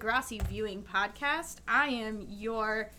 [0.00, 1.56] Degrassi Viewing podcast.
[1.68, 2.90] I am your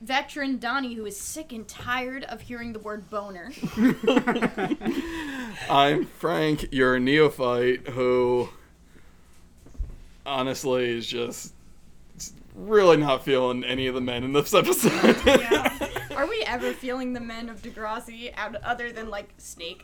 [0.00, 3.50] veteran Donnie who is sick and tired of hearing the word boner.
[5.68, 8.50] I'm Frank, your neophyte who
[10.24, 11.54] honestly is just
[12.54, 15.16] really not feeling any of the men in this episode.
[15.26, 15.88] Yeah.
[16.16, 19.82] Are we ever feeling the men of Degrassi out other than like Snake?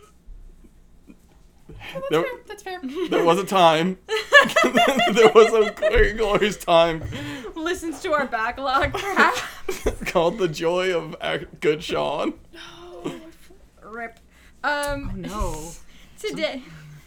[2.11, 2.81] There, That's fair.
[3.11, 3.99] there was a time.
[4.65, 7.03] there was a very glorious time
[7.55, 9.43] Listens to our backlog, perhaps.
[10.07, 11.17] called The Joy of
[11.61, 12.35] Good Sean.
[12.53, 13.15] No,
[13.83, 14.19] Rip.
[14.65, 15.71] Um, No.
[16.19, 16.63] today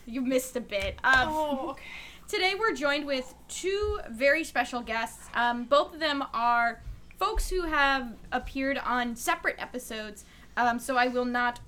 [0.06, 0.98] you missed a bit.
[1.03, 1.81] Um, Oh, okay.
[2.28, 5.28] Today we're joined with two very special guests.
[5.34, 6.81] Um, both of them are
[7.20, 10.23] folks who have appeared on separate episodes,
[10.58, 11.59] um, so I will not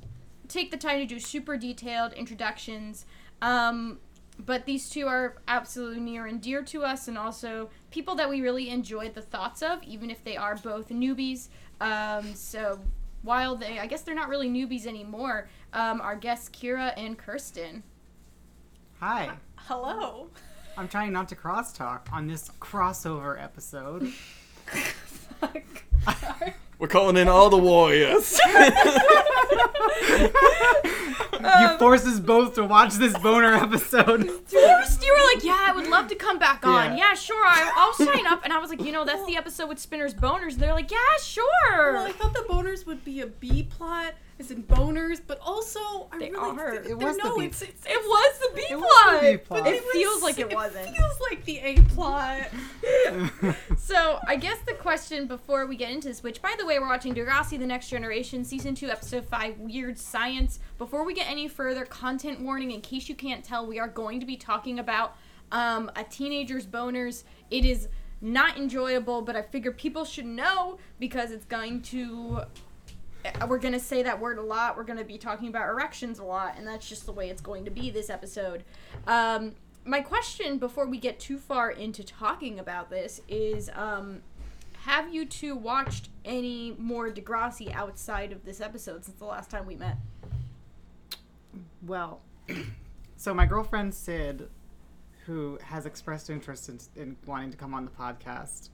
[0.54, 3.06] take the time to do super detailed introductions.
[3.42, 4.00] Um,
[4.40, 8.42] but these two are absolutely near and dear to us, and also people that we
[8.42, 11.50] really enjoyed the thoughts of, even if they are both newbies.
[11.80, 12.80] Um, so
[13.22, 17.84] while they, I guess they're not really newbies anymore, um, our guests Kira and Kirsten.
[19.00, 19.32] Hi.
[19.56, 20.30] Hello.
[20.78, 24.12] I'm trying not to crosstalk on this crossover episode.
[26.84, 28.38] We're calling in all the warriors.
[31.62, 34.30] you forced us both to watch this boner episode.
[34.48, 36.98] First, you were like, "Yeah, I would love to come back on.
[36.98, 37.12] Yeah.
[37.12, 39.70] Yeah, sure, I, I'll sign up." And I was like, "You know, that's the episode
[39.70, 43.22] with Spinner's boners." And they're like, "Yeah, sure." Well, I thought the boners would be
[43.22, 45.80] a B plot, as in boners, but also
[46.12, 46.72] I They really are.
[46.80, 48.82] th- It was the no, B- it's, it's, it was the B It plot.
[48.84, 49.68] was the B plot.
[49.68, 50.88] It feels like it It wasn't.
[50.88, 52.48] It feels like the A plot.
[53.78, 56.88] So I guess the question before we get into this, which by the way, we're
[56.88, 60.60] watching Degrassi: The Next Generation, season two, episode five, Weird Science.
[60.78, 64.20] Before we get any further, content warning: in case you can't tell, we are going
[64.20, 65.16] to be talking about
[65.52, 67.24] um, a teenager's boners.
[67.52, 67.88] It is
[68.22, 72.42] not enjoyable, but I figure people should know because it's going to.
[73.26, 74.78] Uh, We're gonna say that word a lot.
[74.78, 77.66] We're gonna be talking about erections a lot, and that's just the way it's going
[77.66, 78.64] to be this episode.
[79.08, 79.54] Um,
[79.86, 84.22] my question before we get too far into talking about this is um,
[84.84, 89.66] have you two watched any more Degrassi outside of this episode since the last time
[89.66, 89.98] we met?
[91.86, 92.22] well,
[93.18, 94.50] so my girlfriend Sid,
[95.26, 98.70] who has expressed interest in, in wanting to come on the podcast,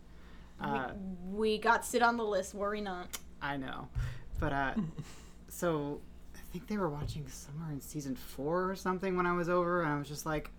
[0.62, 0.92] uh,
[1.32, 3.18] we got Sid on the list, worry not.
[3.42, 3.88] I know,
[4.40, 4.74] but uh,
[5.50, 6.00] so
[6.36, 9.82] I think they were watching somewhere in season four or something when I was over,
[9.84, 10.50] and I was just like,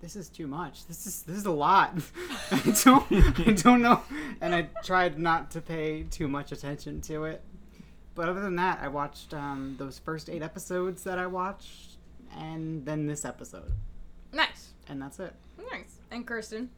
[0.00, 0.86] "This is too much.
[0.86, 1.94] This is this is a lot.
[2.50, 3.04] I don't
[3.46, 4.02] I don't know."
[4.40, 7.42] And I tried not to pay too much attention to it.
[8.14, 11.96] But other than that, I watched um, those first eight episodes that I watched,
[12.38, 13.72] and then this episode,
[14.32, 14.68] Nice.
[14.88, 15.34] and that's it.
[15.72, 15.96] Nice.
[16.12, 16.70] And Kirsten?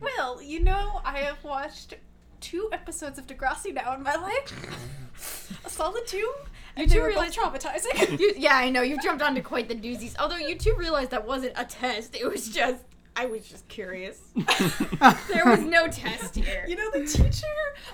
[0.00, 1.94] Well, you know, I have watched
[2.44, 5.60] two episodes of Degrassi now in my life.
[5.64, 6.30] a solid two.
[6.76, 8.18] You do they realize- both traumatizing.
[8.20, 8.82] You, yeah, I know.
[8.82, 10.14] You've jumped onto quite the doozies.
[10.18, 12.14] Although you two realized that wasn't a test.
[12.16, 12.82] It was just,
[13.16, 14.18] I was just curious.
[15.32, 16.64] there was no test here.
[16.68, 17.46] you know, the teacher,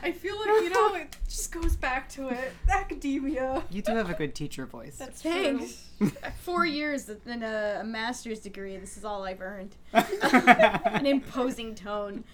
[0.02, 2.52] I feel like, you know, it just goes back to it.
[2.68, 3.62] Academia.
[3.70, 4.96] You do have a good teacher voice.
[4.96, 5.68] That's true.
[6.42, 8.78] Four years and a, a master's degree.
[8.78, 9.76] This is all I've earned.
[9.92, 12.24] An imposing tone.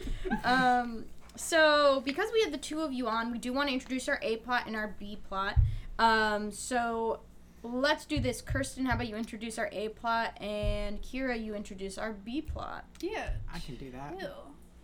[0.44, 1.04] Um,
[1.36, 4.18] so, because we have the two of you on, we do want to introduce our
[4.22, 5.56] A plot and our B plot.
[5.98, 7.20] Um, so,
[7.62, 8.40] let's do this.
[8.40, 12.84] Kirsten, how about you introduce our A plot, and Kira, you introduce our B plot.
[13.00, 13.30] Yeah.
[13.52, 14.20] I can do that.
[14.20, 14.28] Ew.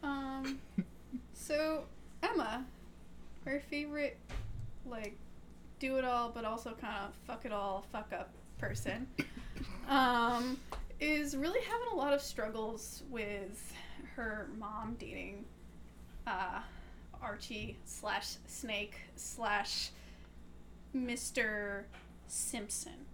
[0.02, 0.58] Um,
[1.32, 1.84] so
[2.22, 2.64] Emma,
[3.44, 4.18] her favorite,
[4.84, 5.16] like,
[5.78, 9.06] do it all, but also kind of fuck it all, fuck up person,
[9.88, 10.58] um,
[11.00, 13.72] is really having a lot of struggles with
[14.16, 15.44] her mom dating,
[16.26, 16.60] uh,
[17.20, 19.90] Archie slash Snake slash
[20.96, 21.84] Mr.
[22.26, 23.06] Simpson.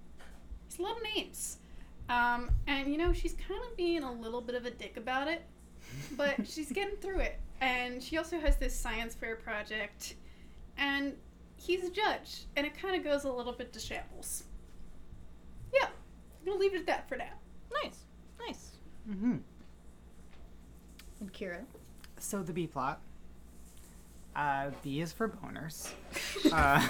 [0.66, 1.58] It's a lot of names.
[2.08, 5.28] Um, and you know, she's kind of being a little bit of a dick about
[5.28, 5.42] it
[6.16, 7.38] but she's getting through it.
[7.60, 10.14] And she also has this science fair project,
[10.76, 11.14] and
[11.56, 14.44] he's a judge, and it kind of goes a little bit to shambles.
[15.74, 17.32] Yeah, I'm gonna leave it at that for now.
[17.82, 18.04] Nice.
[18.46, 18.76] Nice.
[19.10, 19.36] Mm-hmm.
[21.20, 21.64] And Kira.
[22.20, 23.00] So the B plot.
[24.34, 25.90] Uh, B is for boners.
[26.52, 26.86] Uh,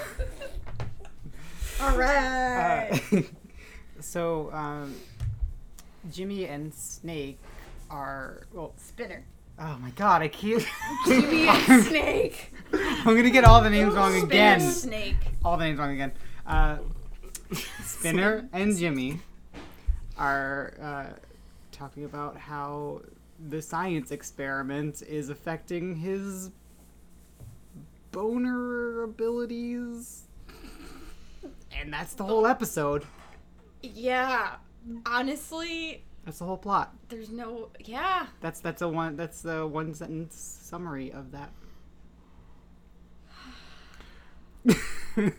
[1.81, 3.01] All right.
[3.13, 3.21] uh,
[4.01, 4.93] so um,
[6.11, 7.39] Jimmy and Snake
[7.89, 8.73] are well.
[8.77, 9.23] Spinner.
[9.59, 10.59] Oh my god, I keep.
[11.07, 12.53] Jimmy and Snake.
[12.73, 14.59] I'm gonna get all the names wrong Spinner again.
[14.61, 15.15] Snake.
[15.43, 16.11] All the names wrong again.
[16.45, 16.77] Uh,
[17.83, 19.19] Spinner and Jimmy
[20.17, 21.05] are uh,
[21.71, 23.01] talking about how
[23.47, 26.51] the science experiment is affecting his
[28.11, 30.23] boner abilities.
[31.71, 33.05] And that's the whole episode.
[33.81, 34.55] Yeah.
[35.05, 36.93] Honestly, That's the whole plot.
[37.09, 37.69] there's no.
[37.79, 38.27] Yeah.
[38.41, 41.51] That's that's a one that's the one sentence summary of that.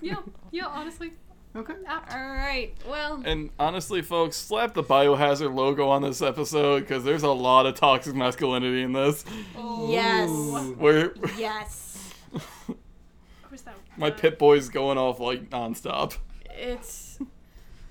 [0.02, 0.16] Yeah,
[0.50, 1.12] yeah, honestly.
[1.56, 1.74] Okay.
[1.86, 2.12] Apt.
[2.12, 2.72] All right.
[2.88, 3.22] Well.
[3.24, 7.74] And honestly, folks, slap the biohazard logo on this episode because there's a lot of
[7.74, 9.24] toxic masculinity in this.
[9.88, 10.30] Yes.
[10.78, 12.12] Where Yes.
[13.50, 13.74] Who's that?
[13.96, 16.16] my Uh, pit boy's going off like nonstop.
[16.50, 17.18] It's.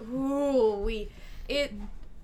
[0.02, 1.10] Ooh, we.
[1.50, 1.74] It.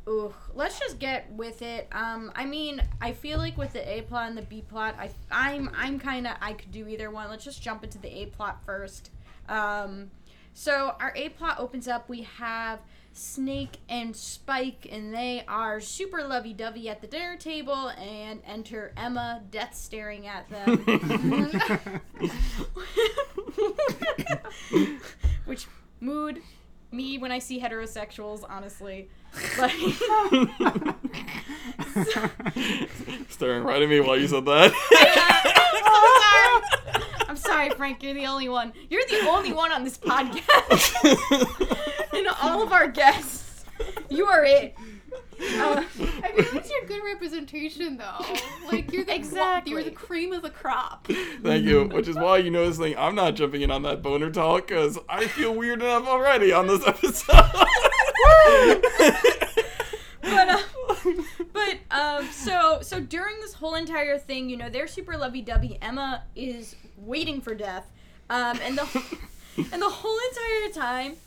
[0.07, 1.87] Ooh, let's just get with it.
[1.91, 5.09] Um, I mean, I feel like with the A plot and the B plot, I,
[5.31, 7.27] I'm, I'm kind of, I could do either one.
[7.27, 9.09] Let's just jump into the A plot first.
[9.49, 10.11] Um,
[10.55, 12.09] so our A plot opens up.
[12.09, 12.79] We have
[13.13, 19.43] Snake and Spike, and they are super lovey-dovey at the dinner table, and enter Emma,
[19.51, 20.77] death staring at them.
[25.45, 25.67] Which
[25.99, 26.41] mood
[26.91, 29.09] me when I see heterosexuals, honestly.
[29.57, 29.71] Like
[33.29, 34.71] Staring right at me while you said that.
[37.27, 37.69] I'm sorry.
[37.71, 38.73] Frank, you're the only one.
[38.89, 40.93] You're the only one on this podcast.
[42.13, 43.65] and all of our guests.
[44.09, 44.75] You are it.
[45.37, 48.25] Uh, I mean, that's your good representation, though.
[48.71, 49.73] Like you're the Exactly.
[49.73, 51.07] you're the cream of the crop.
[51.43, 51.85] Thank you.
[51.89, 52.95] Which is why you know this thing.
[52.97, 56.67] I'm not jumping in on that boner talk because I feel weird enough already on
[56.67, 57.35] this episode.
[60.25, 60.59] but uh,
[61.53, 65.77] but um so so during this whole entire thing you know they're super lovey-dovey.
[65.81, 67.85] Emma is waiting for death.
[68.29, 69.03] Um and the
[69.71, 71.17] and the whole entire time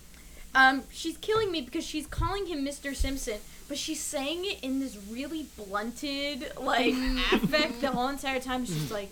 [0.54, 4.80] um she's killing me because she's calling him mr simpson but she's saying it in
[4.80, 6.94] this really blunted like
[7.32, 8.64] affect the whole entire time.
[8.64, 9.10] She's like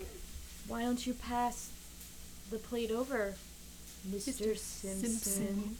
[0.67, 1.69] why don't you pass
[2.49, 3.35] the plate over
[4.09, 5.09] mr, simpson.
[5.09, 5.75] Simpson.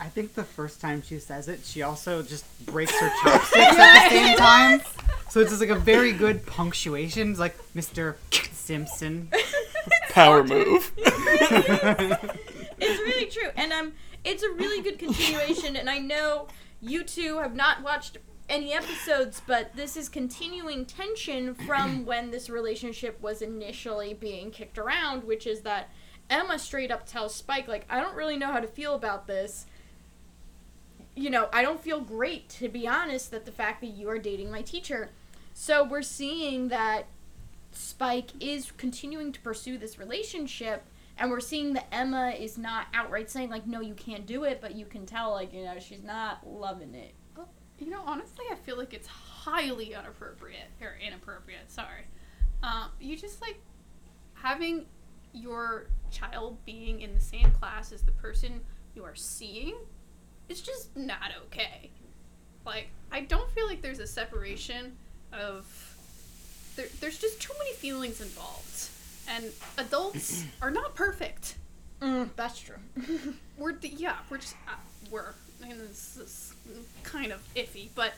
[0.00, 4.08] I think the first time she says it, she also just breaks her chopsticks at
[4.08, 4.80] the same time.
[5.28, 7.30] So it's just like a very good punctuation.
[7.30, 8.16] It's like Mr.
[8.52, 9.30] Simpson.
[10.10, 10.92] Power move.
[12.80, 13.92] it's really true and um
[14.24, 16.46] it's a really good continuation and i know
[16.80, 18.18] you two have not watched
[18.48, 24.78] any episodes but this is continuing tension from when this relationship was initially being kicked
[24.78, 25.90] around which is that
[26.30, 29.66] emma straight up tells spike like i don't really know how to feel about this
[31.14, 34.18] you know i don't feel great to be honest that the fact that you are
[34.18, 35.10] dating my teacher
[35.54, 37.06] so we're seeing that
[37.72, 40.84] spike is continuing to pursue this relationship
[41.20, 44.60] and we're seeing that Emma is not outright saying like no you can't do it
[44.60, 47.14] but you can tell like you know she's not loving it
[47.78, 51.70] You know, honestly, I feel like it's highly inappropriate or inappropriate.
[51.70, 52.06] Sorry.
[52.62, 53.60] Um, you just like
[54.34, 54.86] having
[55.32, 58.60] your child being in the same class as the person
[58.94, 59.74] you are seeing.
[60.48, 61.90] It's just not okay.
[62.64, 64.96] Like, I don't feel like there's a separation
[65.32, 65.66] of.
[66.76, 68.88] There, there's just too many feelings involved,
[69.28, 69.46] and
[69.78, 71.56] adults are not perfect.
[72.00, 72.76] mm, that's true
[73.58, 74.72] We're the, yeah, we're just uh,
[75.10, 76.54] we're and this is
[77.02, 78.12] kind of iffy, but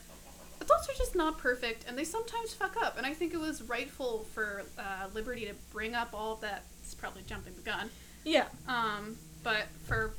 [0.61, 2.99] adults are just not perfect, and they sometimes fuck up.
[2.99, 6.65] And I think it was rightful for uh, Liberty to bring up all of that.
[7.01, 7.89] It's probably jumping the gun,
[8.25, 10.13] yeah um, but for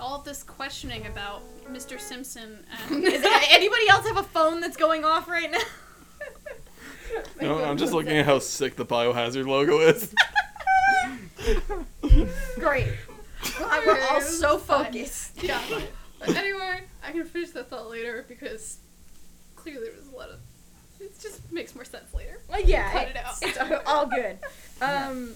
[0.00, 2.00] all this questioning about Mr.
[2.00, 5.60] Simpson and Is anybody else have a phone that's going off right now
[7.40, 10.12] You know, I'm just looking at how sick the biohazard logo is.
[12.58, 12.88] great
[13.60, 15.60] I, we're all so focused yeah.
[16.18, 18.78] But anyway, I can finish that thought later because
[19.54, 20.40] clearly there was a lot of.
[20.98, 22.40] It just makes more sense later.
[22.48, 23.70] well, yeah Cut it it's, out.
[23.70, 24.38] it's all good
[24.82, 25.34] um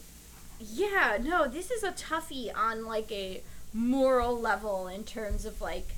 [0.61, 5.89] yeah no this is a toughie on like a moral level in terms of like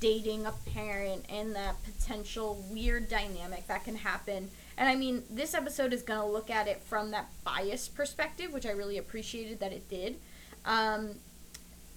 [0.00, 4.50] dating a parent and that potential weird dynamic that can happen.
[4.76, 8.52] And I mean, this episode is going to look at it from that bias perspective,
[8.52, 10.16] which I really appreciated that it did.
[10.64, 11.16] Um,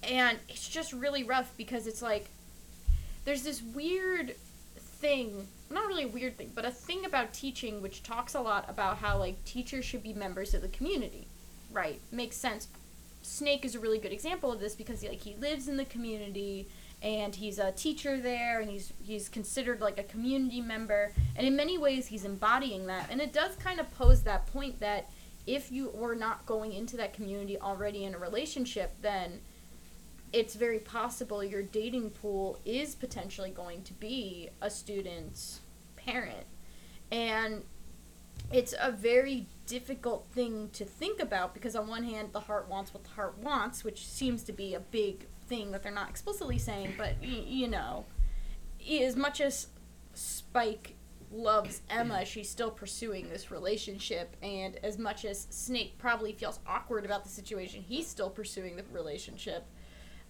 [0.02, 2.28] and it's just really rough because it's like
[3.24, 4.34] there's this weird
[4.78, 8.64] thing not really a weird thing but a thing about teaching which talks a lot
[8.68, 11.25] about how like teachers should be members of the community
[11.76, 12.68] right makes sense.
[13.22, 16.68] Snake is a really good example of this because like he lives in the community
[17.02, 21.12] and he's a teacher there and he's he's considered like a community member.
[21.36, 23.08] And in many ways he's embodying that.
[23.10, 25.10] And it does kind of pose that point that
[25.46, 29.40] if you were not going into that community already in a relationship then
[30.32, 35.60] it's very possible your dating pool is potentially going to be a student's
[35.96, 36.46] parent.
[37.12, 37.62] And
[38.52, 42.94] it's a very difficult thing to think about because on one hand the heart wants
[42.94, 46.58] what the heart wants which seems to be a big thing that they're not explicitly
[46.58, 48.04] saying but y- you know
[49.00, 49.68] as much as
[50.14, 50.94] spike
[51.32, 57.04] loves emma she's still pursuing this relationship and as much as snake probably feels awkward
[57.04, 59.66] about the situation he's still pursuing the relationship.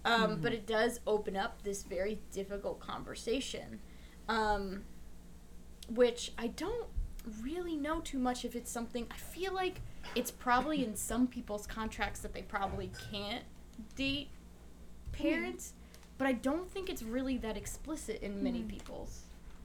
[0.05, 3.81] Um, but it does open up this very difficult conversation
[4.29, 4.85] um,
[5.89, 6.87] which i don't
[7.43, 9.81] really know too much if it's something I feel like
[10.15, 13.45] it's probably in some people's contracts that they probably can't
[13.97, 14.29] date
[15.13, 15.73] parents,
[16.19, 19.23] but I don't think it's really that explicit in many people's.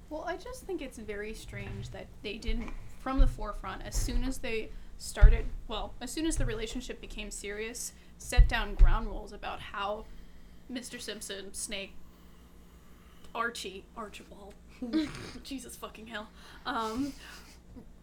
[0.09, 4.23] Well, I just think it's very strange that they didn't, from the forefront, as soon
[4.23, 9.31] as they started, well, as soon as the relationship became serious, set down ground rules
[9.31, 10.05] about how
[10.71, 10.99] Mr.
[10.99, 11.93] Simpson, Snake,
[13.33, 14.53] Archie, Archibald,
[15.43, 16.27] Jesus fucking hell,
[16.65, 17.13] um,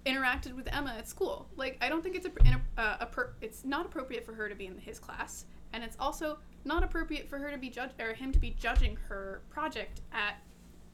[0.06, 1.48] interacted with Emma at school.
[1.56, 4.48] Like, I don't think it's a, in a, uh, appro- it's not appropriate for her
[4.48, 7.90] to be in his class, and it's also not appropriate for her to be judge
[8.00, 10.42] or him to be judging her project at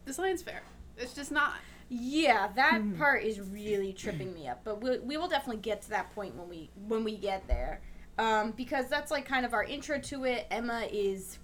[0.05, 0.63] the science fair.
[0.97, 1.55] It's just not.
[1.89, 5.91] Yeah, that part is really tripping me up, but we we will definitely get to
[5.91, 7.83] that point when we when we get there,
[8.19, 10.47] um, because that's like kind of our intro to it.
[10.51, 11.39] Emma is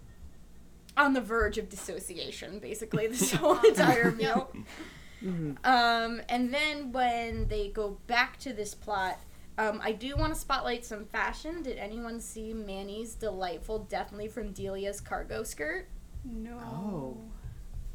[0.97, 4.53] on the verge of dissociation, basically this whole entire meal.
[5.23, 9.19] Um, and then when they go back to this plot,
[9.59, 11.63] um, I do want to spotlight some fashion.
[11.63, 15.89] Did anyone see Manny's delightful, definitely from Delia's cargo skirt?
[16.25, 16.59] No.
[16.59, 17.17] Oh.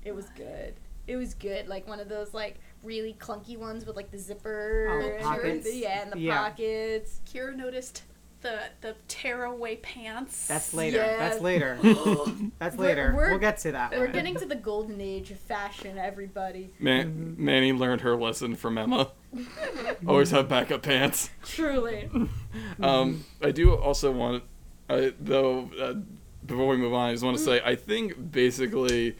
[0.03, 0.75] It was good.
[1.07, 4.87] It was good, like one of those like really clunky ones with like the zipper,
[4.91, 5.63] Oh, and pockets.
[5.65, 6.37] the- yeah, and the Yeah.
[6.37, 7.21] pockets.
[7.31, 8.03] Kira noticed
[8.45, 10.47] the the tearaway pants.
[10.47, 10.97] That's later.
[10.97, 11.17] Yes.
[11.19, 11.77] That's later.
[12.59, 13.13] That's We're- later.
[13.15, 13.91] we're- we'll get to that.
[13.91, 14.11] We're one.
[14.11, 16.71] getting to the golden age of fashion, everybody.
[16.79, 19.09] Man- Manny learned her lesson from Emma.
[20.07, 21.29] Always have backup pants.
[21.43, 22.09] Truly.
[22.81, 24.43] Um, I do also want,
[24.89, 25.93] I, though, uh,
[26.45, 29.17] before we move on, I just want to say I think basically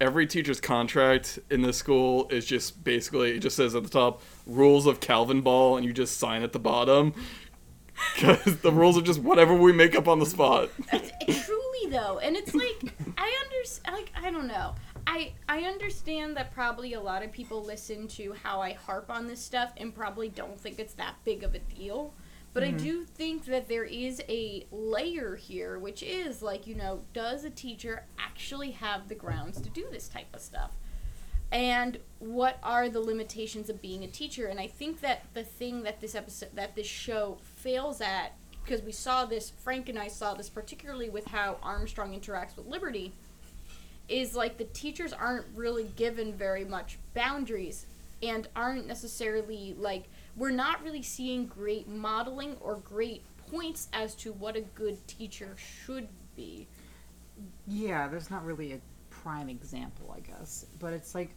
[0.00, 4.20] every teacher's contract in this school is just basically it just says at the top
[4.46, 7.14] rules of Calvin Ball, and you just sign at the bottom
[8.14, 10.70] because the rules are just whatever we make up on the spot.
[10.92, 14.74] Eh, truly though and it's like i understand like i don't know.
[15.06, 19.26] I i understand that probably a lot of people listen to how i harp on
[19.26, 22.12] this stuff and probably don't think it's that big of a deal
[22.52, 22.76] but i mm-hmm.
[22.78, 27.50] do think that there is a layer here which is like you know does a
[27.50, 30.72] teacher actually have the grounds to do this type of stuff?
[31.52, 34.46] And what are the limitations of being a teacher?
[34.46, 38.82] And i think that the thing that this episode that this show fails at because
[38.82, 43.12] we saw this frank and i saw this particularly with how armstrong interacts with liberty
[44.08, 47.86] is like the teachers aren't really given very much boundaries
[48.22, 50.04] and aren't necessarily like
[50.36, 55.56] we're not really seeing great modeling or great points as to what a good teacher
[55.56, 56.06] should
[56.36, 56.68] be
[57.66, 58.80] Yeah, there's not really a
[59.10, 61.34] prime example, I guess, but it's like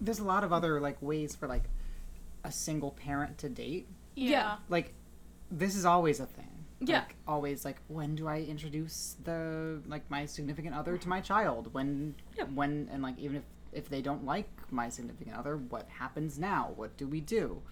[0.00, 1.64] there's a lot of other like ways for like
[2.44, 3.86] a single parent to date.
[4.14, 4.56] Yeah.
[4.68, 4.92] Like
[5.50, 6.48] this is always a thing.
[6.80, 6.98] Yeah.
[7.00, 11.72] Like, always like when do I introduce the like my significant other to my child?
[11.72, 12.44] When Yeah.
[12.44, 13.42] when and like even if
[13.72, 16.72] if they don't like my significant other, what happens now?
[16.76, 17.62] What do we do?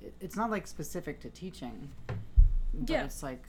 [0.00, 1.90] It, it's not like specific to teaching.
[2.06, 3.04] But Yeah.
[3.04, 3.44] it's like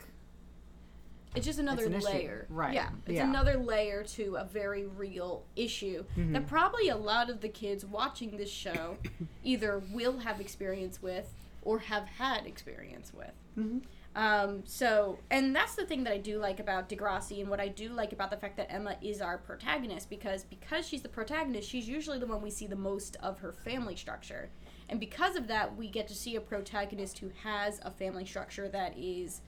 [1.36, 2.06] It's just another an issue.
[2.06, 2.46] layer.
[2.48, 2.74] Right.
[2.74, 2.88] Yeah.
[3.06, 3.28] It's Yeah.
[3.28, 6.32] another layer to a very real issue Mm-hmm.
[6.32, 8.96] that probably a lot of the kids watching this show
[9.44, 13.32] either will have experience with or have had experience with.
[13.58, 13.82] Mhm.
[14.16, 17.68] Um, so, and that's the thing that I do like about Degrassi, and what I
[17.68, 21.68] do like about the fact that Emma is our protagonist because because she's the protagonist,
[21.68, 24.50] she's usually the one we see the most of her family structure,
[24.88, 28.68] and because of that, we get to see a protagonist who has a family structure
[28.68, 29.42] that is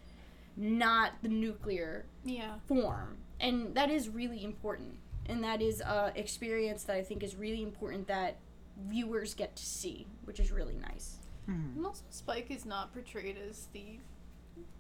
[0.57, 2.59] not the nuclear Yeah.
[2.67, 7.35] form and that is really important and that is a experience that i think is
[7.35, 8.37] really important that
[8.77, 11.17] viewers get to see which is really nice
[11.51, 11.77] Mm-hmm.
[11.79, 13.99] And also, Spike is not portrayed as the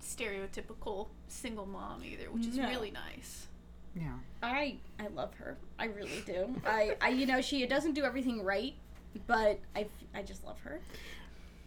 [0.00, 2.68] stereotypical single mom either, which is No.
[2.68, 3.46] really nice.
[3.94, 4.12] yeah.
[4.42, 8.42] i i love her i really do i i you know she doesn't do everything
[8.42, 8.72] right
[9.26, 10.80] but i i just love her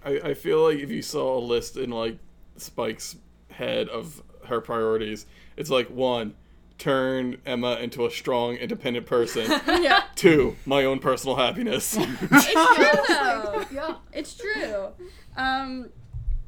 [0.03, 2.17] I, I feel like if you saw a list in like
[2.57, 3.15] Spike's
[3.49, 5.25] head of her priorities,
[5.57, 6.35] it's like one,
[6.77, 9.49] turn Emma into a strong, independent person.
[9.67, 11.97] yeah Two, my own personal happiness.
[11.99, 13.95] it's true though Yeah.
[14.13, 14.89] It's true.
[15.35, 15.89] Um,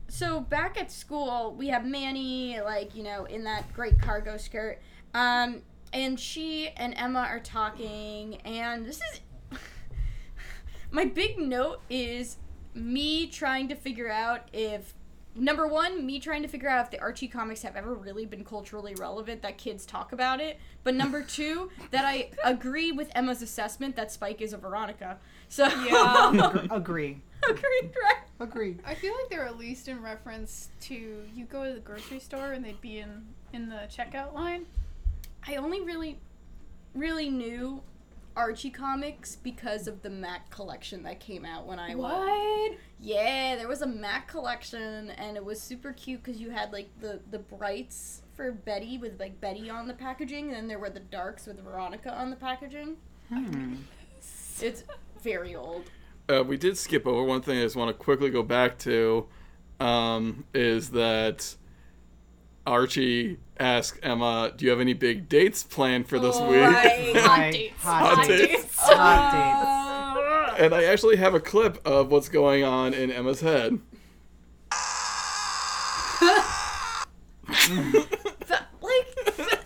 [0.08, 4.80] so back at school, we have Manny, like you know, in that great cargo skirt.
[5.14, 5.62] Um,
[5.94, 9.22] and she and Emma are talking, and this is
[10.92, 12.38] my big note is
[12.74, 14.94] me trying to figure out if
[15.38, 18.44] number one, me trying to figure out if the Archie comics have ever really been
[18.44, 20.60] culturally relevant that kids talk about it.
[20.84, 25.18] But number two, that I agree with Emma's assessment that Spike is a Veronica.
[25.50, 26.68] So Yeah.
[26.72, 27.22] Agree.
[27.48, 28.18] agree, right?
[28.40, 28.78] Agree.
[28.86, 32.52] I feel like they're at least in reference to you go to the grocery store
[32.54, 34.66] and they'd be in in the checkout line.
[35.48, 36.20] I only really,
[36.94, 37.82] really knew
[38.38, 42.78] Archie comics because of the Mac collection that came out when I was.
[43.00, 46.88] Yeah, there was a Mac collection, and it was super cute because you had like
[47.00, 50.92] the the brights for Betty with like Betty on the packaging, and then there were
[50.92, 52.98] the darks with Veronica on the packaging.
[53.30, 53.76] Hmm.
[54.62, 54.84] It's
[55.22, 55.84] very old.
[56.30, 59.28] Uh, we did skip over one thing I just want to quickly go back to
[59.80, 61.56] um, is that
[62.68, 66.60] Archie asked Emma, Do you have any big dates planned for this Oh, week?
[66.62, 67.14] right.
[67.16, 67.84] Hot dates.
[67.84, 68.52] Hot Hot dates.
[68.64, 68.76] dates.
[68.80, 73.80] Hot and I actually have a clip of what's going on in Emma's head.
[77.48, 79.08] That- like,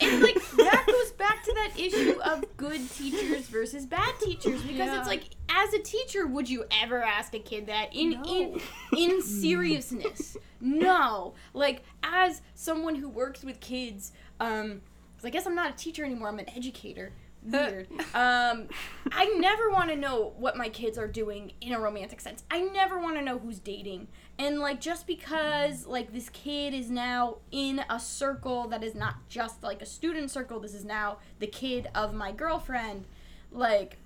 [0.01, 4.78] and like that goes back to that issue of good teachers versus bad teachers because
[4.88, 5.00] Yeah.
[5.00, 8.60] it's like as a teacher would you ever ask a kid that in in No.
[8.98, 9.22] in
[9.62, 10.38] seriousness?
[10.60, 11.34] No.
[11.54, 14.82] Like as someone who works with kids um
[15.24, 17.12] i guess i'm not a teacher anymore i'm an educator.
[17.44, 17.88] Weird.
[18.14, 18.68] Um
[19.12, 22.44] i never want to know what my kids are doing in a romantic sense.
[22.52, 24.08] I never want to know who's dating
[24.41, 29.15] and like just because like this kid is now in a circle that is not
[29.29, 33.05] just like a student circle this is now the kid of my girlfriend
[33.51, 33.97] like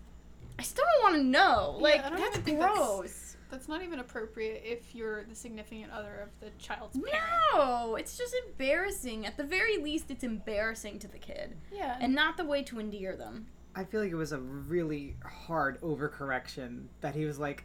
[0.60, 3.22] i still don't want to know like I don't that's even think that's- gross.
[3.52, 7.24] That's not even appropriate if you're the significant other of the child's parent.
[7.54, 9.26] no it's just embarrassing.
[9.26, 11.56] At the very least it's embarrassing to the kid.
[11.72, 11.96] Yeah.
[12.02, 13.46] and not the way to endear them.
[13.76, 17.64] I feel like it was a really hard overcorrection that he was like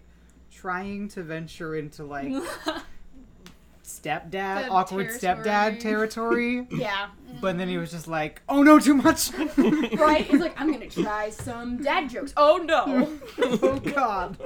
[0.52, 2.28] trying to venture into like
[3.84, 6.66] stepdad, Dad awkward stepdad territory.
[6.70, 7.08] yeah
[7.40, 10.88] but then he was just like, "Oh no, too much!" right he's like i'm gonna
[10.88, 13.08] try some dad jokes oh no
[13.38, 14.36] oh god.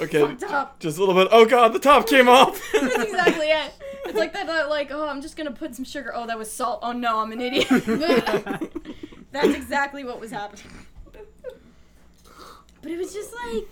[0.00, 0.78] okay, Fucked up.
[0.80, 1.28] just a little bit.
[1.30, 2.60] Oh god, the top came off.
[2.72, 3.72] That's exactly it.
[4.06, 6.12] It's like that, uh, like, oh, I'm just gonna put some sugar.
[6.14, 6.80] Oh, that was salt.
[6.82, 7.68] Oh no, I'm an idiot.
[9.32, 10.66] That's exactly what was happening.
[12.82, 13.64] But it was just like,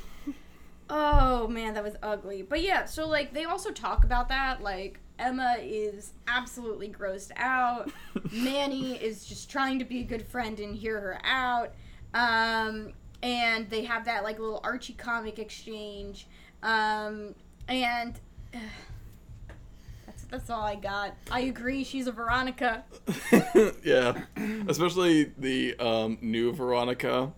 [0.90, 2.42] oh man, that was ugly.
[2.42, 4.62] But yeah, so like they also talk about that.
[4.62, 7.90] Like Emma is absolutely grossed out.
[8.32, 11.72] Manny is just trying to be a good friend and hear her out.
[12.14, 12.92] Um,
[13.22, 16.26] and they have that like little Archie comic exchange.
[16.62, 17.34] Um,
[17.68, 18.18] and
[20.06, 21.14] that's that's all I got.
[21.30, 21.84] I agree.
[21.84, 22.84] She's a Veronica.
[23.84, 24.22] yeah,
[24.68, 27.32] especially the um, new Veronica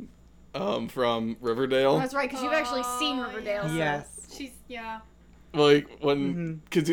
[0.54, 1.98] um, from Riverdale.
[1.98, 3.68] That's right, because you've actually seen Riverdale.
[3.68, 4.28] so- yes.
[4.36, 5.00] she's yeah,
[5.52, 6.90] Like when, because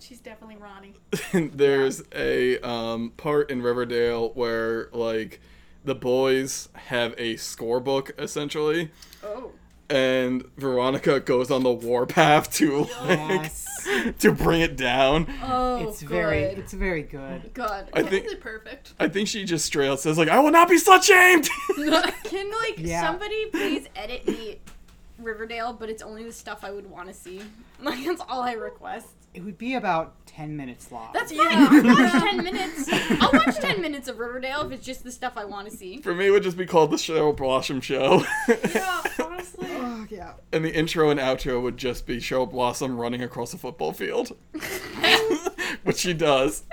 [0.00, 0.94] she's definitely Ronnie.
[1.54, 5.40] there's a um, part in Riverdale where like
[5.84, 8.90] the boys have a scorebook essentially,
[9.24, 9.52] Oh.
[9.88, 13.64] And Veronica goes on the warpath to like Yes.
[14.18, 15.26] to bring it down.
[15.42, 15.88] Oh.
[15.88, 17.42] It's very, it's very good.
[17.44, 17.88] Oh, God.
[17.92, 18.94] I think Totally perfect.
[18.98, 21.48] I think she just straight out says like, "I will not be slut shamed."
[22.24, 23.02] Can like Yeah.
[23.02, 24.58] somebody please edit me
[25.18, 27.40] Riverdale, but it's only the stuff I would want to see.
[27.80, 29.06] Like that's all I request.
[29.36, 31.10] It would be about ten minutes long.
[31.12, 31.46] That's fine.
[31.46, 32.88] I'll watch ten minutes.
[33.20, 36.00] I'll watch ten minutes of Riverdale if it's just the stuff I want to see.
[36.00, 38.24] For me, it would just be called the Cheryl Blossom Show.
[38.74, 39.68] Yeah, honestly.
[39.70, 40.32] Oh yeah.
[40.52, 44.34] And the intro and outro would just be Cheryl Blossom running across a football field.
[45.84, 46.64] Which she does.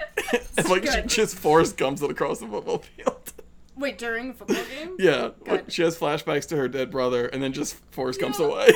[0.58, 3.34] and like she just Forrest Gumps it across the football field.
[3.76, 4.96] Wait, during a football game?
[5.00, 5.32] Yeah.
[5.46, 5.74] Like Good.
[5.74, 8.46] she has flashbacks to her dead brother and then just Forrest Gumps Yeah.
[8.46, 8.70] away.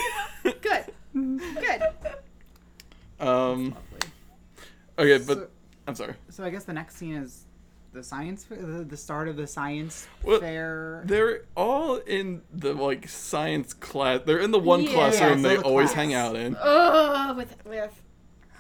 [0.44, 0.86] Good.
[1.14, 1.82] Good.
[3.20, 3.76] Um
[5.00, 5.48] Okay, but So-
[5.88, 6.14] I'm sorry.
[6.30, 7.46] So I guess the next scene is
[7.94, 8.56] the science, the,
[8.88, 11.04] the start of the science Well, fair.
[11.06, 14.22] They're all in the like science class.
[14.26, 14.94] They're in the one Yeah.
[14.94, 15.96] classroom Yeah, they the always class.
[15.96, 16.56] hang out in.
[16.60, 18.02] Ugh, with with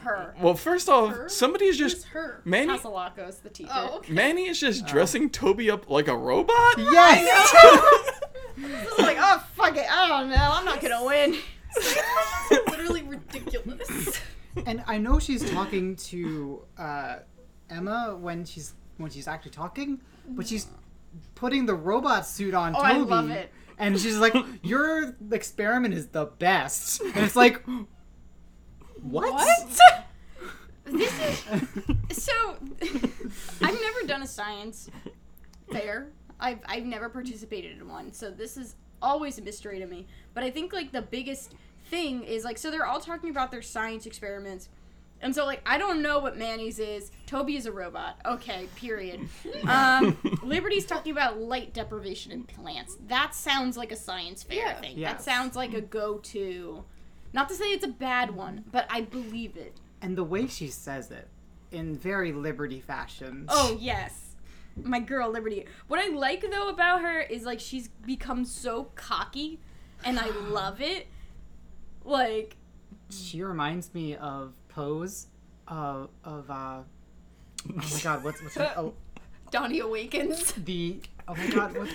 [0.04, 0.34] her.
[0.41, 1.28] Well, first off, Her?
[1.30, 2.41] somebody's Who's just her?
[2.46, 2.78] Manny.
[2.78, 3.72] Hatzilakos, the teacher.
[3.74, 4.13] Oh, okay.
[4.13, 6.56] Manny is just dressing Toby up like a robot.
[6.78, 7.54] yes.
[8.58, 11.36] It's like, oh fuck it, I don't know, I'm not gonna win.
[12.70, 14.20] literally ridiculous.
[14.65, 17.15] And I know she's talking to uh,
[17.70, 20.67] Emma when she's when she's actually talking, but she's
[21.36, 22.93] putting the robot suit on Oh, Toby.
[22.93, 23.52] I love it.
[23.78, 27.63] And she's like, "Your experiment is the best." And it's like,
[29.02, 29.48] what?
[30.89, 31.12] This
[32.10, 32.56] is so.
[33.62, 34.89] I've never done a science
[35.70, 36.08] fair.
[36.39, 40.08] I've I've never participated in one, so this is always a mystery to me.
[40.34, 41.56] But I think like the biggest
[41.89, 44.69] thing is like so they're all talking about their science experiments.
[45.21, 47.12] And so like I don't know what Manny's is.
[47.26, 48.19] Toby is a robot.
[48.26, 49.28] Okay, period.
[49.67, 52.95] Um, Liberty's talking about light deprivation in plants.
[53.08, 54.73] That sounds like a science fair Yeah.
[54.80, 55.02] thing.
[55.02, 56.84] That sounds like a go-to.
[57.34, 59.76] Not to say it's a bad one, but I believe it.
[60.02, 61.28] And the way she says it,
[61.71, 63.45] in very Liberty fashion.
[63.50, 64.36] Oh yes.
[64.82, 65.65] My girl Liberty.
[65.88, 69.60] What I like though about her is like she's become so cocky
[70.06, 71.08] and I love it.
[72.08, 72.56] Like
[73.10, 75.28] She reminds me of Pose,
[75.67, 76.84] uh, of uh, oh
[77.67, 78.93] my god, what's what's her, oh,
[79.52, 80.54] Donnie Awakens.
[80.54, 81.89] the oh my god, what,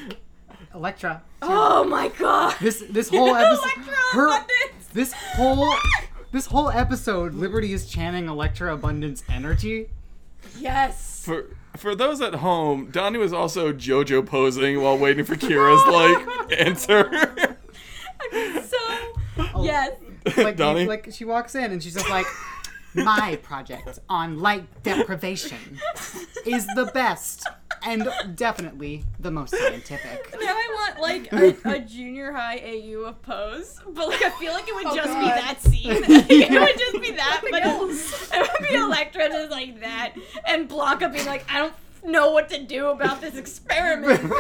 [0.75, 1.23] Elektra.
[1.41, 2.57] Oh my god.
[2.61, 3.71] This this whole episode,
[4.13, 4.87] her Abundance.
[4.93, 5.75] this whole
[6.33, 9.89] this whole episode, Liberty is chanting Elektra Abundance energy.
[10.59, 11.25] Yes.
[11.25, 16.61] For for those at home, Donnie was also JoJo posing while waiting for Kira's like
[16.61, 17.57] answer.
[19.63, 19.93] So yes.
[20.37, 22.27] Like Donnie, like she walks in and she's just like,
[22.95, 25.79] my project on light deprivation
[26.45, 27.49] is the best
[27.85, 30.33] and definitely the most scientific.
[30.39, 34.53] Now I want like a, a junior high AU of pose, but like I feel
[34.53, 35.91] like it would Oh, just be that scene.
[36.09, 40.13] it would just be that, but it would be Elektra just like that,
[40.47, 44.21] and Blanca being like, I don't know what to do about this experiment.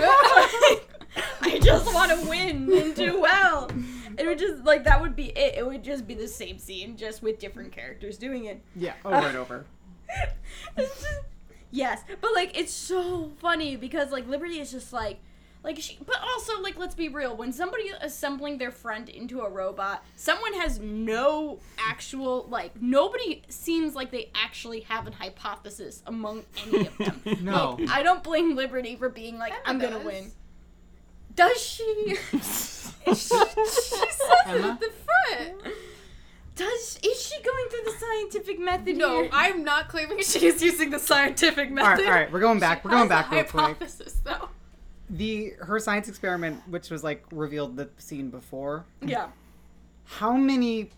[1.42, 3.70] I just want to win and do well.
[4.18, 5.54] It would just like that would be it.
[5.56, 8.62] It would just be the same scene, just with different characters doing it.
[8.76, 9.66] Yeah, oh, over and over.
[10.76, 11.20] It's just-
[11.70, 15.18] yes, but like it's so funny because like Liberty is just like
[15.64, 19.48] like she but also like let's be real when somebody assembling their friend into a
[19.48, 26.42] robot someone has no actual like nobody seems like they actually have an hypothesis among
[26.66, 27.76] any of them No.
[27.78, 30.04] Like, i don't blame liberty for being like Emma i'm gonna does.
[30.04, 30.32] win
[31.34, 33.42] does she she says
[34.46, 34.68] Emma?
[34.68, 35.74] at the front.
[36.56, 39.30] does is she going through the scientific method No, here?
[39.32, 42.04] I'm not claiming she is using the scientific method.
[42.04, 42.84] right, all right, we're going back.
[42.84, 43.62] We're going has back a real quick.
[43.64, 44.48] hypothesis, though.
[45.10, 48.84] The her science experiment, which was like revealed the scene before.
[49.02, 49.28] yeah
[50.04, 50.90] How many?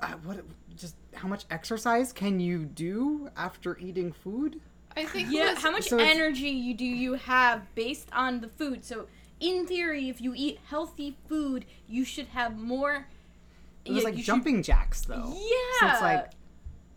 [0.00, 0.44] Uh, what?
[0.76, 4.60] Just how much exercise can you do after eating food?
[4.96, 5.28] I think.
[5.30, 8.84] Yeah, was- how much so energy you do you have based on the food?
[8.84, 9.06] So
[9.40, 13.06] in theory, if you eat healthy food, you should have more.
[13.84, 15.32] It was yeah, like you should- jumping jacks though.
[15.34, 15.80] Yeah.
[15.80, 16.30] So it's like,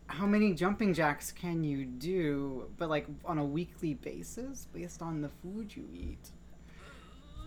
[0.07, 2.69] how many jumping jacks can you do?
[2.77, 6.29] But like on a weekly basis, based on the food you eat.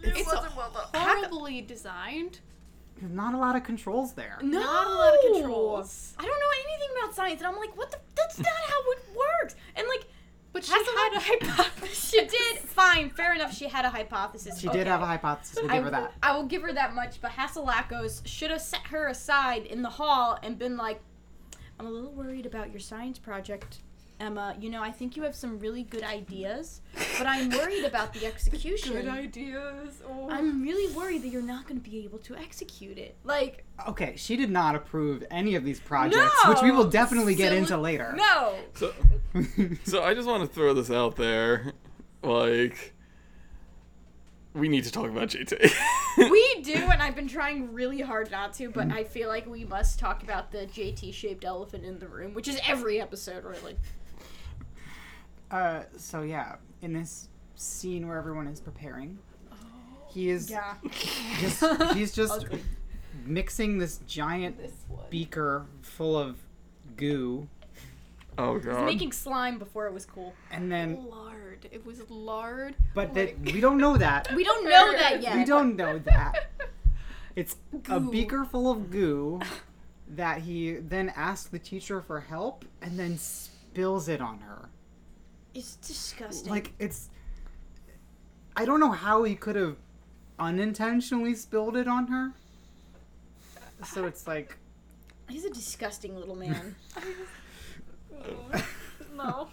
[0.03, 1.03] It it's wasn't well done.
[1.03, 2.41] horribly designed.
[3.01, 4.39] There's not a lot of controls there.
[4.43, 4.61] no.
[4.61, 6.15] Not a lot of controls.
[6.19, 7.99] I don't know anything about science, and I'm like, what the?
[8.15, 9.57] That's not how it works.
[9.77, 10.07] And like,
[10.55, 12.11] But she had a hypothesis.
[12.11, 13.53] she did fine, fair enough.
[13.53, 14.61] She had a hypothesis.
[14.61, 14.79] She okay.
[14.79, 15.59] did have a hypothesis.
[15.61, 16.13] We'll I, give her that.
[16.23, 19.91] I will give her that much, but Hatzilakos should have set her aside in the
[19.91, 21.01] hall and been like,
[21.81, 23.79] I'm a little worried about your science project,
[24.21, 24.57] Emma.
[24.61, 26.83] You know, I think you have some really good ideas,
[27.19, 28.93] but I'm worried about the execution.
[28.93, 30.03] Good ideas.
[30.09, 30.29] Oh.
[30.31, 33.17] I'm really worried that you're not going to be able to execute it.
[33.25, 36.91] Like, Okay, she did not approve any of these projects, which we will No!
[36.91, 38.15] definitely get Silly- into later.
[38.17, 38.57] no.
[38.75, 38.93] so,
[39.85, 41.73] so I just want to throw this out there,
[42.23, 42.93] like,
[44.55, 45.73] we need to talk about JT.
[46.31, 49.65] we do, and I've been trying really hard not to, but I feel like we
[49.65, 53.77] must talk about the JT shaped elephant in the room, which is every episode, really.
[55.51, 59.19] Uh, so yeah, in this scene where everyone is preparing,
[60.09, 60.75] he oh, is Yeah.
[61.41, 62.61] just he's just Ugly.
[63.25, 64.73] mixing this giant this
[65.11, 66.37] beaker full of
[66.97, 67.49] goo,
[68.39, 68.77] oh god.
[68.81, 70.35] He's making slime before it was cool.
[70.51, 71.69] and then lard.
[71.73, 72.75] It was lard.
[72.95, 74.29] but that we don't know that.
[74.37, 75.37] We don't know that yet.
[75.37, 76.51] We don't know that.
[77.35, 77.57] It's
[77.89, 79.41] a beaker full of goo
[80.09, 84.69] that he then asks the teacher for help and then spills it on her.
[85.55, 86.51] It's disgusting.
[86.51, 87.11] Like it's
[88.57, 89.77] I don't know how he could have
[90.39, 92.33] unintentionally spilled it on her.
[93.85, 94.57] So it's like
[95.29, 96.75] he's a disgusting little man.
[99.17, 99.49] no.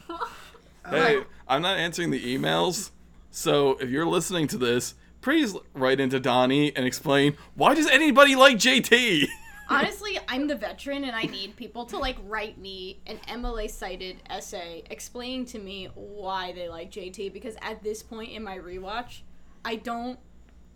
[0.89, 2.91] Hey, I'm not answering the emails,
[3.29, 8.35] so if you're listening to this, please write into Donnie and explain why does anybody
[8.35, 9.27] like JT?
[9.71, 14.17] Honestly, I'm the veteran and I need people to like write me an MLA cited
[14.29, 19.21] essay explaining to me why they like JT because at this point in my rewatch,
[19.63, 20.19] I don't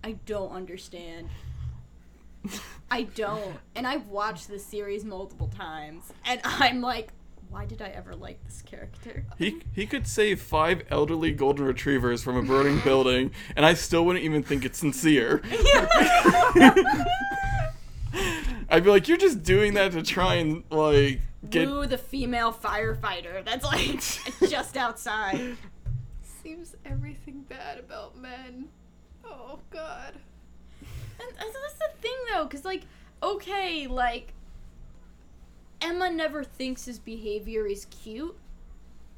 [0.03, 1.29] I don't understand.
[2.91, 3.57] I don't.
[3.75, 7.09] And I've watched this series multiple times and I'm like
[7.49, 9.23] why did I ever like this character?
[9.37, 14.05] He he could save five elderly golden retrievers from a burning building, and I still
[14.05, 15.41] wouldn't even think it's sincere.
[18.69, 21.67] I I'd be like, you're just doing that to try and like get.
[21.69, 23.43] Woo the female firefighter.
[23.43, 24.01] That's like
[24.49, 25.57] just outside.
[26.43, 28.69] Seems everything bad about men.
[29.25, 30.13] Oh God.
[31.19, 32.83] And and that's the thing though, because like,
[33.23, 34.33] okay, like
[35.81, 38.35] Emma never thinks his behavior is cute.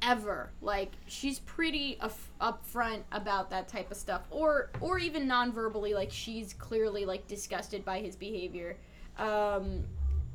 [0.00, 0.50] Ever.
[0.62, 5.92] Like she's pretty up upfront about that type of stuff, or or even non-verbally.
[5.92, 8.76] Like she's clearly like disgusted by his behavior,
[9.18, 9.84] um,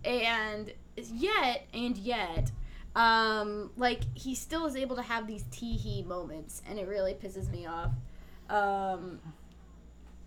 [0.03, 2.51] and yet and yet,
[2.95, 7.13] um, like he still is able to have these tee hee moments, and it really
[7.13, 7.91] pisses me off.
[8.49, 9.19] Um,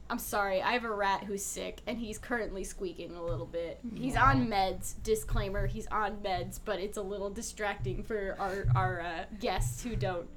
[0.08, 3.80] I'm sorry, I have a rat who's sick and he's currently squeaking a little bit.
[3.94, 4.94] He's on meds.
[5.02, 9.96] Disclaimer, he's on meds, but it's a little distracting for our our uh, guests who
[9.96, 10.28] don't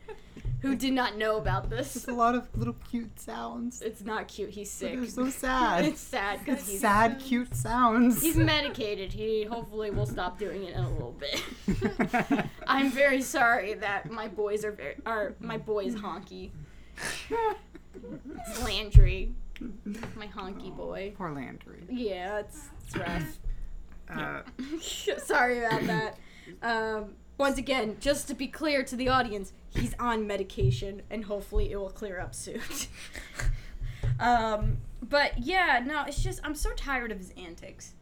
[0.62, 2.08] who did not know about Just this.
[2.08, 3.82] a lot of little cute sounds.
[3.82, 4.50] It's not cute.
[4.50, 4.96] He's sick.
[4.96, 5.86] They're so sad.
[5.86, 8.22] It's sad because he's sad, cute sounds.
[8.22, 9.14] he's medicated.
[9.14, 12.46] He hopefully will stop doing it in a little bit.
[12.68, 16.50] I'm very sorry that my boys are very are my boys honky.
[17.30, 19.34] It's Landry,
[20.16, 21.14] my honky boy.
[21.18, 21.84] Poor Landry.
[21.90, 23.38] Yeah, it's it's rough.
[24.10, 24.42] Uh,
[25.20, 26.18] Sorry about that.
[26.64, 31.72] Um, once again, just to be clear to the audience, he's on medication, and hopefully
[31.72, 32.60] it will clear up soon.
[34.20, 37.94] um, but yeah, no, it's just I'm so tired of his antics.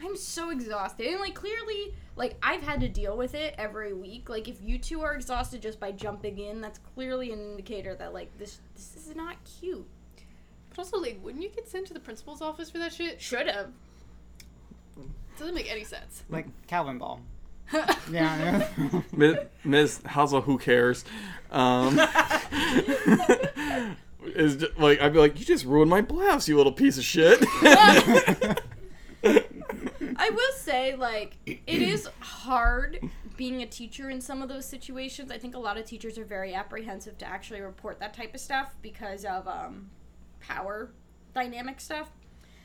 [0.00, 4.28] I'm so exhausted, and like clearly, like I've had to deal with it every week.
[4.28, 8.12] Like if you two are exhausted just by jumping in, that's clearly an indicator that
[8.12, 9.86] like this this is not cute.
[10.74, 13.20] But also, like, wouldn't you get sent to the principal's office for that shit?
[13.20, 13.68] Should have.
[15.38, 16.22] Doesn't make any sense.
[16.28, 17.20] like Calvin Ball.
[18.10, 18.66] Yeah.
[18.78, 19.00] yeah.
[19.12, 21.04] Mi- Miss Hazel, who cares?
[21.50, 21.98] Um,
[24.26, 27.04] is ju- like I'd be like, you just ruined my blouse, you little piece of
[27.04, 27.38] shit.
[29.24, 33.00] I will say, like, it is hard
[33.36, 35.30] being a teacher in some of those situations.
[35.30, 38.40] I think a lot of teachers are very apprehensive to actually report that type of
[38.40, 39.90] stuff because of um,
[40.42, 40.92] power
[41.34, 42.10] dynamic stuff.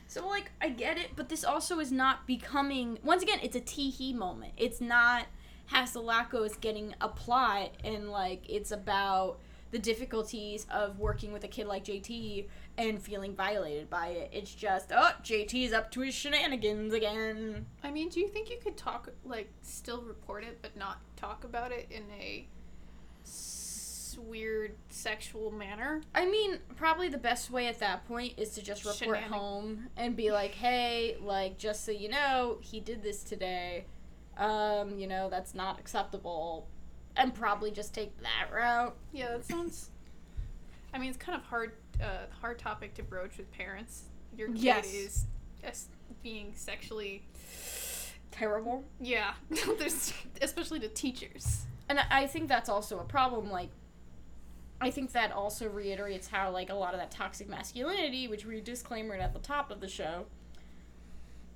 [0.06, 2.98] So, like, I get it, but this also is not becoming.
[3.02, 4.54] Once again, it's a tee hee moment.
[4.56, 5.26] It's not
[5.70, 9.38] Hatzilakos getting a plot and, like, it's about
[9.70, 14.30] the difficulties of working with a kid like JT and feeling violated by it.
[14.32, 17.66] It's just, oh, JT's up to his shenanigans again.
[17.84, 21.44] I mean, do you think you could talk, like, still report it, but not talk
[21.44, 22.48] about it in a
[24.20, 26.00] weird sexual manner?
[26.14, 29.88] I mean, probably the best way at that point is to just report Shenanig- home
[29.96, 33.84] and be like, hey, like, just so you know, he did this today.
[34.36, 36.68] Um, you know, that's not acceptable.
[37.16, 38.94] And probably just take that route.
[39.12, 39.90] Yeah, that sounds.
[40.94, 44.04] I mean, it's kind of hard, uh, hard topic to broach with parents.
[44.36, 44.92] Your kid Yes.
[44.94, 45.24] is
[45.64, 45.88] es-
[46.22, 47.24] being sexually.
[48.30, 48.84] Terrible.
[49.00, 49.32] Yeah,
[49.78, 51.62] there's especially to teachers.
[51.88, 53.50] And I think that's also a problem.
[53.50, 53.70] Like,
[54.80, 58.60] I think that also reiterates how, like, a lot of that toxic masculinity, which we
[58.60, 60.26] disclaimed at the top of the show,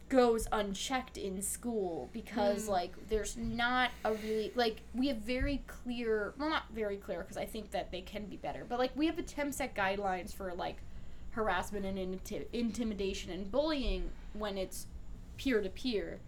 [0.08, 2.70] goes unchecked in school because, Mm.
[2.72, 7.36] like, there's not a really, like, we have very clear, well, not very clear because
[7.38, 10.52] I think that they can be better, but, like, we have attempts at guidelines for,
[10.52, 10.76] like,
[11.30, 14.86] harassment and inti- intimidation and bullying when it's
[15.38, 16.20] peer to peer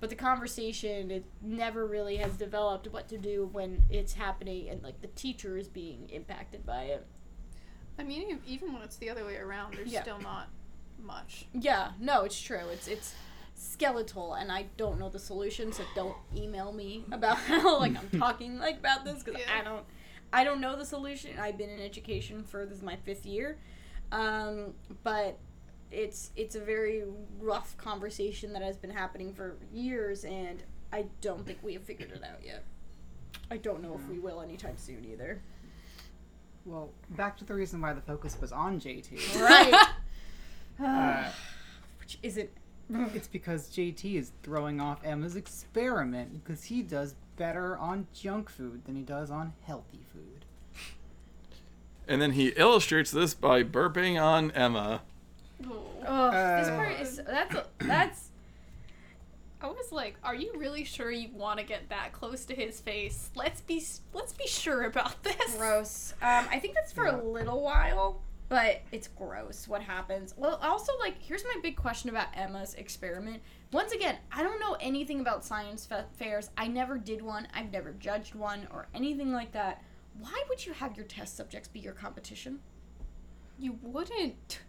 [0.00, 4.82] but the conversation it never really has developed what to do when it's happening and
[4.82, 7.06] like the teacher is being impacted by it
[7.98, 10.02] I mean, even when it's the other way around, there's Yeah.
[10.02, 10.48] still not
[11.02, 11.46] much.
[11.54, 13.14] yeah no it's true it's it's
[13.54, 18.10] skeletal and i don't know the solution so don't email me about how like i'm
[18.20, 19.58] talking like about this because Yeah.
[19.58, 19.84] i don't
[20.32, 23.58] i don't know the solution i've been in education for this is my fifth year
[24.12, 24.72] um,
[25.04, 25.38] but
[25.90, 27.04] it's it's a very
[27.40, 32.10] rough conversation that has been happening for years and i don't think we have figured
[32.10, 32.64] it out yet
[33.50, 35.40] i don't know if we will anytime soon either
[36.64, 39.40] well, back to the reason why the focus was on JT.
[39.40, 39.88] right
[40.82, 41.30] Uh,
[42.00, 42.50] which isn't
[43.14, 48.84] it's because JT is throwing off Emma's experiment because he does better on junk food
[48.84, 50.44] than he does on healthy food.
[52.08, 55.02] and then he illustrates this by burping on Emma.
[55.64, 58.28] Oh this Uh, part is that's that's
[59.60, 62.78] I was like, "Are you really sure you want to get that close to his
[62.78, 63.30] face?
[63.34, 66.12] Let's be let's be sure about this." gross.
[66.20, 67.16] Um, I think that's for Yeah.
[67.16, 70.34] a little while, but it's gross what happens.
[70.36, 73.42] Well, also, like, here's my big question about Emma's experiment.
[73.72, 76.50] Once again, I don't know anything about science fa- fairs.
[76.58, 77.48] I never did one.
[77.54, 79.82] I've never judged one or anything like that.
[80.18, 82.60] Why would you have your test subjects be your competition?
[83.58, 84.60] You wouldn't.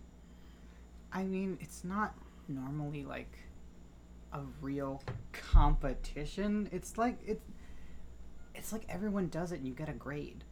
[1.11, 2.13] I mean, it's not
[2.47, 3.37] normally like
[4.33, 6.69] a real competition.
[6.71, 7.45] It's like it's
[8.55, 10.43] it's like everyone does it and you get a grade.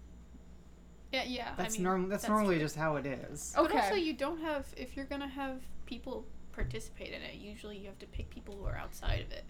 [1.12, 1.54] Yeah, yeah.
[1.58, 2.10] That's I mean, normal.
[2.10, 2.64] That's, that's normally true.
[2.66, 3.54] just how it is.
[3.56, 3.80] But Okay.
[3.80, 7.36] also, you don't have if you're gonna have people participate in it.
[7.36, 9.44] Usually, you have to pick people who are outside of it.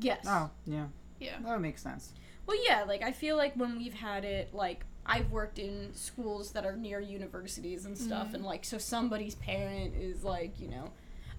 [0.00, 0.24] Yes.
[0.26, 0.86] Oh, yeah.
[1.20, 1.36] Yeah.
[1.42, 2.12] That would make sense.
[2.46, 6.52] Well, yeah, like I feel like when we've had it, like I've worked in schools
[6.52, 8.34] that are near universities and stuff, Mhm.
[8.34, 10.90] and like so somebody's parent is like you know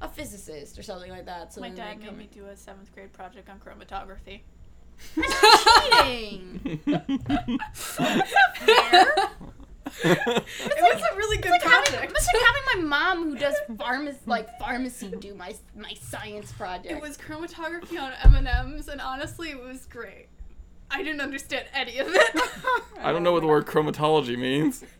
[0.01, 1.54] a physicist or something like that.
[1.54, 4.41] So My dad made me do a seventh grade project on chromatography.
[5.15, 6.80] cheating.
[7.73, 9.13] fair.
[10.04, 13.56] It was a really good It's like, having, it's like having my mom who does
[13.78, 16.91] pharmacy, like pharmacy, do my my science project.
[16.91, 20.28] It was chromatography on M and M's, and honestly, it was great.
[20.95, 22.41] I didn't understand any of it.
[23.01, 24.84] I don't know what the word chromatology means.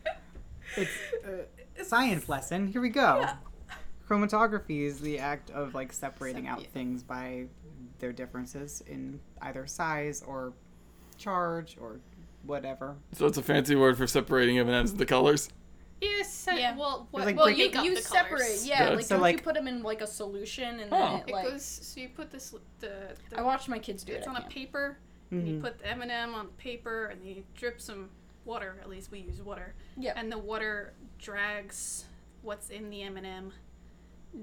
[0.78, 0.92] It's
[1.26, 2.68] uh, a science lesson.
[2.68, 3.20] Here we go.
[3.22, 3.36] Yeah.
[4.10, 7.46] Chromatography is the act of like separating out things by
[8.00, 10.52] their differences in either size or
[11.18, 12.02] charge or
[12.44, 12.98] whatever.
[13.14, 15.48] So it's a fancy word for separating M&Ms into colors.
[16.02, 16.46] yes.
[16.54, 16.76] yeah.
[16.76, 18.68] Well, what, like well, you, you the separate, colors.
[18.68, 18.90] yeah.
[18.90, 18.96] Yeah.
[18.96, 20.98] Like, So, like- you put them in like a solution and Oh.
[21.00, 21.46] then it It like.
[21.52, 21.64] goes.
[21.64, 22.92] So you put this the.
[23.30, 24.18] the I watched my kids do it.
[24.18, 24.52] it's on a can't.
[24.52, 24.98] paper.
[25.32, 25.62] And you Mhm.
[25.62, 28.10] put the M and m on the paper, and you drip some
[28.46, 28.76] water.
[28.82, 29.74] At least we use water.
[29.98, 30.14] Yeah.
[30.16, 32.06] And the water drags
[32.42, 33.54] what's in the M and m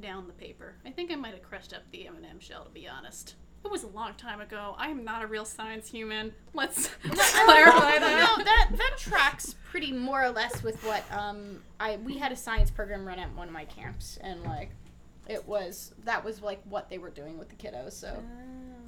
[0.01, 0.75] down the paper.
[0.85, 2.65] I think I might have crushed up the M and m shell.
[2.65, 4.75] To be honest, it was a long time ago.
[4.77, 6.35] I am not a real science human.
[6.53, 8.35] Let's clarify that.
[8.39, 12.37] no, that that tracks pretty more or less with what um I we had a
[12.37, 14.71] science program run at one of my camps and like
[15.29, 17.93] it was that was like what they were doing with the kiddos.
[17.93, 18.23] So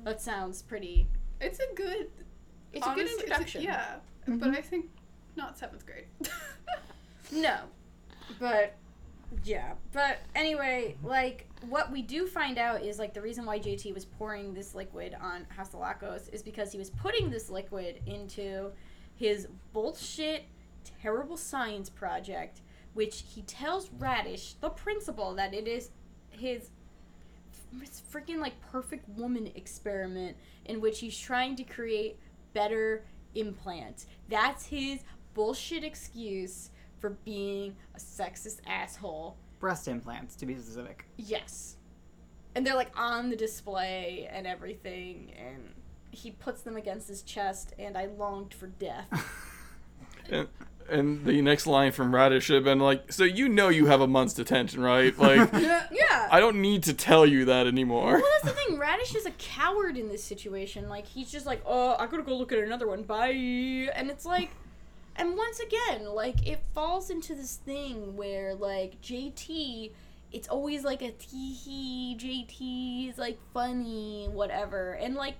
[0.02, 1.07] that sounds pretty.
[1.40, 2.11] It's a good.
[2.73, 3.62] It's honest- a good introduction.
[3.62, 3.97] yeah,
[4.29, 4.38] mm-hmm.
[4.38, 4.87] but I think
[5.37, 6.07] not seventh grade.
[7.33, 7.57] No,
[8.38, 8.75] but
[9.42, 13.92] yeah, but anyway, like what we do find out is like the reason why JT
[13.94, 18.70] was pouring this liquid on Hatzilakos is because he was putting this liquid into
[19.16, 20.44] his bullshit,
[21.03, 22.61] terrible science project,
[22.92, 25.90] which he tells Raditch, the principal, that it is
[26.31, 26.70] his
[28.12, 32.18] freaking like perfect woman experiment in which he's trying to create
[32.52, 34.06] better implants.
[34.28, 35.00] That's his
[35.34, 39.37] bullshit excuse for being a sexist asshole.
[39.60, 41.06] Breast implants, to be specific.
[41.16, 41.76] Yes.
[42.54, 45.74] And they're like on the display and everything and
[46.10, 49.08] he puts them against his chest and I longed for death.
[50.30, 50.48] And,
[50.90, 54.01] and the next line from Raditch should have been like, "So you know you have
[54.01, 55.16] a month's detention, right?
[55.18, 56.29] Like, yeah.
[56.31, 58.79] I don't need to tell you that anymore." Well, that's the thing.
[58.85, 60.88] Raditch is a coward in this situation.
[60.88, 63.03] Like, he's just like, oh, I gotta go look at another one.
[63.03, 63.31] Bye.
[63.31, 64.51] And it's like,
[65.16, 69.92] and once again, like, it falls into this thing where, like, JT,
[70.33, 74.92] it's always like a tee hee, JT is like funny, whatever.
[74.94, 75.37] And, like,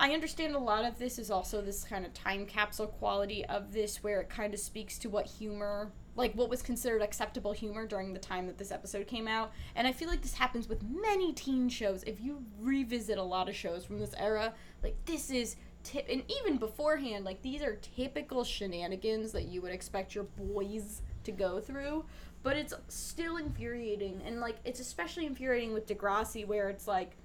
[0.00, 3.72] I understand a lot of this is also this kind of time capsule quality of
[3.72, 7.86] this where it kind of speaks to what humor like what was considered acceptable humor
[7.86, 9.52] during the time that this episode came out.
[9.74, 12.04] And i feel like this happens with many teen shows.
[12.04, 16.24] If you revisit a lot of shows from this era like this is Tip, and
[16.28, 21.60] even beforehand like these are typical shenanigans that you would expect your boys to go
[21.60, 22.04] through.
[22.42, 27.16] But it's still infuriating and like it's especially infuriating with degrassi where it's like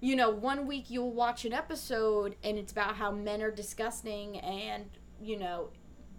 [0.00, 4.38] you know, one week you'll watch an episode and it's about how men are disgusting
[4.40, 4.86] and,
[5.20, 5.70] you know,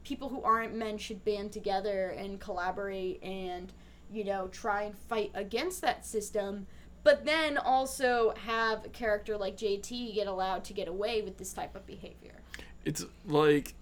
[0.04, 3.72] people who aren't men should band together and collaborate and,
[4.12, 6.68] you know, try and fight against that system.
[7.04, 11.54] But then also have a character like JT get allowed to get away with this
[11.54, 12.42] type of behavior.
[12.84, 13.76] it's like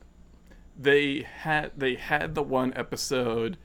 [0.80, 3.58] they had they had the one episode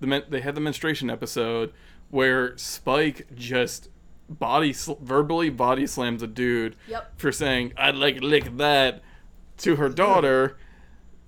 [0.00, 1.72] the men, they had the menstruation episode
[2.10, 3.88] where Spike just
[4.28, 7.12] body sl- verbally body slams a dude Yep.
[7.18, 9.02] for saying I'd like lick that
[9.58, 10.56] to her daughter.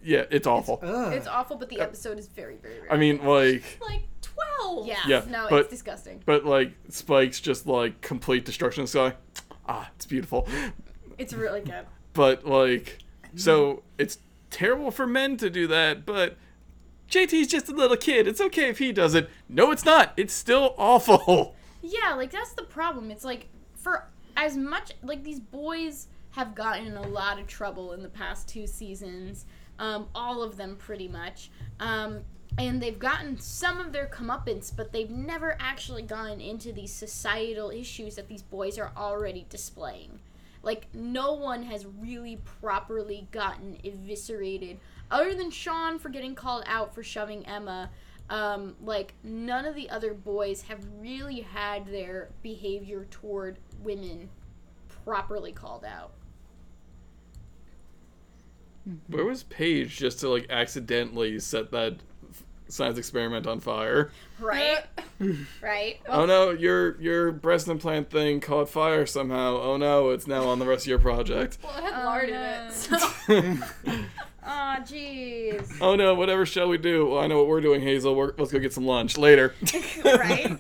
[0.03, 0.81] Yeah, it's awful.
[0.83, 1.13] Ugh.
[1.13, 4.87] It's awful, but the episode is very, very, very I mean, like, like twelve.
[4.87, 6.23] yeah, Yeah, no, but- it's disgusting.
[6.25, 9.17] but like Spike's just like complete destruction of the sky.
[9.69, 10.49] Ah, it's beautiful.
[11.19, 11.85] It's really good.
[12.15, 12.97] But like,
[13.37, 16.39] so it's terrible for men to do that, but
[17.11, 18.27] JT's just a little kid.
[18.27, 19.29] It's okay if he does it.
[19.51, 20.15] No, it's not.
[20.17, 21.55] It's still awful.
[21.83, 23.11] Yeah, like that's the problem.
[23.11, 27.93] It's like for as much like these boys have gotten in a lot of trouble
[27.93, 29.47] in the past two seasons.
[29.79, 31.51] Um, all of them pretty much.
[31.81, 32.21] Um,
[32.59, 37.71] and they've gotten some of their comeuppance, but they've never actually gone into these societal
[37.71, 40.21] issues that these boys are already displaying.
[40.63, 44.79] Like no one has really properly gotten eviscerated,
[45.11, 47.91] other than Sean for getting called out for shoving Emma.
[48.31, 54.31] Um, like none of the other boys have really had their behavior toward women
[55.05, 56.13] properly called out.
[59.09, 61.97] Where was Paige just to like accidentally set that
[62.71, 64.11] science experiment on fire?
[64.39, 64.81] Right?
[65.63, 66.01] right?
[66.09, 69.59] Oh no, your your breast implant thing caught fire somehow.
[69.61, 71.59] Oh no, it's now on the rest of your project.
[71.63, 72.73] Well, it had Oh, lard in it.
[72.73, 72.97] So.
[74.43, 75.77] Aw, jeez.
[75.83, 77.07] oh no, whatever shall we do?
[77.07, 78.15] Well, I know what we're doing, Hazel.
[78.15, 79.55] We're, let's go get some lunch later.
[80.05, 80.57] Right?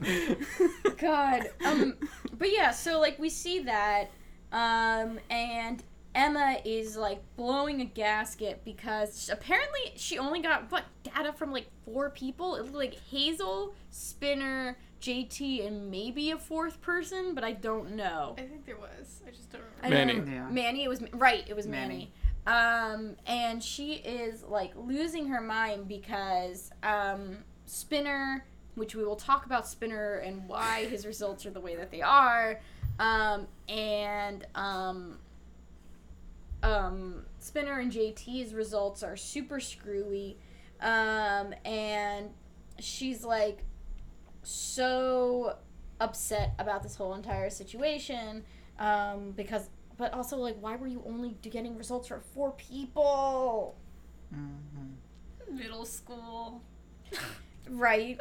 [0.99, 1.49] God.
[1.65, 1.95] Um
[2.39, 4.11] but yeah, so like we see that
[4.53, 5.83] um and
[6.15, 11.67] Emma is like blowing a gasket because apparently she only got what data from like
[11.85, 12.57] four people.
[12.57, 18.35] It looked like Hazel, Spinner, JT, and maybe a fourth person, but I don't know.
[18.39, 19.23] I think there was.
[19.27, 19.97] I just don't remember.
[19.97, 20.21] Manny.
[20.21, 20.49] know- Yeah.
[20.51, 20.85] Manny.
[20.85, 21.45] It was right.
[21.49, 22.11] It was Manny.
[22.47, 22.97] Manny.
[23.03, 27.37] Um, and she is like losing her mind because um,
[27.67, 28.45] Spinner,
[28.75, 32.03] which we will talk about Spinner and why his results are the way that they
[32.03, 32.59] are,
[32.99, 35.19] um, and um,
[36.63, 40.39] um, Spinner and JT's results are super screwy,
[40.81, 42.31] um, and
[42.79, 43.65] she's like
[44.43, 45.57] so
[46.01, 48.43] upset about this whole entire situation
[48.79, 53.77] um, because but also like why were you only getting results for four people
[54.35, 54.95] Mhm.
[55.51, 56.63] Middle school.
[57.69, 58.19] right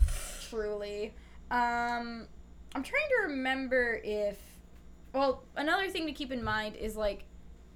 [0.48, 1.12] truly
[1.50, 2.26] um
[2.74, 4.38] i'm trying to remember if
[5.12, 7.24] well another thing to keep in mind is like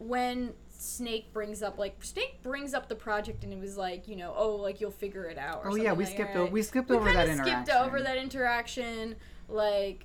[0.07, 4.17] when snake brings up like snake brings up the project and it was like you
[4.17, 6.41] know oh like you'll figure it out or Oh yeah, we like skipped that.
[6.41, 7.65] over we skipped we over that interaction.
[7.65, 9.17] skipped over that interaction
[9.49, 10.05] like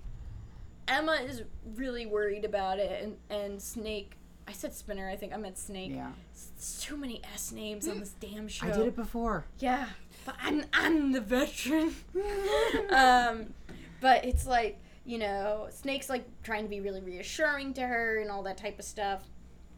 [0.88, 1.44] emma is
[1.76, 4.14] really worried about it and and snake
[4.48, 8.00] i said spinner i think i meant snake Yeah, it's too many s names on
[8.00, 9.46] this damn show I did it before.
[9.60, 9.88] yeah
[10.26, 11.94] but i'm i'm the veteran
[12.90, 13.54] um
[14.02, 18.30] but it's like you know snake's like trying to be really reassuring to her and
[18.32, 19.24] all that type of stuff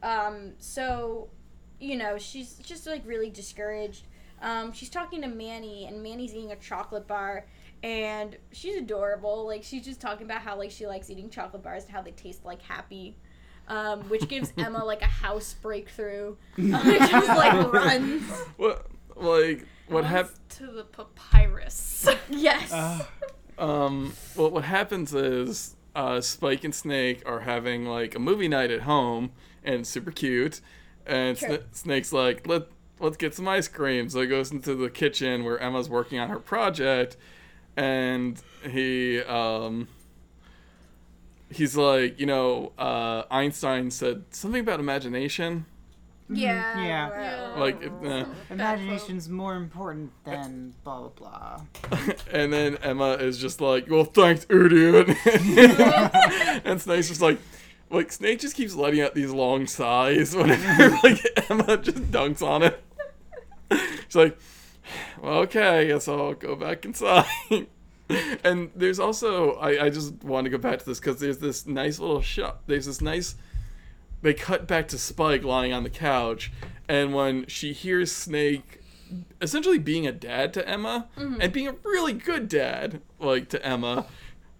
[0.03, 1.29] um so
[1.79, 4.05] you know she's just like really discouraged
[4.41, 7.45] um she's talking to manny and manny's eating a chocolate bar
[7.83, 11.83] and she's adorable like she's just talking about how like she likes eating chocolate bars
[11.83, 13.15] and how they taste like happy
[13.67, 16.35] um, which gives Emma like a house breakthrough.
[16.57, 18.23] Um, it just like runs.
[18.57, 20.35] what like what happened?
[20.49, 22.07] to the papyrus.
[22.29, 22.71] Yes.
[22.73, 23.05] Uh,
[23.57, 28.71] Um, well, what happens is uh, Spike and Snake are having like a movie night
[28.71, 29.31] at home,
[29.63, 30.61] and super cute.
[31.05, 32.63] And Sna- Snake's like, "Let
[32.99, 36.29] let's get some ice cream." So he goes into the kitchen where Emma's working on
[36.29, 37.17] her project,
[37.75, 39.87] and he um.
[41.53, 45.65] He's like, you know, uh, Einstein said something about imagination.
[46.29, 46.81] yeah.
[46.81, 47.09] yeah.
[47.09, 51.09] well, Like, uh, Imagination's more important than blah blah
[51.89, 52.01] blah.
[52.31, 55.09] and then Emma is just like, "Well, thanks, idiot."
[56.63, 57.37] and Snake's just like,
[57.91, 62.63] like Snake just keeps letting out these long sighs whenever like Emma just dunks on
[62.63, 62.83] it.
[63.71, 64.37] She's like,
[65.21, 67.25] "Well, okay, I guess I'll go back inside."
[68.43, 71.65] and there's also, I, I just want to go back to this because there's this
[71.65, 72.61] nice little shot.
[72.67, 73.35] There's this nice.
[74.21, 76.51] They cut back to Spike lying on the couch,
[76.87, 78.81] and when she hears Snake
[79.41, 81.41] essentially being a dad to Emma mm-hmm.
[81.41, 84.05] and being a really good dad, like to Emma,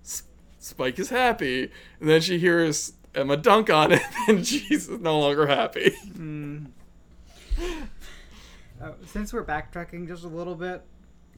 [0.04, 0.24] S-
[0.60, 1.72] Spike is happy.
[2.00, 5.92] And then she hears Emma dunk on it, and she's no longer happy.
[6.14, 6.68] Mm.
[8.82, 10.82] Uh, since we're backtracking just a little bit,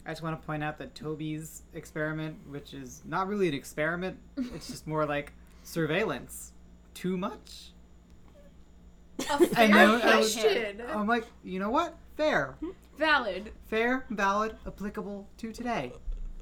[0.06, 4.18] I just want to point out that Toby's experiment, which is not really an experiment,
[4.54, 6.52] it's just more like surveillance.
[6.94, 7.70] Too much?
[9.18, 10.82] A fair know, I was- question.
[10.88, 11.96] I'm like, you know what?
[12.16, 12.54] Fair.
[12.96, 13.50] Valid.
[13.66, 15.92] Fair, valid, applicable to today.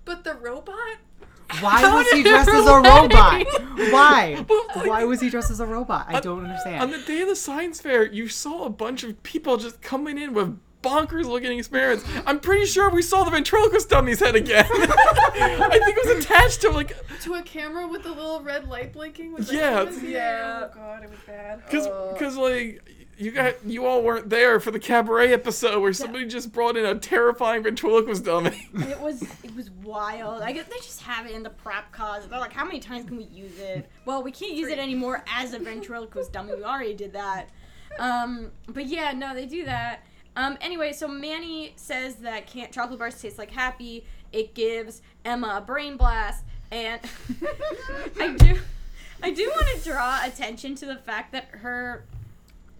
[0.04, 0.98] But the robot?
[1.60, 3.46] Why How was he dressed as a robot?
[3.90, 4.44] Why?
[4.76, 6.06] Like, Why was he dressed as a robot?
[6.08, 6.82] I on- don't understand.
[6.82, 10.18] On the day of the science fair, you saw a bunch of people just coming
[10.18, 12.04] in with bonkers looking experiments.
[12.26, 14.66] I'm pretty sure we saw the ventriloquist dummy's head again.
[14.70, 18.92] I think it was attached to like To a camera with a little red light
[18.92, 19.32] blinking?
[19.32, 19.70] With the Yeah.
[19.84, 20.10] hands in?
[20.10, 20.68] Yeah.
[20.70, 21.62] Oh god, it was bad.
[21.70, 22.14] Cause, Uh.
[22.18, 26.52] cause like you got you all weren't there for the cabaret episode where somebody just
[26.52, 28.68] brought in a terrifying ventriloquist dummy.
[28.74, 30.42] It was it was wild.
[30.42, 32.26] I guess they just have it in the prop cause.
[32.26, 33.88] They're like, how many times can we use it?
[34.06, 36.54] Well, we can't use it anymore as a ventriloquist dummy.
[36.54, 37.48] We already did that.
[37.98, 40.04] Um, but yeah, no, they do that.
[40.34, 44.06] Um, anyway, so Manny says that can't chocolate bars taste like happy.
[44.32, 47.00] It gives Emma a brain blast, and
[48.20, 48.58] I do,
[49.22, 52.06] I do want to draw attention to the fact that her,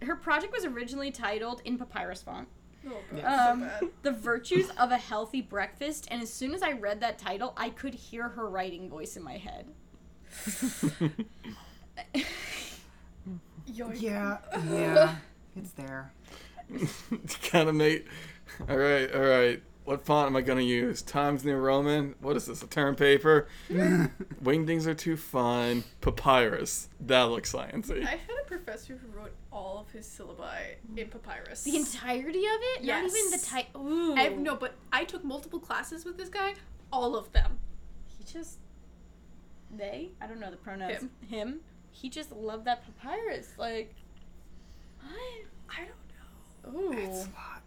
[0.05, 2.49] her project was originally titled in papyrus font.
[2.87, 3.47] Oh god, Yeah.
[3.51, 3.91] Um, so bad.
[4.03, 7.71] The Virtues of a Healthy Breakfast, and as soon as I read that title, I
[7.71, 9.67] could hear her writing voice in my head.
[13.67, 14.39] Yeah,
[14.71, 15.15] yeah,
[15.57, 16.13] it's there.
[17.51, 18.07] kind of make.
[18.69, 19.63] All right, all right.
[19.85, 21.01] What font am I gonna use?
[21.03, 22.15] Times New Roman.
[22.21, 22.63] What is this?
[22.63, 23.49] A term paper?
[23.71, 25.85] Wingdings are too fine.
[26.01, 26.89] Papyrus.
[27.01, 28.05] That looks sciencey.
[28.05, 31.63] I had a professor who wrote all of his syllabi in papyrus.
[31.65, 32.85] The entirety of it?
[32.85, 33.47] Not even the Yes.
[33.47, 33.67] type.
[33.77, 34.15] Ooh.
[34.15, 36.55] I have, no, but I took multiple classes with this guy.
[36.93, 37.59] All of them.
[38.07, 38.59] He just.
[39.71, 40.11] They?
[40.21, 41.01] I don't know the pronouns.
[41.01, 41.11] Him.
[41.29, 41.61] Him?
[41.91, 43.53] He just loved that papyrus.
[43.59, 43.95] Like.
[45.01, 45.13] What?
[45.71, 46.81] I don't know.
[46.81, 46.93] Ooh.
[46.93, 47.62] It's a lot.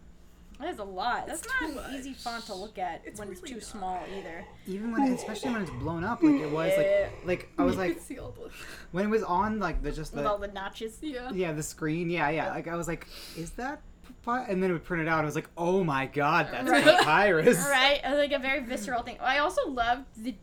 [0.60, 1.28] That is a lot.
[1.28, 3.64] That's It's not too an easy font to look at It's when it's too not.
[3.64, 4.46] small either.
[4.68, 7.10] Even when, especially when it's blown up, like it was, Yeah.
[7.26, 8.50] like, like I was like, could see all the.
[8.92, 10.98] when it was on, like the just With the all the notches.
[11.02, 11.32] Yeah.
[11.34, 12.50] yeah the screen, yeah, yeah.
[12.52, 13.82] Like I was like, is that?
[14.28, 15.22] And then it would print it out.
[15.22, 16.84] I was like, oh my god, that's Right.
[16.84, 17.58] papyrus.
[17.70, 18.00] right?
[18.04, 19.18] Like a very visceral thing.
[19.22, 20.36] I also loved the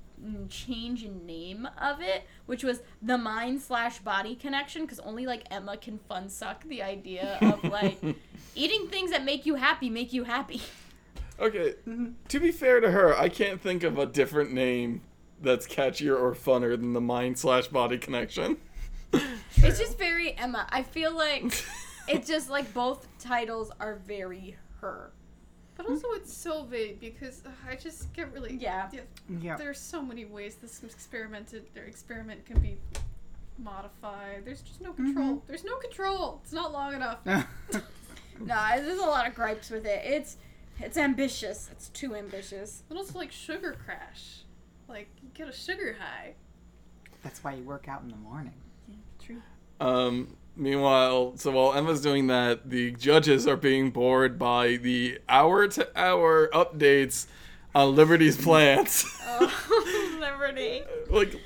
[0.49, 5.43] change in name of it, which was the mind slash body connection, because only like
[5.51, 7.99] Emma can fun suck the idea of like
[8.55, 10.63] eating things that make you happy make you happy.
[11.41, 11.75] Okay,
[12.29, 15.03] to be fair to her, I can't think of a different name
[15.41, 18.59] that's catchier or funner than the mind slash body connection.
[19.57, 20.67] It's just very Emma.
[20.71, 21.65] I feel like
[22.09, 25.13] it's just like both titles are very her.
[25.77, 28.57] But also, it's so vague because uh, I just get really.
[28.61, 28.91] Yeah.
[29.41, 29.57] Yeah.
[29.57, 32.77] There's so many ways this experimented or experiment can be
[33.59, 34.45] modified.
[34.45, 35.43] There's just no control.
[35.47, 36.41] There's no control.
[36.45, 37.19] It's not long enough.
[38.41, 40.03] Nah, there's a lot of gripes with it.
[40.05, 40.37] It's
[40.81, 41.69] it's ambitious.
[41.71, 42.83] It's too ambitious.
[42.89, 44.43] And also like sugar crash.
[44.89, 46.35] Like you get a sugar high.
[47.23, 48.55] That's why you work out in the morning.
[49.25, 49.43] True.
[49.81, 55.69] Um, meanwhile, so while Emma's doing that, the judges are being bored by the hour
[55.69, 57.27] to hour updates
[57.75, 59.05] on Liberty's plans.
[59.25, 60.83] Oh, Liberty.
[61.11, 61.41] like,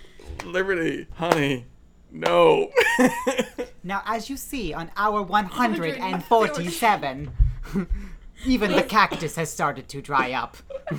[0.44, 1.66] Liberty, honey,
[2.10, 2.70] no.
[3.86, 7.30] Now, as you see on hour 147,
[8.44, 10.56] even the cactus has started to dry up.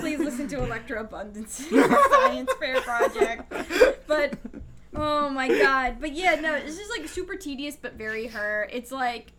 [0.00, 3.54] Please listen to Electro Abundance Science Fair Project.
[4.08, 4.36] But
[4.96, 5.98] oh my god.
[6.00, 8.68] But yeah, no, this is like super tedious but very her.
[8.72, 9.30] It's like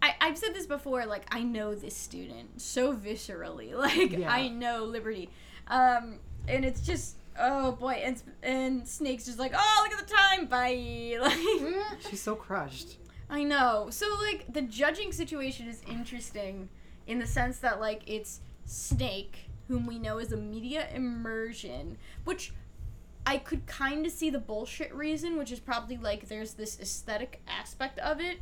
[0.00, 3.74] I, I've said this before, like I know this student so viscerally.
[3.74, 4.32] Like Yeah.
[4.32, 5.28] I know Liberty.
[5.68, 10.14] Um and it's just oh boy, and and Snake's just like, oh look at the
[10.14, 11.18] time, bye.
[11.20, 12.98] Like She's so crushed.
[13.28, 13.88] I know.
[13.90, 16.68] So like the judging situation is interesting
[17.06, 22.52] in the sense that like it's Snake, whom we know is a media immersion, which
[23.24, 27.42] I could kind of see the bullshit reason, which is probably like there's this aesthetic
[27.48, 28.38] aspect of it.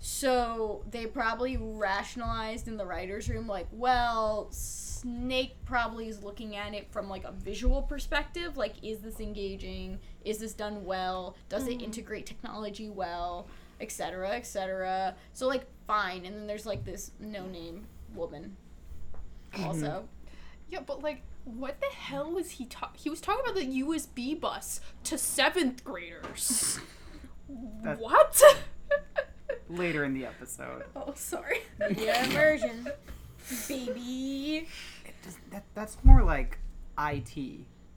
[0.00, 6.74] So they probably rationalized in the writers' room, like, well, Snake probably is looking at
[6.74, 9.98] it from like a visual perspective, like, is this engaging?
[10.24, 11.36] Is this done well?
[11.50, 11.84] Does it mm-hmm.
[11.84, 13.46] integrate technology well?
[13.78, 14.30] Etc.
[14.30, 15.14] Etc.
[15.34, 16.24] So like, fine.
[16.24, 18.56] And then there's like this no-name woman,
[19.52, 19.64] mm-hmm.
[19.64, 20.08] also.
[20.70, 22.98] Yeah, but like, what the hell was he talking?
[23.02, 26.80] He was talking about the USB bus to seventh graders.
[27.98, 28.40] What?
[29.70, 30.84] Later in the episode.
[30.96, 31.58] oh, sorry.
[31.78, 32.88] Media immersion,
[33.68, 34.68] baby.
[35.04, 36.58] It does, that, that's more like
[36.98, 37.36] IT.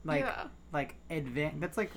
[0.05, 0.47] Like, yeah.
[0.71, 1.59] like advanced.
[1.59, 1.91] That's like,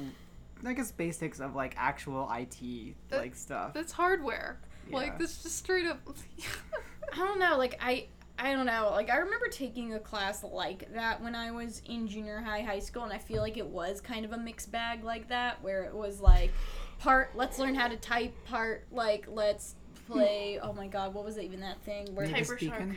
[0.65, 3.75] I guess basics of like actual IT That- like stuff.
[3.75, 4.61] That's hardware.
[4.89, 4.97] Yeah.
[4.97, 6.01] Like, that's just straight up.
[7.13, 8.07] I don't know, like I
[8.39, 8.91] I don't know.
[8.93, 12.81] Like I remember taking a class like that when I was in junior high, high
[12.81, 15.85] school, and I feel like it was kind of a mixed bag like that, where
[15.85, 16.53] it was like
[16.99, 19.75] part let's learn how to type, part like let's
[20.07, 20.59] play.
[20.63, 22.89] Oh my god, what was it even that thing where Native Hyper Shark.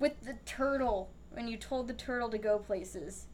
[0.00, 3.26] with the turtle when you told the turtle to go places.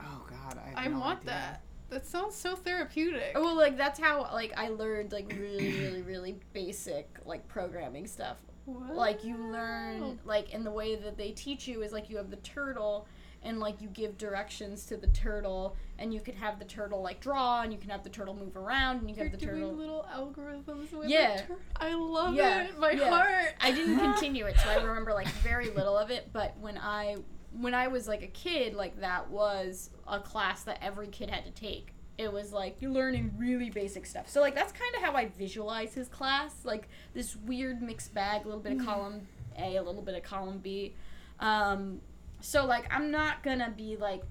[0.00, 0.68] Oh God, I.
[0.68, 1.30] Have I no want idea.
[1.32, 1.62] that.
[1.90, 3.32] That sounds so therapeutic.
[3.34, 8.06] Oh, well, like that's how like I learned like really, really, really basic like programming
[8.06, 8.38] stuff.
[8.66, 12.30] like you learn like in the way that they teach you is like you have
[12.30, 13.06] the turtle
[13.42, 17.20] and like you give directions to the turtle and you could have the turtle like
[17.20, 19.46] draw and you can have the turtle move around and you can You're have the
[19.46, 21.42] doing turtle little algorithms with Yeah.
[21.46, 22.78] tur- I love Yeah, it.
[22.78, 23.08] My yeah.
[23.08, 23.54] heart.
[23.60, 27.16] I didn't continue it so I remember like very little of it but when I
[27.52, 31.44] when I was like a kid like that was a class that every kid had
[31.44, 35.02] to take it was like you're learning really basic stuff so like that's kind of
[35.02, 39.26] how I visualize his class like this weird mixed bag a little bit of column
[39.58, 40.94] A a little bit of column B
[41.40, 42.00] um
[42.40, 44.22] so like I'm not gonna be like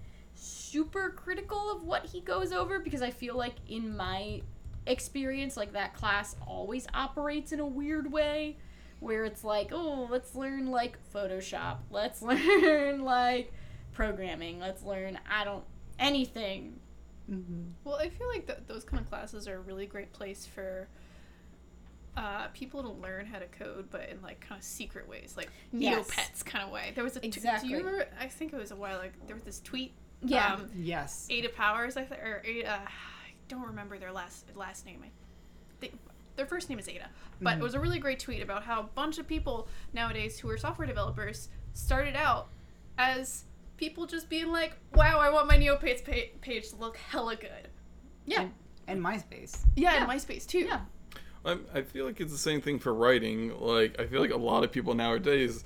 [0.41, 4.41] super critical of what he goes over because I feel like in my
[4.87, 8.57] experience like that class always operates in a weird way
[8.99, 13.53] where it's like, oh, let's learn like Photoshop, let's learn like
[13.93, 15.63] programming, let's learn I don't
[15.99, 16.79] anything.
[17.29, 17.61] Mm-hmm.
[17.83, 20.87] Well, I feel like th- those kind of classes are a really great place for
[22.17, 25.49] uh, people to learn how to code, but in like kind of secret ways, like
[25.71, 26.09] Yes.
[26.09, 26.91] Neopets kind of way.
[26.95, 27.69] There was a t- Exactly.
[27.69, 28.07] Do you remember?
[28.19, 28.97] I think it was a while.
[28.97, 29.93] Like there was this tweet.
[30.23, 30.53] Yeah.
[30.55, 31.27] Um, Yes.
[31.29, 32.81] Ada Powers, I think, or Ada.
[32.85, 35.01] I don't remember their last last name.
[35.03, 35.09] I
[35.79, 35.97] think
[36.35, 37.09] their first name is Ada,
[37.41, 40.49] but it was a really great tweet about how a bunch of people nowadays who
[40.49, 42.47] are software developers started out
[42.97, 43.45] as
[43.77, 47.67] people just being like, "Wow, I want my Neopets pa- page to look hella good."
[48.25, 48.41] Yeah.
[48.43, 48.53] And,
[48.87, 49.57] and MySpace.
[49.75, 50.03] Yeah, Yeah.
[50.03, 50.59] and MySpace too.
[50.59, 50.81] Yeah.
[51.43, 53.59] I, I feel like it's the same thing for writing.
[53.59, 55.63] Like, I feel like a lot of people nowadays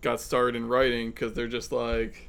[0.00, 2.27] got started in writing because they're just like,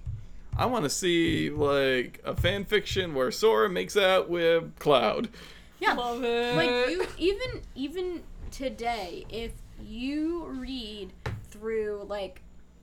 [0.59, 5.29] I want to see like a fan fiction where Sora makes out with Cloud.
[5.79, 5.93] Yeah.
[5.93, 6.55] Love it.
[6.57, 11.13] like you even even today if you read
[11.49, 12.41] through like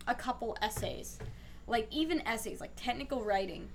[0.09, 1.19] a couple essays
[1.67, 3.69] like even essays like technical writing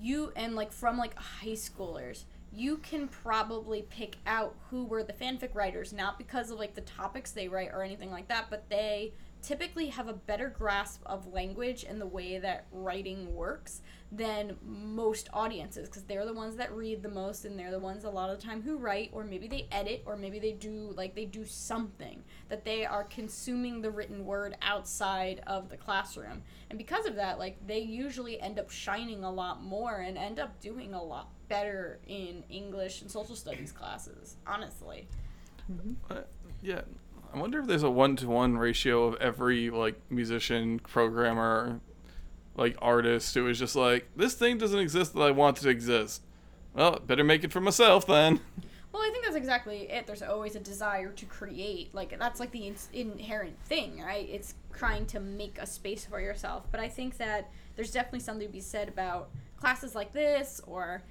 [0.00, 5.12] you and like from like high schoolers you can probably pick out who were the
[5.12, 8.68] fanfic writers not because of like the topics they write or anything like that but
[8.68, 9.12] they
[9.42, 13.80] typically have a better grasp of language and the way that writing works
[14.12, 18.04] than most audiences because they're the ones that read the most and they're the ones
[18.04, 20.92] a lot of the time who write or maybe they edit or maybe they do
[20.96, 26.42] like they do something that they are consuming the written word outside of the classroom.
[26.70, 30.40] And because of that like they usually end up shining a lot more and end
[30.40, 35.08] up doing a lot better in english and social studies classes honestly.
[36.10, 36.22] Uh,
[36.62, 36.80] yeah,
[37.32, 41.80] I wonder if there's a one to one ratio of every like musician, programmer,
[42.56, 46.22] like artist who is just like, this thing doesn't exist that I want to exist.
[46.74, 48.40] Well, better make it for myself then.
[48.92, 50.06] Well, I think that's exactly it.
[50.06, 51.94] There's always a desire to create.
[51.94, 54.28] Like that's like the in- inherent thing, right?
[54.28, 56.66] It's trying to make a space for yourself.
[56.72, 61.02] But I think that there's definitely something to be said about classes like this or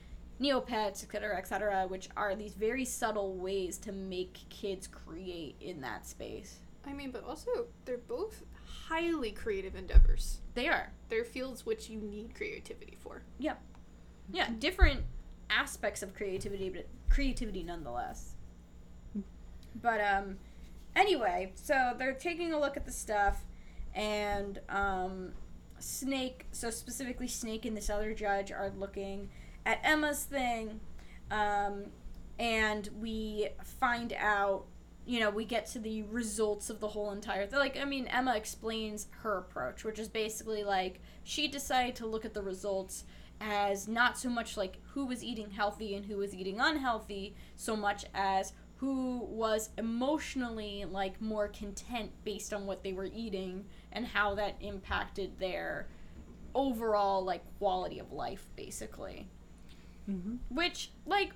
[0.42, 5.56] Neopets, et cetera, et cetera, which are these very subtle ways to make kids create
[5.60, 6.60] in that space.
[6.86, 8.44] I mean, but also they're both
[8.88, 10.40] highly creative endeavors.
[10.54, 10.94] They are.
[11.10, 13.24] They're fields which you need creativity for.
[13.40, 13.62] Yep.
[14.32, 15.02] Yeah, different
[15.50, 18.36] aspects of creativity, but creativity nonetheless.
[19.82, 20.38] But um,
[20.96, 23.44] anyway, so they're taking a look at the stuff,
[23.94, 25.34] and um,
[25.80, 29.30] Snake, so specifically Snake and this other judge are looking
[29.70, 30.80] at Emma's thing,
[31.32, 31.86] um,
[32.40, 34.66] and we find out.
[35.06, 37.58] You know, we get to the results of the whole entire thing.
[37.58, 42.26] Like, I mean, Emma explains her approach, which is basically like she decided to look
[42.26, 43.06] at the results
[43.42, 47.76] as not so much like who was eating healthy and who was eating unhealthy, so
[47.76, 54.06] much as who was emotionally like more content based on what they were eating and
[54.06, 55.88] how that impacted their
[56.54, 59.28] overall like quality of life basically.
[60.10, 60.36] Mm-hmm.
[60.50, 61.32] Which like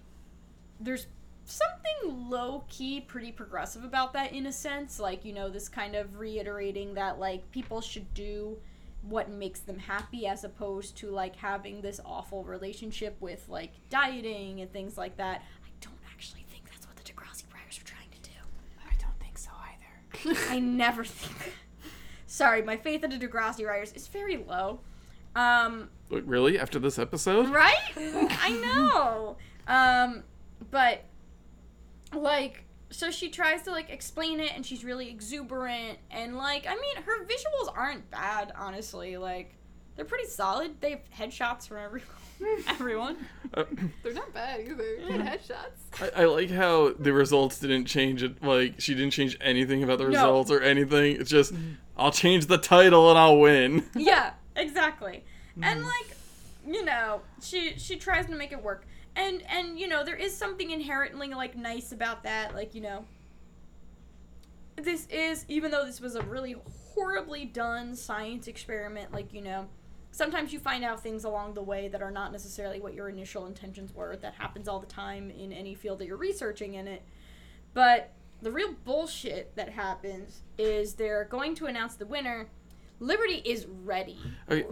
[0.80, 1.08] there's
[1.46, 5.96] something low key pretty progressive about that in a sense, like you know this kind
[5.96, 8.58] of reiterating that like people should do
[9.02, 14.62] what makes them happy as opposed to like having this awful relationship with like dieting
[14.62, 15.44] and things like that.
[15.64, 18.38] I don't actually think that's what the Degrassi writers are trying to do.
[18.90, 20.40] I don't think so either.
[20.50, 21.54] I never think.
[22.28, 24.80] Sorry, my faith in the Degrassi writers is very low.
[25.36, 26.60] Um, Like, really?
[26.60, 27.50] After this episode?
[27.50, 27.76] right?
[27.98, 29.38] I know.
[29.68, 30.24] Um,
[30.72, 31.04] but
[32.14, 36.76] like so she tries to like explain it and she's really exuberant and like I
[36.76, 39.56] mean her visuals aren't bad honestly like
[39.96, 40.80] they're pretty solid.
[40.82, 42.08] They have headshots from everyone.
[42.68, 43.18] everyone.
[43.54, 43.64] Uh,
[44.02, 44.74] They're not bad either.
[45.08, 46.02] Good headshots.
[46.16, 48.42] I, I like how the results didn't change it.
[48.44, 50.10] Like, she didn't change anything about the No.
[50.10, 51.18] results or anything.
[51.22, 51.54] It's just,
[51.96, 53.84] I'll change the title and I'll win.
[53.96, 55.24] yeah, exactly.
[55.62, 55.88] And mm-hmm.
[55.88, 56.18] like,
[56.66, 58.86] you know, she she tries to make it work.
[59.16, 63.06] And and you know, there is something inherently like nice about that, like, you know,
[64.76, 66.56] this is even though this was a really
[66.96, 69.68] horribly done science experiment, like, you know,
[70.12, 73.46] sometimes you find out things along the way that are not necessarily what your initial
[73.46, 74.16] intentions were.
[74.16, 77.04] That happens all the time in any field that you're researching in it.
[77.74, 82.48] But the real bullshit that happens is they're going to announce the winner.
[83.00, 84.18] Liberty is ready.
[84.50, 84.66] Okay,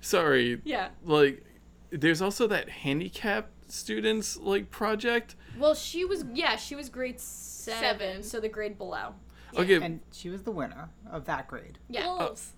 [0.00, 0.60] sorry.
[0.64, 0.88] Yeah.
[1.04, 1.44] Like,
[1.90, 5.36] there's also that handicap students, like, project.
[5.58, 8.22] Well, she was yeah, she was grade seven, Seven.
[8.22, 9.14] so the grade below.
[9.56, 11.78] Okay, And she was the winner of that grade.
[11.88, 12.06] Yeah.
[12.06, 12.52] Wolves.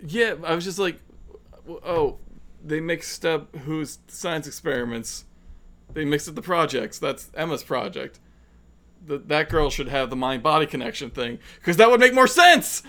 [0.00, 1.00] Uh, yeah, I was just like,
[1.68, 2.18] oh,
[2.64, 5.24] they mixed up whose science experiments.
[5.92, 6.98] They mixed up the projects.
[6.98, 8.20] That's Emma's project.
[9.08, 12.26] th- that girl should have the mind body connection thing because that would make more
[12.26, 12.82] sense.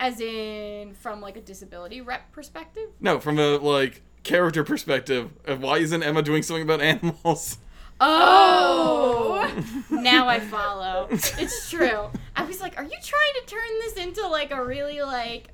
[0.00, 2.88] As in, from like a disability rep perspective.
[3.00, 7.58] No, from a like character perspective of why isn't Emma doing something about animals?
[8.00, 11.06] Oh, now I follow.
[11.10, 12.08] It's true.
[12.34, 15.48] I was like, are you trying to turn this into like a really like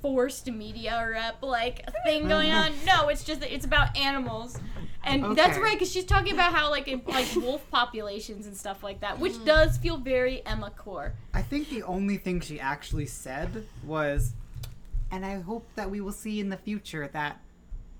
[0.00, 2.72] forced media rep like thing going on?
[2.86, 4.60] No, it's just that it's about animals.
[5.04, 8.82] And that's right, because she's talking about how like in, like wolf populations and stuff
[8.82, 9.44] like that, which mm.
[9.46, 11.14] does feel very Emma core.
[11.32, 14.32] I think the only thing she actually said was,
[15.10, 17.40] and I hope that we will see in the future that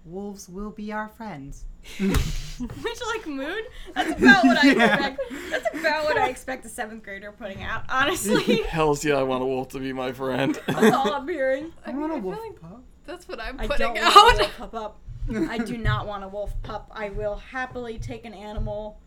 [0.05, 1.65] wolves will be our friends.
[1.99, 3.65] Which like mood?
[3.95, 4.95] That's about what I Yeah.
[5.07, 5.21] expect.
[5.51, 7.85] That's about what I expect a seventh grader putting out.
[7.89, 10.61] Honestly, Hell's yeah, I want a wolf to be my friend.
[10.67, 11.73] that's all I'm hearing.
[11.87, 12.83] I I mean, want a I wolf like pup.
[13.07, 14.15] that's what I'm putting I putting don't out.
[14.17, 14.99] want a wolf pup up.
[15.31, 16.91] I do not want a wolf pup.
[16.95, 19.01] I will happily take an animal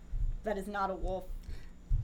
[0.43, 1.25] that is not a wolf,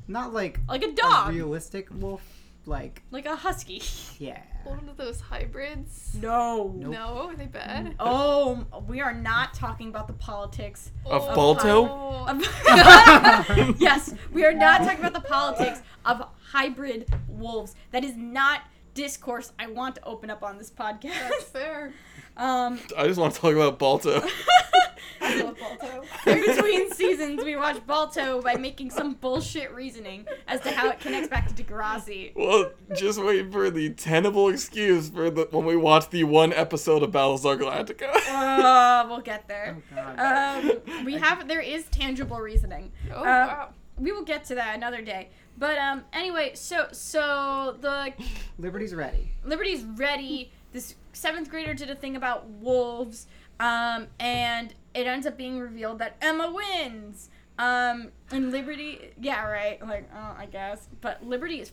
[0.07, 2.21] Not like like a a dog, realistic wolf.
[2.65, 3.81] Like like a husky.
[4.19, 4.41] yeah.
[4.65, 6.13] One of those hybrids.
[6.21, 6.73] No.
[6.75, 6.91] Nope.
[6.91, 7.95] No, are they bad?
[7.99, 11.85] Oh, we are not talking about the politics Of Oh, Balto?
[12.27, 12.41] of.
[13.79, 17.75] yes, we are not talking about the politics of hybrid wolves.
[17.91, 18.61] That is not
[18.97, 21.43] discourse I want to open up on this That's podcast.
[21.45, 21.93] fair.
[22.39, 24.21] Um, I just want to talk about Balto.
[25.21, 26.03] I love Balto.
[26.27, 30.99] in between seasons, we watch Balto by making some bullshit reasoning as to how it
[30.99, 32.33] connects back to Degrassi.
[32.35, 37.01] well, just wait for the tenable excuse for the when we watch the one episode
[37.01, 38.13] of Battlestar Galactica.
[38.29, 39.75] Uh, we'll get there.
[39.91, 40.65] Oh god.
[40.85, 42.91] Um, we have there is tangible reasoning.
[43.11, 43.69] Oh Uh, wow.
[43.97, 45.29] We will get to that another day.
[45.57, 48.13] But um, anyway, so so the
[48.59, 49.31] Liberty's ready.
[49.43, 50.51] Liberty's ready.
[50.71, 53.25] This seventh grader did a thing about wolves,
[53.59, 57.29] um, and it ends up being revealed that Emma wins.
[57.59, 61.71] Um, and Liberty, yeah, right, like, uh, I guess, but Liberty is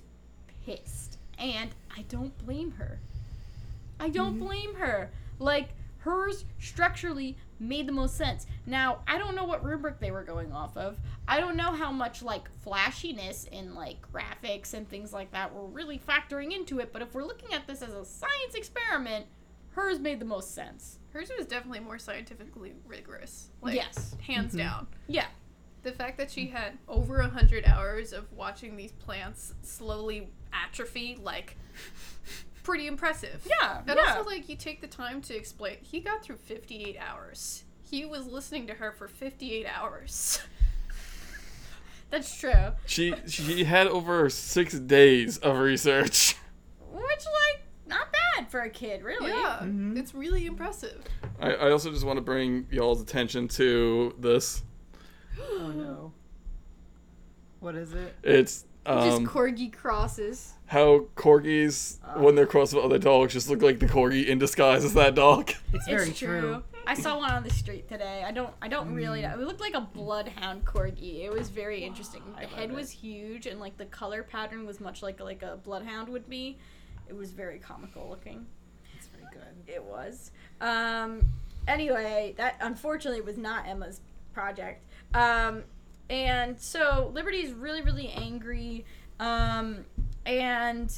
[0.64, 3.00] pissed, and I don't blame her.
[4.00, 5.10] I don't blame her.
[5.38, 8.46] Like, hers structurally made the most sense.
[8.66, 10.98] Now, I don't know what rubric they were going off of.
[11.28, 15.66] I don't know how much, like, flashiness and, like, graphics and things like that were
[15.66, 19.26] really factoring into it, but if we're looking at this as a science experiment,
[19.70, 20.98] hers made the most sense.
[21.12, 23.50] Hers was definitely more scientifically rigorous.
[23.60, 24.16] Like, yes.
[24.26, 24.58] hands Mhm.
[24.58, 24.86] down.
[25.06, 25.26] Yeah.
[25.82, 31.16] The fact that she had over a hundred hours of watching these plants slowly atrophy,
[31.22, 31.56] like,
[32.64, 33.46] pretty impressive.
[33.48, 33.82] Yeah.
[33.86, 34.14] And yeah.
[34.16, 35.76] also, like, you take the time to explain.
[35.82, 37.62] He got through 58 hours.
[37.88, 40.40] He was listening to her for 58 hours.
[42.10, 42.72] That's true.
[42.86, 46.36] She she had over six days of research.
[46.92, 49.30] Which, like, not bad for a kid, really.
[49.30, 49.98] Yeah, Mhm.
[49.98, 51.02] it's really impressive.
[51.40, 54.62] I, I also just want to bring y'all's attention to this.
[55.40, 56.12] Oh no.
[57.60, 58.14] What is it?
[58.22, 60.52] It's Just um, corgi crosses.
[60.74, 64.84] How corgis, when they're crossed with other dogs, just look like the corgi in disguise
[64.84, 65.52] as that dog.
[65.72, 66.40] It's very it's true.
[66.40, 66.62] true.
[66.86, 68.24] I saw one on the street today.
[68.26, 68.52] I don't.
[68.60, 69.32] I don't really know.
[69.32, 71.24] It looked like a bloodhound corgi.
[71.24, 72.22] It was very interesting.
[72.36, 72.76] I The head it.
[72.76, 76.58] was huge, and like the color pattern was much like like a bloodhound would be.
[77.08, 78.46] It was very comical looking.
[78.96, 79.72] It's very good.
[79.74, 80.30] It was.
[80.60, 81.26] Um.
[81.66, 84.00] Anyway, that unfortunately was not Emma's
[84.34, 84.84] project.
[85.14, 85.62] Um.
[86.10, 88.84] And so Liberty's really really angry.
[89.20, 89.86] Um.
[90.26, 90.92] And.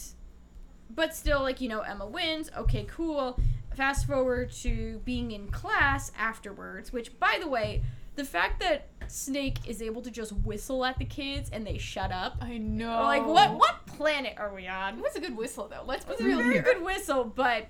[0.88, 2.50] But still, like you know, Emma wins.
[2.56, 3.38] Okay, cool.
[3.74, 7.82] Fast forward to being in class afterwards, which, by the way,
[8.14, 12.10] the fact that Snake is able to just whistle at the kids and they shut
[12.12, 12.36] up.
[12.40, 13.02] I know.
[13.02, 14.98] Like, what what planet are we on?
[14.98, 15.82] It was a good whistle, though.
[15.86, 16.62] Let's be It's a real very here.
[16.62, 17.66] good whistle, but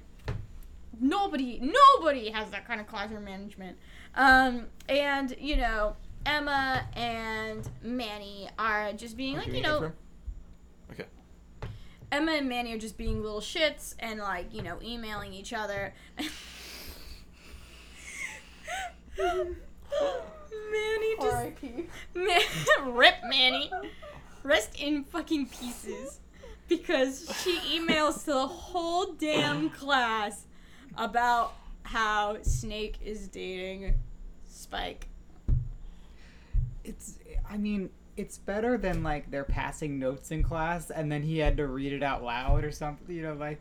[1.00, 3.78] nobody nobody has that kind of classroom management.
[4.14, 9.94] Um, and you know, Emma and Manny are just being like, you know, Okay.
[12.16, 15.92] Emma and Manny are just being little shits and like, you know, emailing each other.
[19.18, 19.46] Manny
[21.20, 21.86] just R.I.P.
[22.14, 22.40] Man,
[22.86, 23.70] rip Manny.
[24.42, 26.20] Rest in fucking pieces.
[26.68, 30.46] Because she emails to the whole damn class
[30.96, 31.52] about
[31.82, 33.92] how Snake is dating
[34.48, 35.08] Spike.
[36.82, 41.38] It's I mean, it's better than like they're passing notes in class and then he
[41.38, 43.60] had to read it out loud or something, you know, like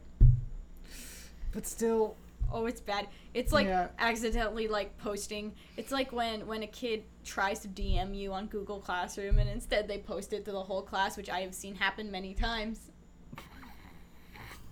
[1.51, 2.15] but still
[2.53, 3.07] Oh, it's bad.
[3.33, 3.87] It's like Yeah.
[3.97, 5.53] accidentally like posting.
[5.77, 9.87] It's like when when a kid tries to DM you on Google Classroom and instead
[9.87, 12.91] they post it to the whole class, which I have seen happen many times.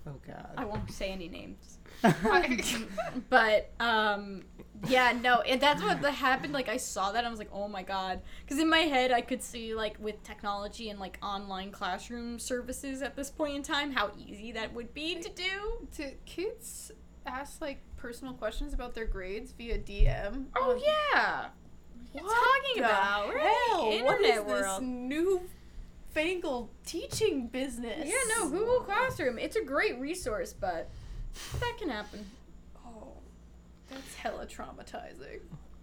[0.06, 0.50] Oh God.
[0.56, 1.73] I won't say any names.
[3.30, 4.42] but um
[4.88, 7.48] yeah no and that's what that happened like i saw that and i was like
[7.52, 11.18] oh my god because in my head i could see like with technology and like
[11.22, 15.88] online classroom services at this point in time how easy that would be to do
[15.96, 16.92] To kids
[17.26, 20.44] ask like personal questions about their grades via DM?
[20.56, 21.46] oh on- yeah
[22.12, 23.28] What talking the about?
[23.28, 24.04] We're in the hell?
[24.04, 24.82] what is world.
[24.82, 25.40] this new
[26.10, 28.06] fangled teaching business?
[28.06, 30.90] yeah no google classroom it's a great resource but
[31.60, 32.26] that can happen
[32.86, 33.12] Oh,
[33.90, 35.40] that's hella traumatizing.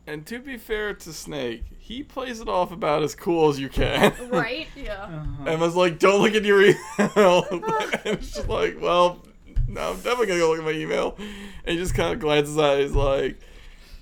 [0.08, 3.70] And to be fair to Snake, he plays it off about as cool as you
[3.70, 4.14] can.
[4.30, 5.04] right Yeah.
[5.04, 5.44] Uh-huh.
[5.46, 7.46] Emma's like, don't look at your email.
[7.52, 9.24] and it's just like, well,
[9.68, 11.16] no, I'm definitely gonna go look at my email.
[11.18, 11.30] And
[11.66, 12.84] he just kind of glances at it.
[12.84, 13.40] He's like,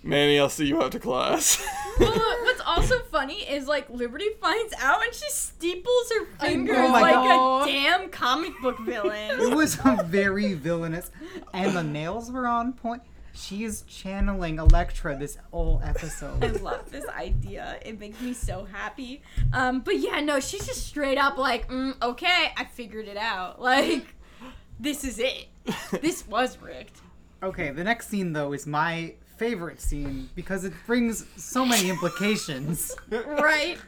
[0.02, 1.62] Manny, I'll see you after class.
[2.00, 6.88] well, what's also funny is like Liberty finds out and she steeples her fingers know.
[6.88, 9.40] like Oh my a damn comic book villain.
[9.40, 11.12] It was very villainous,
[11.54, 13.02] and the nails were on point.
[13.34, 16.44] She is channeling Elektra this whole episode.
[16.44, 17.80] I love this idea.
[17.86, 19.22] It makes me so happy.
[19.54, 23.62] Um, but yeah, no, she's just straight up like, mm, okay, I figured it out.
[23.70, 24.16] Like,
[24.80, 25.48] this is it.
[26.02, 27.00] This was rigged.
[27.42, 32.94] Okay, the next scene though is my favorite scene because it brings so many implications.
[33.10, 33.80] right?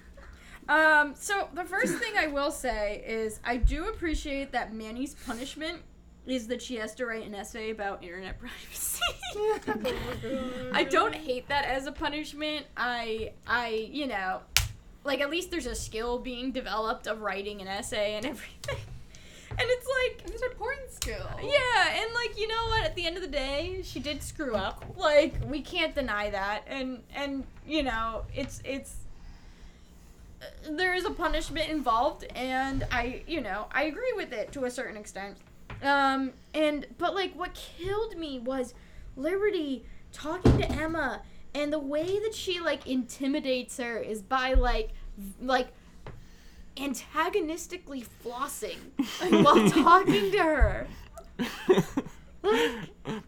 [0.70, 5.82] Um, so the first thing I will say is I do appreciate that Manny's punishment
[6.26, 9.02] is that she has to write an essay about internet privacy.
[10.72, 12.66] I don't hate that as a punishment.
[12.78, 14.42] I I you know,
[15.04, 18.78] like at least there's a skill being developed of writing an essay and everything.
[19.52, 21.28] And it's like It's an important skill.
[21.42, 22.84] yeah, and like you know what?
[22.86, 24.84] At the end of the day, she did screw up.
[24.98, 28.96] Like we can't deny that, and and you know it's it's
[30.70, 34.72] there is a punishment involved, and I you know I agree with it to a
[34.72, 35.38] certain extent.
[35.84, 38.74] Um, and but like what killed me was
[39.16, 41.22] Liberty talking to Emma,
[41.54, 45.68] and the way that she like intimidates her is by like v- like
[46.82, 48.78] antagonistically flossing
[49.44, 50.88] while talking to her.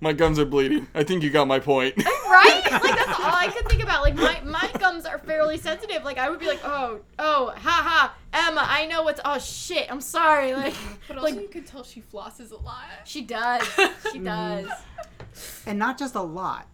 [0.01, 0.88] my gums are bleeding.
[0.95, 1.95] I think you got my point.
[1.97, 2.62] right?
[2.72, 4.01] Like that's all I could think about.
[4.01, 6.04] Like my my gums are fairly sensitive.
[6.04, 9.91] Like I would be like, oh oh ha ha Emma, I know what's oh shit,
[9.91, 10.54] I'm sorry.
[10.54, 10.74] Like
[11.08, 12.86] But also, like you could tell she flosses a lot.
[13.06, 13.64] she does,
[14.12, 14.68] she does.
[15.66, 16.68] and not just a lot.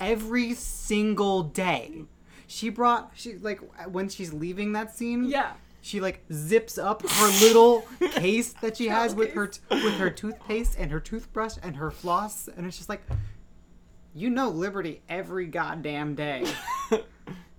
[0.00, 2.04] Every single day.
[2.46, 3.58] She brought she like
[3.90, 5.24] when she's leaving that scene.
[5.24, 5.52] Yeah.
[5.84, 7.82] She like zips up her little
[8.12, 11.90] case that she has with her t- with her toothpaste and her toothbrush and her
[11.90, 13.02] floss, and it's just like,
[14.14, 16.46] you know, Liberty every goddamn day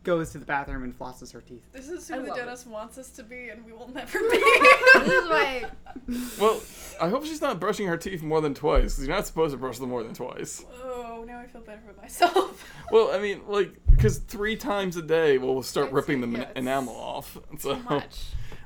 [0.05, 1.63] goes to the bathroom and flosses her teeth.
[1.73, 2.41] This is I who the love it.
[2.41, 4.29] dentist wants us to be, and we will never be.
[4.29, 5.65] This is why
[6.39, 6.61] well,
[7.01, 9.57] I hope she's not brushing her teeth more than twice, because you're not supposed to
[9.57, 10.63] brush them more than twice.
[10.83, 12.71] oh, now I feel better for myself.
[12.91, 16.49] Well, I mean, like, because three times a day we'll start It's- ripping the yeah,
[16.55, 17.35] enamel off.
[17.57, 18.19] So, Too much.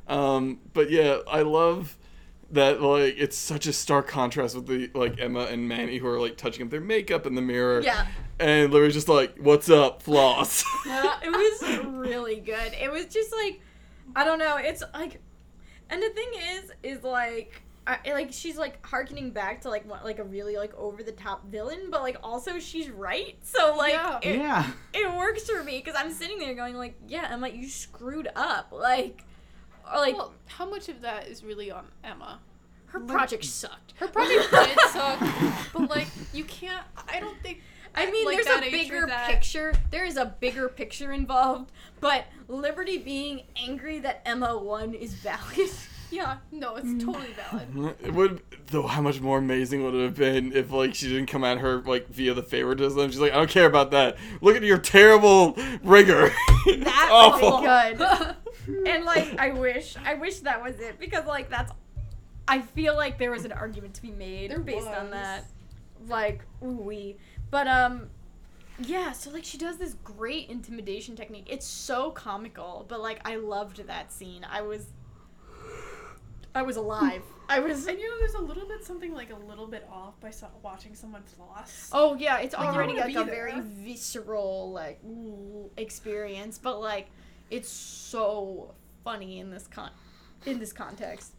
[0.10, 1.98] um, but yeah, I love
[2.52, 2.82] that.
[2.82, 6.38] Like, it's such a stark contrast with the like Emma and Manny who are like
[6.38, 7.82] touching up their makeup in the mirror.
[7.82, 8.08] Yeah.
[8.40, 12.74] And Larry's just like, "What's up, floss?" yeah, it was really good.
[12.82, 13.62] It was just like
[14.16, 15.20] I don't know, it's like
[15.90, 20.06] and the thing is is like I, like she's like harkening back to like what
[20.06, 23.36] like a really like over the top villain, but like also she's right.
[23.42, 24.20] So like Yeah.
[24.22, 24.68] it, yeah.
[24.94, 28.30] it works for me because I'm sitting there going like, yeah, I'm like you screwed
[28.36, 29.24] up, like
[29.94, 32.40] or like well, how much of that is really on Emma?
[32.90, 33.94] her project sucked.
[33.98, 35.20] Her project did suck,
[35.74, 36.86] but like you can't.
[37.08, 37.62] I don't think.
[37.96, 39.74] I mean, like, there's a bigger that- picture.
[39.92, 45.70] There is a bigger picture involved, but Liberty being angry that Emma won is valid.
[46.12, 47.06] Yeah, no, it's mm.
[47.06, 47.96] totally valid.
[48.04, 48.88] it would though.
[48.88, 51.82] How much more amazing would it have been if like she didn't come at her
[51.82, 53.12] like via the favoritism?
[53.12, 54.18] She's like, "I don't care about that.
[54.42, 56.34] Look at your terrible rigor.
[56.66, 58.36] it's That awful." would be good.
[58.86, 61.72] And like, I wish, I wish that was it because like that's.
[62.48, 65.46] I feel like there was an argument to be made There based on that.
[66.08, 67.18] Like, ooh wee.
[67.52, 68.10] But um,
[68.80, 69.12] yeah.
[69.12, 71.48] So like, she does this great intimidation technique.
[71.48, 74.46] It's so comical, but like, I loved that scene.
[74.50, 74.88] I was.
[76.56, 77.22] I was alive.
[77.48, 77.86] I was.
[77.86, 80.48] And you know, there's a little bit something like a little bit off by so-
[80.64, 81.90] watching someone floss.
[81.94, 85.00] Oh yeah, it's Like, already like a very visceral like
[85.78, 87.10] experience, but like
[87.50, 88.74] it's so
[89.04, 89.92] funny in this con
[90.46, 91.34] in this context.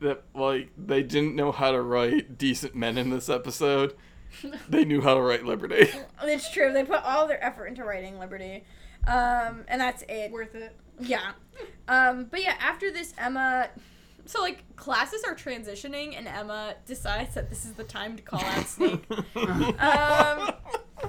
[0.00, 3.94] that like they didn't know how to write decent men in this episode.
[4.68, 5.90] They knew how to write Liberty.
[6.22, 6.72] It's true.
[6.72, 8.64] They put all their effort into writing Liberty,
[9.08, 10.30] um, and that's it.
[10.30, 10.76] Worth it.
[11.00, 11.32] Yeah.
[11.88, 13.70] Um, but yeah, after this, Emma
[14.26, 18.40] so like classes are transitioning and Emma decides that this is the time to call
[18.40, 19.04] out Snake.
[19.34, 20.52] um,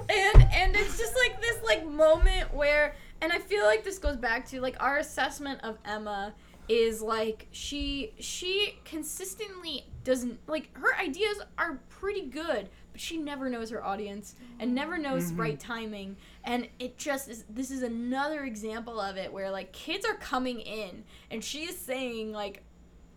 [0.08, 4.16] and and it's just like this like moment where and I feel like this goes
[4.16, 6.34] back to like our assessment of Emma
[6.68, 13.48] is like she she consistently doesn't like her ideas are pretty good but she never
[13.48, 15.38] knows her audience and never knows Mhm.
[15.38, 20.04] right timing and it just is this is another example of it where like kids
[20.06, 22.62] are coming in and she is saying like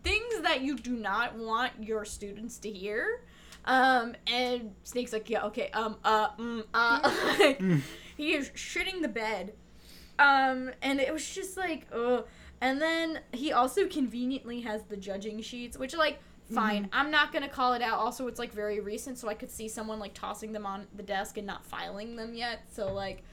[0.04, 3.22] things that you do not want your students to hear
[3.66, 7.00] um and snake's like yeah okay um uh mm, uh
[7.40, 7.82] like, Mm.
[8.18, 9.54] he is shitting the bed
[10.20, 12.26] um and it was just like oh
[12.62, 16.20] and then he also conveniently has the judging sheets which like
[16.54, 16.90] fine.
[16.94, 17.98] I'm not gonna call it out.
[17.98, 21.04] Also it's like very recent so i could see someone like tossing them on the
[21.04, 22.62] desk and not filing them yet.
[22.72, 23.24] So like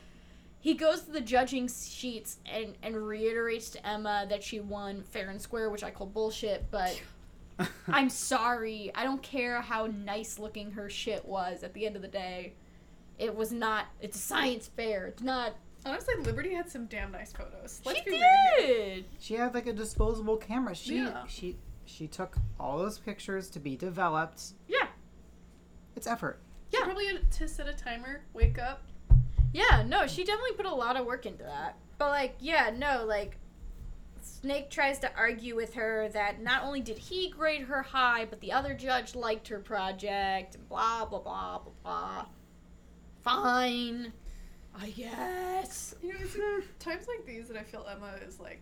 [0.60, 5.28] he goes to the judging sheets and and reiterates to emma that she won fair
[5.30, 7.00] and square which i call bullshit but
[7.88, 8.90] i'm sorry.
[8.94, 12.54] I don't care how nice looking her shit was at the end of the day.
[13.18, 15.06] It was not it's a science fair.
[15.06, 15.54] It's not
[15.84, 17.80] Honestly, Liberty had some damn nice photos.
[17.84, 18.20] Let's she be real
[18.66, 18.66] here.
[18.66, 20.74] did She had like a disposable camera.
[20.74, 21.26] She Yeah.
[21.26, 24.52] she she took all those pictures to be developed.
[24.68, 24.86] yeah
[25.96, 26.40] It's effort.
[26.70, 26.84] She Yeah.
[26.84, 28.82] probably had to set a timer, wake up.
[29.52, 31.76] Yeah, no, she definitely put a lot of work into that.
[31.98, 33.36] But like, yeah, no, like
[34.22, 38.40] Snake tries to argue with her that not only did he grade her high, but
[38.40, 42.26] the other judge liked her project, and blah blah blah blah blah.
[43.22, 44.12] Fine.
[44.80, 45.94] I guess.
[46.02, 48.60] You know, it's like times like these that I feel Emma is like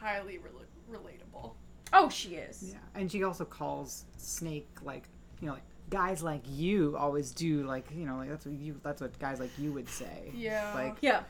[0.00, 0.62] highly rel-
[1.00, 1.52] relatable.
[1.92, 2.70] Oh, she is.
[2.72, 5.04] Yeah, and she also calls Snake like
[5.40, 8.80] you know like guys like you always do like you know like that's what you
[8.82, 10.32] that's what guys like you would say.
[10.34, 10.72] Yeah.
[10.74, 11.22] Like Yeah.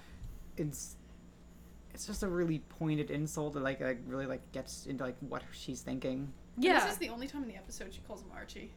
[0.56, 0.96] it's
[1.92, 5.42] it's just a really pointed insult that like like really like gets into like what
[5.52, 6.32] she's thinking.
[6.56, 6.80] Yeah.
[6.84, 8.72] This is the only time in the episode she calls him Archie.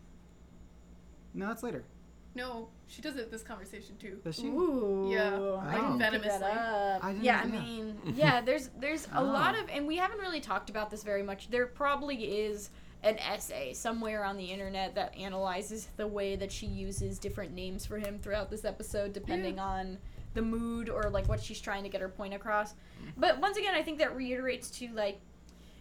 [1.34, 1.84] No, that's later.
[2.38, 4.20] No, she does it this conversation too.
[4.24, 4.48] Does she?
[4.48, 5.10] Ooh.
[5.12, 6.44] Yeah, I didn't that Venomously.
[6.44, 7.04] up.
[7.04, 8.42] I didn't- yeah, I mean, yeah.
[8.42, 9.24] There's there's a Oh.
[9.24, 11.50] lot of, and we haven't really talked about this very much.
[11.50, 12.16] There probably
[12.46, 12.70] is
[13.04, 17.86] an essay somewhere on the internet that analyzes the way that she uses different names
[17.86, 19.98] for him throughout this episode, depending on
[20.34, 22.74] the mood or like what she's trying to get her point across.
[23.18, 25.20] But once again, I think that reiterates to like,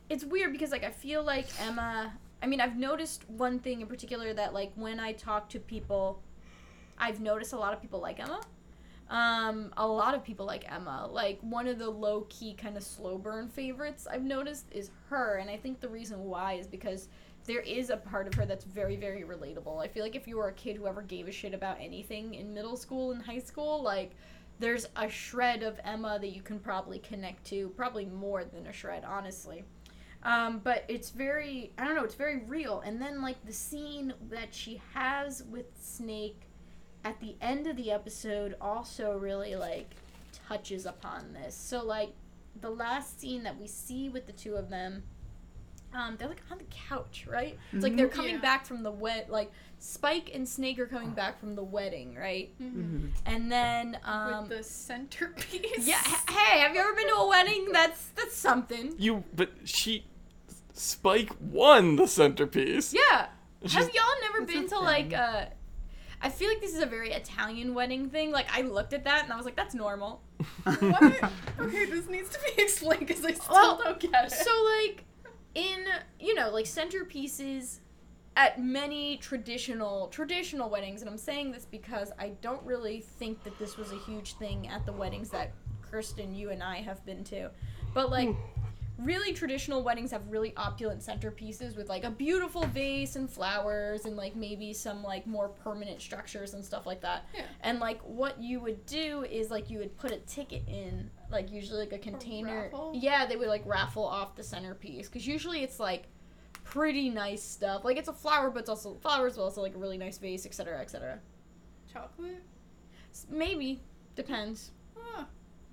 [0.09, 2.13] it's weird because like I feel like Emma.
[2.43, 6.21] I mean, I've noticed one thing in particular that like when I talk to people,
[6.99, 8.41] I've noticed a lot of people like Emma.
[9.09, 11.09] Um, a lot of people like Emma.
[11.11, 15.37] Like one of the low key kind of slow burn favorites I've noticed is her,
[15.37, 17.09] and I think the reason why is because
[17.45, 19.81] there is a part of her that's very very relatable.
[19.81, 22.35] I feel like if you were a kid who ever gave a shit about anything
[22.35, 24.13] in middle school and high school, like
[24.59, 28.73] there's a shred of Emma that you can probably connect to, probably more than a
[28.73, 29.65] shred, honestly.
[30.23, 32.81] Um, but it's very, I don't know, it's very real.
[32.81, 36.46] And then, like, the scene that she has with Snake
[37.07, 39.91] at the end of the episode also really, like,
[40.49, 41.55] touches upon this.
[41.55, 42.11] So, like,
[42.61, 45.05] the last scene that we see with the two of them,
[45.95, 47.57] um, they're, like, on the couch, right?
[47.73, 48.13] It's like they're Mhm.
[48.13, 48.41] coming Yeah.
[48.41, 52.51] back from the wet, like, Spike and Snake are coming back from the wedding, right?
[52.61, 53.09] Mm-hmm.
[53.25, 55.87] And then, um, With the centerpiece.
[55.87, 57.69] yeah, h- hey, have you ever been to a wedding?
[57.73, 58.95] That's that's something.
[58.99, 60.07] You, but she,
[60.73, 62.93] Spike won the centerpiece.
[62.93, 63.29] Yeah.
[63.65, 65.49] She's- Have y'all never been a to like thing.
[66.21, 68.31] I feel like this is a very Italian wedding thing.
[68.31, 70.23] Like I looked at that and I was like, that's normal.
[70.65, 71.31] What?
[71.61, 74.33] Okay, this needs to be explained because I still Well, don't get it.
[74.33, 74.51] So
[74.85, 75.05] like
[75.55, 75.85] in
[76.21, 77.81] you know, like centerpieces
[78.37, 83.59] at many traditional traditional weddings, and I'm saying this because I don't really think that
[83.59, 85.53] this was a huge thing at the weddings that
[85.91, 87.51] Kirsten, you and I have been to.
[87.95, 88.56] But like hmm.
[88.99, 94.17] Really traditional weddings have really opulent centerpieces with like a beautiful vase and flowers and
[94.17, 97.27] like maybe some like more permanent structures and stuff like that.
[97.35, 97.43] Yeah.
[97.61, 101.53] And like what you would do is like you would put a ticket in, like
[101.53, 102.65] usually like a container.
[102.65, 102.93] raffle?
[102.95, 106.05] Yeah, they would like raffle off the centerpiece because usually it's like
[106.65, 107.85] pretty nice stuff.
[107.85, 110.47] Like it's a flower, but it's also flowers, but also like a really nice vase,
[110.47, 111.19] etc., etc.
[111.93, 112.43] Chocolate?
[113.31, 113.81] Maybe
[114.15, 114.73] depends.
[114.97, 115.25] Huh.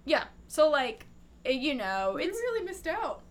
[0.06, 0.26] Yeah.
[0.48, 1.06] So like,
[1.46, 3.22] you know, We it's really missed out.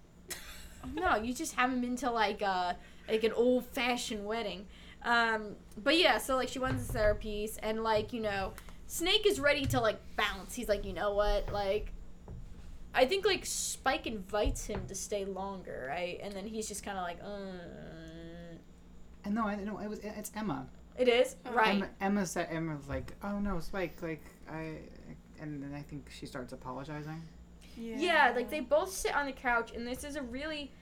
[0.94, 2.74] no, you just haven't been to like uh
[3.08, 4.66] like an old fashioned wedding.
[5.04, 8.52] Um, but yeah, so like she wants the centerpiece, and like you know,
[8.86, 10.54] Snake is ready to like bounce.
[10.54, 11.92] He's like, you know what, like.
[12.94, 16.20] I think like Spike invites him to stay longer, right?
[16.22, 18.58] And then he's just kind of like, uh,
[19.24, 20.66] And no, I know it was it's Emma.
[20.98, 21.52] it is Oh.
[21.52, 21.76] right.
[21.76, 24.76] Emma, Emma said Emma was like, "Oh no, Spike!" Like I,
[25.40, 27.22] and then I think she starts apologizing.
[27.76, 30.72] Yeah, like they both sit on the couch, and this is a really.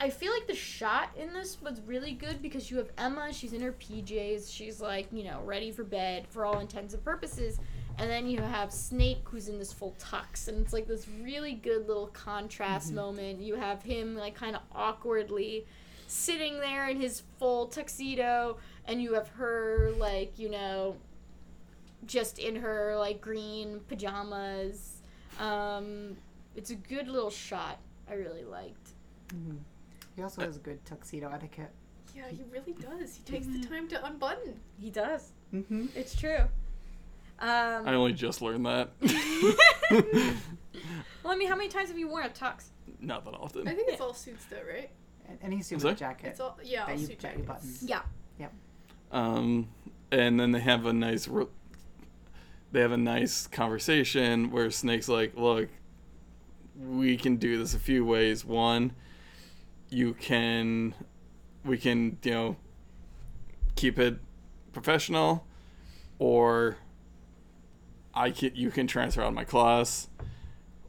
[0.00, 3.52] I feel like the shot in this was really good because you have Emma, she's
[3.52, 7.60] in her PJs, she's like, you know, ready for bed for all intents and purposes.
[7.98, 11.54] And then you have Snake who's in this full tux and it's like this really
[11.54, 12.96] good little contrast mm-hmm.
[12.96, 13.40] moment.
[13.40, 15.64] You have him like kind of awkwardly
[16.06, 20.96] sitting there in his full tuxedo and you have her like, you know,
[22.04, 24.93] just in her like green pajamas.
[25.40, 26.16] Um
[26.56, 27.78] it's a good little shot.
[28.08, 28.90] I really liked.
[29.28, 29.58] Mhm.
[30.16, 31.72] He also has good tuxedo etiquette.
[32.14, 33.16] Yeah, he really does.
[33.16, 34.60] He takes the time to unbutton.
[34.78, 35.32] He does.
[35.52, 35.86] Mm-hmm.
[35.96, 36.38] It's true.
[37.40, 38.90] Um, I only just learned that.
[39.90, 42.66] well, I mean, how many times have you worn a tux?
[43.00, 43.66] Not that often.
[43.66, 44.90] I think it's all suits though, right?
[45.28, 46.28] And, and he's Is with a jacket.
[46.28, 47.80] It's all yeah, all you, suit that you jackets.
[47.80, 47.88] button.
[47.88, 48.02] Yeah.
[49.10, 49.68] Um,
[50.10, 51.46] and then they have a nice, re-
[52.74, 55.68] they have a nice conversation where Snake's like, "Look,
[56.76, 58.44] we can do this a few ways.
[58.44, 58.92] One,
[59.90, 60.92] you can,
[61.64, 62.56] we can, you know,
[63.76, 64.18] keep it
[64.72, 65.46] professional,
[66.18, 66.76] or
[68.12, 70.08] I can, you can transfer out of my class,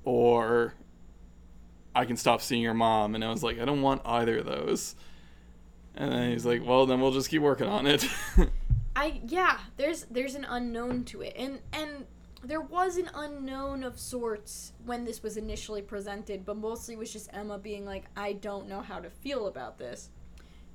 [0.04, 0.74] or
[1.94, 4.48] I can stop seeing your mom." And I was like, "I don't want either of
[4.48, 4.96] those."
[5.94, 8.08] And then he's like, "Well, then we'll just keep working on it."
[8.96, 9.60] I yeah.
[9.78, 12.06] There's there's an unknown to it, and and
[12.44, 17.30] there was an unknown of sorts when this was initially presented, but mostly was just
[17.34, 20.10] Emma being like, I don't know how to feel about this.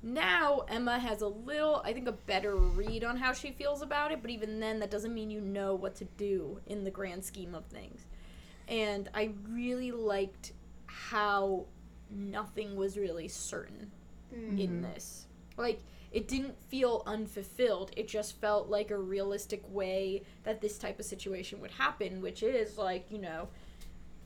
[0.03, 4.11] Now Emma has a little, I think, a better read on how she feels about
[4.11, 7.23] it, but even then, that doesn't mean you know what to do in the grand
[7.23, 8.05] scheme of things.
[8.67, 10.53] And I really liked
[10.87, 11.65] how
[12.09, 13.91] nothing was really certain
[14.31, 14.81] in mm-hmm.
[14.81, 15.27] this.
[15.57, 15.81] Like,
[16.11, 17.91] it didn't feel unfulfilled.
[17.95, 22.43] It just felt like a realistic way that this type of situation would happen, which
[22.43, 23.47] is like, you know,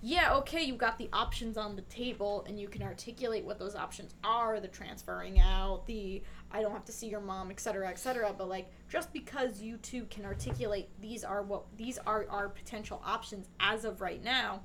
[0.01, 3.75] yeah, okay, you've got the options on the table and you can articulate what those
[3.75, 6.21] options are the transferring out, the
[6.51, 8.33] I don't have to see your mom, etc., etc.
[8.38, 13.01] But like, just because you two can articulate these are what these are our potential
[13.05, 14.61] options as of right now,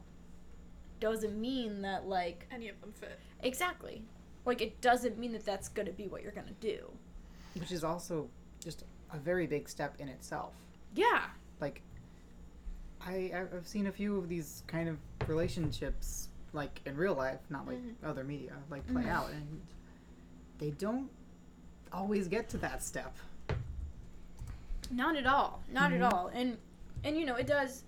[1.01, 3.19] doesn't mean that like Any of them fit.
[3.43, 4.05] exactly
[4.45, 6.91] like it doesn't mean that that's gonna be what you're gonna do.
[7.55, 8.29] Which is also
[8.63, 10.53] just a very big step in itself.
[10.95, 11.23] Yeah.
[11.61, 11.83] Like,
[13.01, 14.97] I I've seen a few of these kind of
[15.29, 19.09] relationships, like in real life, not like other media, like play Mhm.
[19.09, 19.61] out, and
[20.59, 21.11] they don't
[21.93, 23.15] always get to that step.
[24.91, 25.63] Not at all.
[25.69, 25.97] Not Mhm.
[26.03, 26.29] at all.
[26.29, 26.59] And
[27.05, 27.85] and you know, it does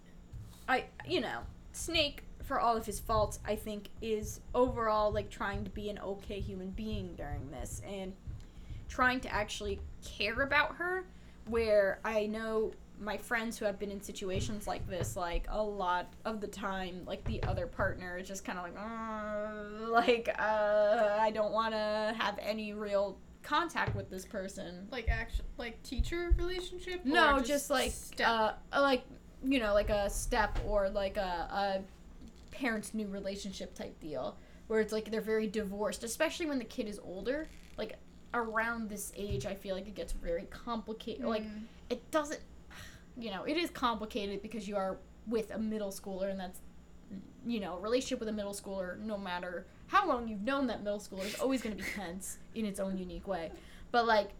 [0.68, 1.40] I you know,
[1.72, 5.98] Snake for all of his faults, I think is overall like trying to be an
[5.98, 8.14] okay human being during this and
[8.92, 11.04] trying to actually care about her
[11.48, 16.12] where I know my friends who have been in situations like this like a lot
[16.26, 21.16] of the time like the other partner is just kind of like "Uh," like uh
[21.18, 26.34] I don't want to have any real contact with this person Like action, like teacher
[26.36, 27.00] relationship.
[27.04, 28.28] no, or just, like step?
[28.28, 29.04] uh, like
[29.44, 34.36] you know, like a step or like a, a parents' new relationship type deal,
[34.68, 37.48] where it's like they're very divorced, especially when the kid is older.
[37.76, 37.96] Like
[38.34, 41.24] around this age, I feel like it gets very complicated.
[41.24, 41.64] Like Mm.
[41.90, 42.40] it doesn't,
[43.16, 44.96] you know, it is complicated because you are
[45.26, 46.60] with a middle schooler, and that's
[47.44, 50.82] you know, a relationship with a middle schooler, no matter how long you've known that
[50.82, 53.50] middle schooler, is always going to be tense in its own unique way.
[53.90, 54.30] But like,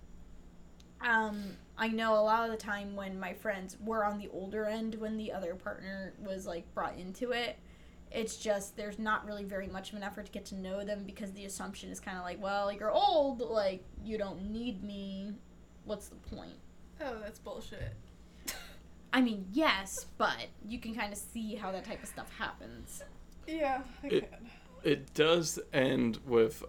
[1.01, 1.43] um,
[1.77, 4.94] I know a lot of the time when my friends were on the older end
[4.94, 7.59] when the other partner was like brought into it,
[8.14, 11.05] it's just there's not really very much of an effort to get to know them
[11.05, 15.32] because the assumption is kind of like, well, you're old, like you don't need me.
[15.84, 16.55] What's the point?
[17.01, 17.94] Oh, that's bullshit.
[19.12, 23.02] I mean, yes, but you can kind of see how that type of stuff happens.
[23.47, 24.51] Yeah, I It- can.
[24.84, 26.64] it does end with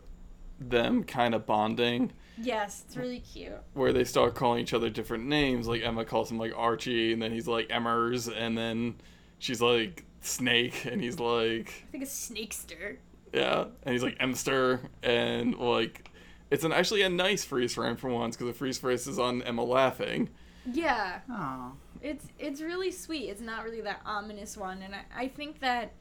[0.59, 3.51] them kind of bonding Yes, it's really cute.
[3.73, 7.21] where they start calling each other different names like emma calls him like archie and
[7.21, 8.95] then he's like emmers and then
[9.39, 12.97] she's like snake and he's like I think it's Snakester.
[13.33, 16.09] yeah and he's like emster and like
[16.49, 19.41] it's an actually a nice freeze frame for once because the freeze frame is on
[19.43, 20.29] emma laughing
[20.71, 23.29] Yeah, Oh, it's it's really sweet.
[23.29, 25.93] It's not really that ominous one, and I, I think that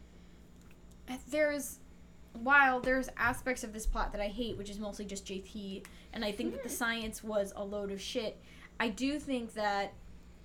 [1.28, 1.78] there's
[2.35, 6.24] while there's aspects of this plot that I hate, which is mostly just JT, and
[6.24, 6.74] I think that the hmm.
[6.74, 8.40] science was a load of shit.
[8.81, 9.94] I do think that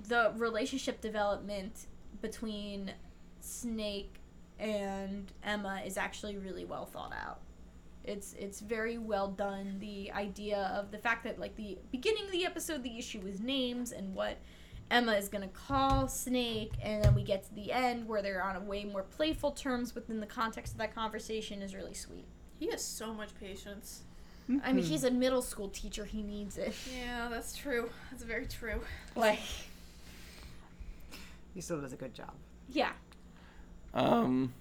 [0.07, 1.87] the relationship development
[2.21, 2.91] between
[3.47, 4.15] Snake
[4.59, 7.39] and Emma is actually really well thought out.
[8.03, 9.77] It's it's very well done.
[9.79, 13.39] The idea of the fact that like the beginning of the episode, the issue was
[13.39, 14.37] names and what
[14.89, 18.55] Emma is gonna call Snake, and then we get to the end where they're on
[18.55, 22.25] a way more playful terms within the context of that conversation is really sweet.
[22.59, 24.03] He has so much patience.
[24.49, 24.65] Mm-hmm.
[24.65, 26.05] I mean, he's a middle school teacher.
[26.05, 26.73] He needs it.
[26.97, 27.89] Yeah, that's true.
[28.09, 28.79] That's very true.
[29.13, 29.39] Like,
[31.53, 32.31] He still does a good job.
[32.69, 32.91] yeah.
[33.93, 34.53] Um.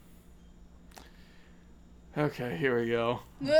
[2.16, 3.20] Okay, here we go.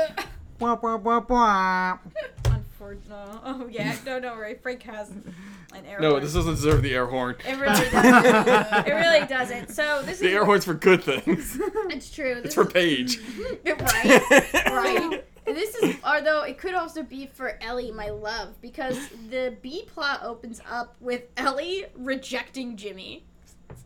[0.59, 1.99] Wah, wah, wah, wah.
[2.45, 3.39] Unfortunately.
[3.45, 3.95] Oh, yeah.
[4.03, 4.55] No, don't worry.
[4.55, 6.23] Frank has an air No, horn.
[6.23, 7.35] this doesn't deserve the air horn.
[7.47, 8.87] It really doesn't.
[8.87, 9.69] it really doesn't.
[9.69, 10.33] So this is The is.
[10.33, 11.59] air horn's for good things.
[11.91, 12.31] It's true.
[12.37, 13.19] It's This for is- Paige.
[13.65, 14.65] right.
[14.65, 15.23] right.
[15.45, 18.97] This is, although it could also be for Ellie, my love, because
[19.29, 23.25] the B plot opens up with Ellie rejecting Jimmy.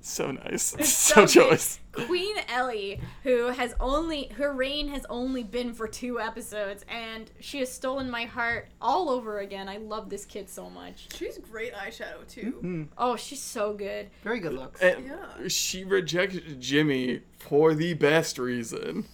[0.02, 0.74] So nice.
[0.76, 1.80] It's so so choice.
[1.92, 7.60] Queen Ellie, who has only her reign has only been for two episodes, and she
[7.60, 9.68] has stolen my heart all over again.
[9.70, 11.08] I love this kid so much.
[11.16, 12.60] She's great eyeshadow too.
[12.64, 14.10] Mm, Oh, she's so good.
[14.24, 14.82] very good looks.
[14.82, 15.48] And Yeah.
[15.48, 19.06] she rejects Jimmy for the best reason.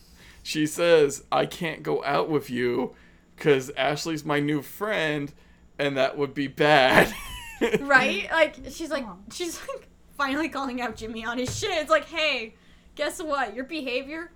[0.44, 2.96] She says, I can't go out with you
[3.36, 5.34] because Ashley's my new friend,
[5.78, 7.14] and that would be bad.
[7.80, 8.30] Right?
[8.32, 9.04] Like she's like
[9.34, 11.72] she's like finally calling out Jimmy on his shit.
[11.72, 12.56] It's like, hey,
[12.96, 13.56] guess what?
[13.56, 14.32] Your behavior,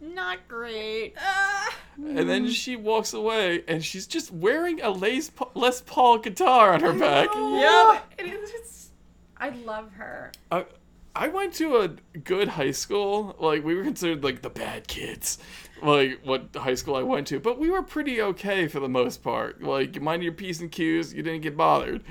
[0.00, 1.14] not great.
[1.18, 1.74] Ah!
[1.98, 6.74] And then she walks away, and she's just wearing a Les, Pa- Les Paul guitar
[6.74, 7.28] on her back.
[7.34, 8.12] Yep.
[8.18, 8.90] And it's just
[9.38, 10.32] I love her.
[10.50, 10.64] I,
[11.14, 11.88] I went to a
[12.18, 13.36] good high school.
[13.38, 15.38] Like we were considered like the bad kids,
[15.82, 17.40] like what high school I went to.
[17.40, 19.62] But we were pretty okay for the most part.
[19.62, 21.14] Like you mind your p's and q's.
[21.14, 22.02] You didn't get bothered.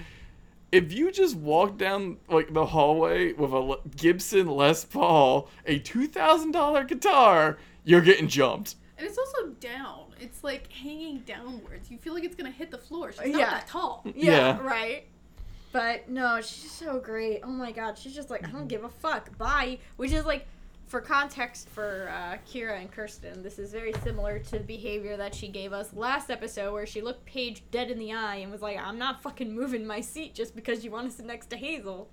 [0.72, 6.08] If you just walk down like the hallway with a Gibson Les Paul, a two
[6.08, 8.76] thousand dollar guitar, you're getting jumped.
[8.98, 10.02] and it's also down.
[10.20, 11.92] It's like hanging downwards.
[11.92, 13.12] You feel like it's gonna hit the floor.
[13.12, 13.50] She's not Yeah.
[13.52, 14.04] that tall.
[14.06, 14.60] Yeah, Yeah.
[14.62, 15.06] right.
[15.72, 17.42] But no, she's so great.
[17.44, 19.38] Oh my god, she's just like I don't give a fuck.
[19.38, 19.80] Bye.
[19.98, 20.48] Which is like,
[20.88, 25.34] for context for uh, Kira and Kirsten, this is very similar to the behavior that
[25.34, 28.62] she gave us last episode, where she looked Paige dead in the eye and was
[28.62, 31.58] like, "I'm not fucking moving my seat just because you want to sit next to
[31.58, 32.10] Hazel."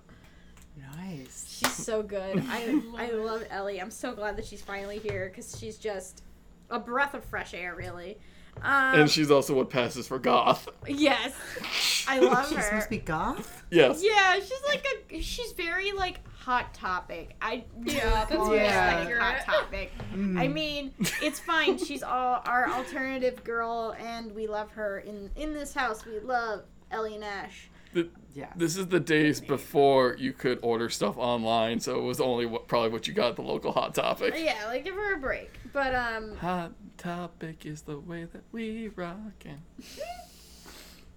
[0.97, 1.59] Nice.
[1.59, 2.43] She's so good.
[2.49, 3.81] I I love Ellie.
[3.81, 6.23] I'm so glad that she's finally here because she's just
[6.71, 8.19] a breath of fresh air, really.
[8.61, 10.69] Um, And she's also what passes for goth.
[10.87, 11.33] yes,
[12.09, 12.45] I love her.
[12.49, 12.63] She's her.
[12.63, 13.63] supposed to be goth?
[13.71, 14.03] Yes.
[14.05, 17.35] Yeah, she's like a she's very like hot topic.
[17.41, 19.05] I Yeah, that's really Yeah.
[19.05, 19.93] like hot topic.
[20.15, 20.39] Mm.
[20.39, 20.93] I mean,
[21.23, 21.79] it's fine.
[21.79, 26.05] She's all our alternative girl, and we love her in in this house.
[26.05, 27.69] We love Ellie and Ash.
[27.95, 28.47] The- yeah.
[28.57, 32.67] This is the days before you could order stuff online, so it was only what,
[32.67, 34.33] probably what you got at the local Hot Topic.
[34.39, 35.51] Yeah, like give her a break.
[35.75, 36.73] But um, Hot
[37.03, 39.61] Topic is the way that we rock and.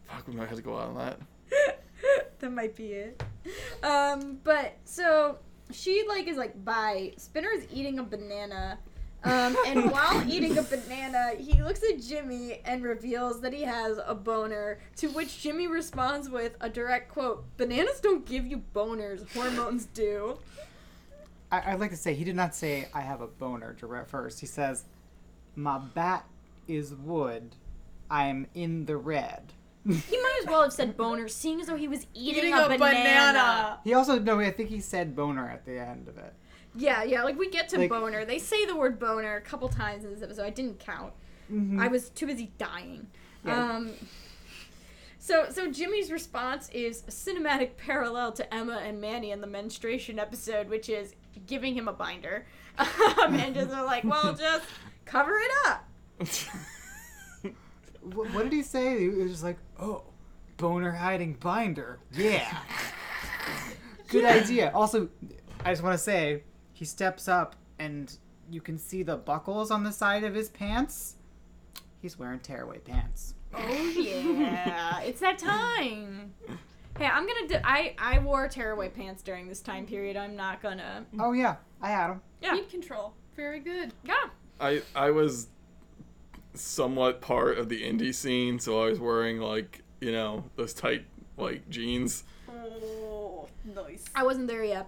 [0.06, 1.20] Fuck, we might have to go out on that.
[2.40, 3.24] that might be it.
[3.84, 5.38] Um, but so
[5.72, 7.14] she like is like bye.
[7.18, 8.80] Spinner's eating a banana.
[9.26, 13.99] Um, and while eating a banana, he looks at Jimmy and reveals that he has
[14.07, 14.80] a boner.
[14.98, 20.40] To which Jimmy responds with a direct quote: "Bananas don't give you boners; hormones do."
[21.52, 24.40] I, I'd like to say he did not say I have a boner direct first.
[24.40, 24.86] He says,
[25.56, 26.26] "My bat
[26.68, 27.56] is wood.
[28.10, 29.53] I'm in the red."
[29.88, 32.64] He might as well have said boner, seeing as though he was eating, Eating a,
[32.65, 32.80] a banana.
[32.80, 33.80] banana.
[33.84, 36.34] He also no, I think he said boner at the end of it.
[36.76, 37.23] Yeah, yeah.
[37.23, 38.26] Like we get to Like- boner.
[38.26, 40.44] They say the word boner a couple times in this episode.
[40.44, 41.14] I didn't count.
[41.52, 41.80] Mhm.
[41.80, 43.06] I was too busy dying.
[43.45, 43.76] Yeah.
[43.76, 43.91] Um,
[45.19, 50.19] so, so Jimmy's response is a cinematic parallel to Emma and Manny in the menstruation
[50.19, 51.14] episode, which is
[51.48, 52.45] giving him a binder.
[53.23, 54.65] Um, and just are like, well, just
[55.06, 55.88] cover it up.
[58.02, 58.99] Wh- what did he say?
[58.99, 60.03] He was just like, "Oh,
[60.57, 61.99] boner hiding binder.
[62.14, 62.57] Yeah,
[64.10, 64.34] good Yeah.
[64.34, 65.10] idea." Also,
[65.64, 68.15] I just want to say he steps up and
[68.49, 71.15] you can see the buckles on the side of his pants.
[72.02, 73.34] He's wearing tearaway pants.
[73.53, 76.34] Oh yeah, it's that time.
[76.98, 77.48] Hey, I'm gonna.
[77.48, 80.15] Do, I I wore tearaway pants during this time period.
[80.15, 81.06] I'm not gonna.
[81.19, 82.22] Oh yeah, I had them.
[82.41, 83.14] Yeah, Heat control.
[83.36, 83.91] Very good.
[84.03, 84.14] yeah.
[84.60, 85.48] I I was
[86.53, 91.06] somewhat part of the indie scene, so I was wearing like you know those tight
[91.38, 94.06] like jeans, Oh, nice.
[94.15, 94.88] I wasn't there yet.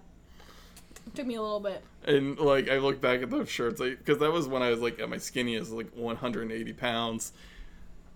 [1.05, 1.83] It took me a little bit.
[2.05, 4.79] and like I look back at those shirts, like because that was when I was
[4.79, 7.33] like at my skinniest, like 180 pounds.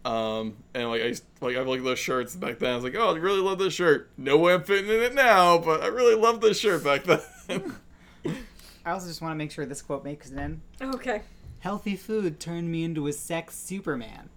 [0.03, 2.71] Um, and like I used- like I look at those shirts back then.
[2.71, 4.09] I was like, oh, I really love this shirt.
[4.17, 7.21] No way I'm fitting in it now, but I really love this shirt back then.
[8.85, 10.61] I also just want to make sure this quote makes it in.
[10.81, 11.21] Okay.
[11.61, 14.29] Healthy food turned me into a sex Superman.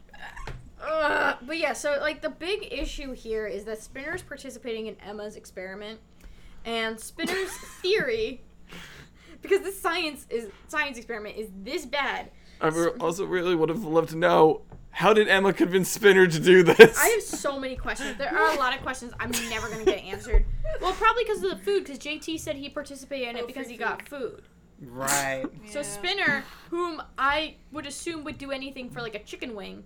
[0.80, 5.34] Uh, but yeah, so like the big issue here is that Spinner's participating in Emma's
[5.36, 6.00] experiment,
[6.66, 7.50] and Spinner's
[7.82, 8.42] theory,
[9.40, 12.30] because this science is science experiment is this bad,
[12.60, 14.60] I re- also really would have loved to know
[14.90, 16.96] how did Emma convince Spinner to do this?
[16.98, 18.16] I have so many questions.
[18.16, 20.44] There are a lot of questions I'm never gonna get answered.
[20.80, 21.84] Well, probably because of the food.
[21.84, 24.42] Because JT said he participated in it Oh, because free he got food.
[24.90, 25.46] Right.
[25.66, 29.82] So Spinner, whom I would assume would do anything for like a chicken wing,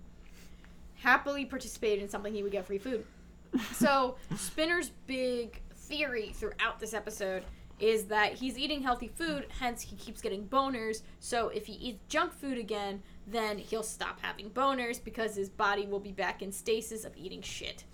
[0.95, 3.05] happily participated in something he would get free food.
[3.73, 7.43] So Spinner's big theory throughout this episode
[7.79, 11.01] is that he's eating healthy food, hence he keeps getting boners.
[11.19, 15.87] So if he eats junk food again, then he'll stop having boners because his body
[15.87, 17.85] will be back in stasis of eating shit.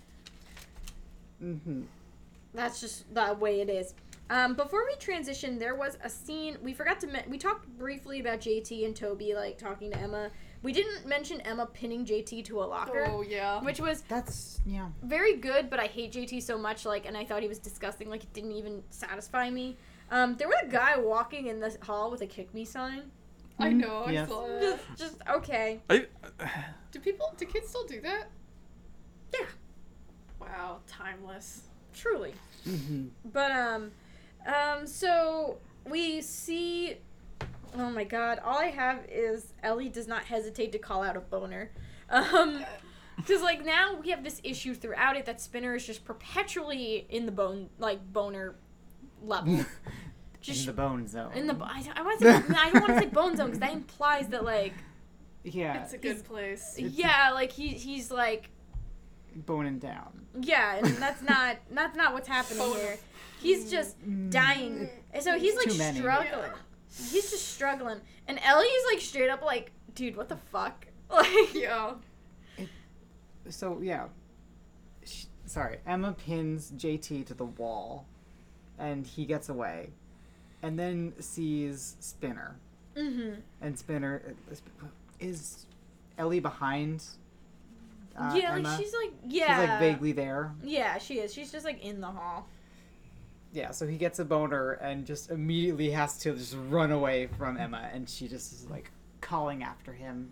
[1.38, 1.82] hmm
[2.52, 3.94] That's just the way it is.
[4.28, 7.06] Um, before we transition, there was a scene we forgot to.
[7.06, 10.30] Men- we talked briefly about JT and Toby like talking to Emma.
[10.62, 13.62] We didn't mention Emma pinning JT to a locker, Oh yeah.
[13.62, 14.88] which was That's yeah.
[15.04, 15.70] very good.
[15.70, 18.10] But I hate JT so much, like, and I thought he was disgusting.
[18.10, 19.76] Like, it didn't even satisfy me.
[20.10, 23.02] Um, there was a guy walking in the hall with a "kick me" sign.
[23.60, 24.04] I know.
[24.06, 24.28] I Yes.
[24.28, 25.80] saw Just, just okay.
[25.88, 26.06] I,
[26.90, 27.32] Do people?
[27.38, 28.24] Do kids still do that?
[29.32, 29.46] Yeah,
[30.40, 30.78] Wow.
[30.88, 31.62] Timeless.
[31.94, 32.34] truly.
[32.64, 33.92] hmm But um,
[34.46, 35.58] um, so
[35.88, 36.96] we see.
[37.76, 38.38] Oh my God!
[38.44, 41.70] All I have is Ellie does not hesitate to call out a boner,
[42.08, 42.64] um,
[43.16, 47.26] because like now we have this issue throughout it that Spinner is just perpetually in
[47.26, 48.54] the bone like boner
[49.22, 49.56] level.
[49.56, 49.68] Just
[50.48, 51.32] in Just the bone zone.
[51.34, 53.46] in the bo- I, I want to say I don't want to say bone zone
[53.46, 54.72] because that implies that like
[55.44, 55.82] yeah.
[55.82, 56.76] It's a good place.
[56.78, 58.48] Yeah like he he's like
[59.34, 60.24] boning down.
[60.40, 62.78] yeah and that's not that's not what's happening Boner.
[62.80, 62.98] here.
[63.46, 63.96] He's just
[64.30, 64.88] dying.
[65.12, 66.50] And so he's like struggling.
[66.88, 68.00] He's just struggling.
[68.28, 70.86] And Ellie is like straight up like, dude, what the fuck?
[71.10, 71.92] Like Yeah.
[73.48, 74.06] So yeah.
[75.04, 78.06] Sh- Sorry, Emma pins JT to the wall,
[78.78, 79.90] and he gets away,
[80.62, 82.56] and then sees Spinner,
[82.96, 83.34] Mm-hmm.
[83.60, 84.86] and Spinner uh,
[85.20, 85.66] is
[86.18, 87.04] Ellie behind.
[88.18, 88.68] Uh, yeah, Emma?
[88.68, 89.58] like she's like She's yeah.
[89.60, 90.52] like vaguely there.
[90.64, 91.32] Yeah, she is.
[91.32, 92.48] She's just like in the hall.
[93.56, 97.56] Yeah, so he gets a boner and just immediately has to just run away from
[97.56, 98.90] Emma, and she just is like
[99.22, 100.30] calling after him.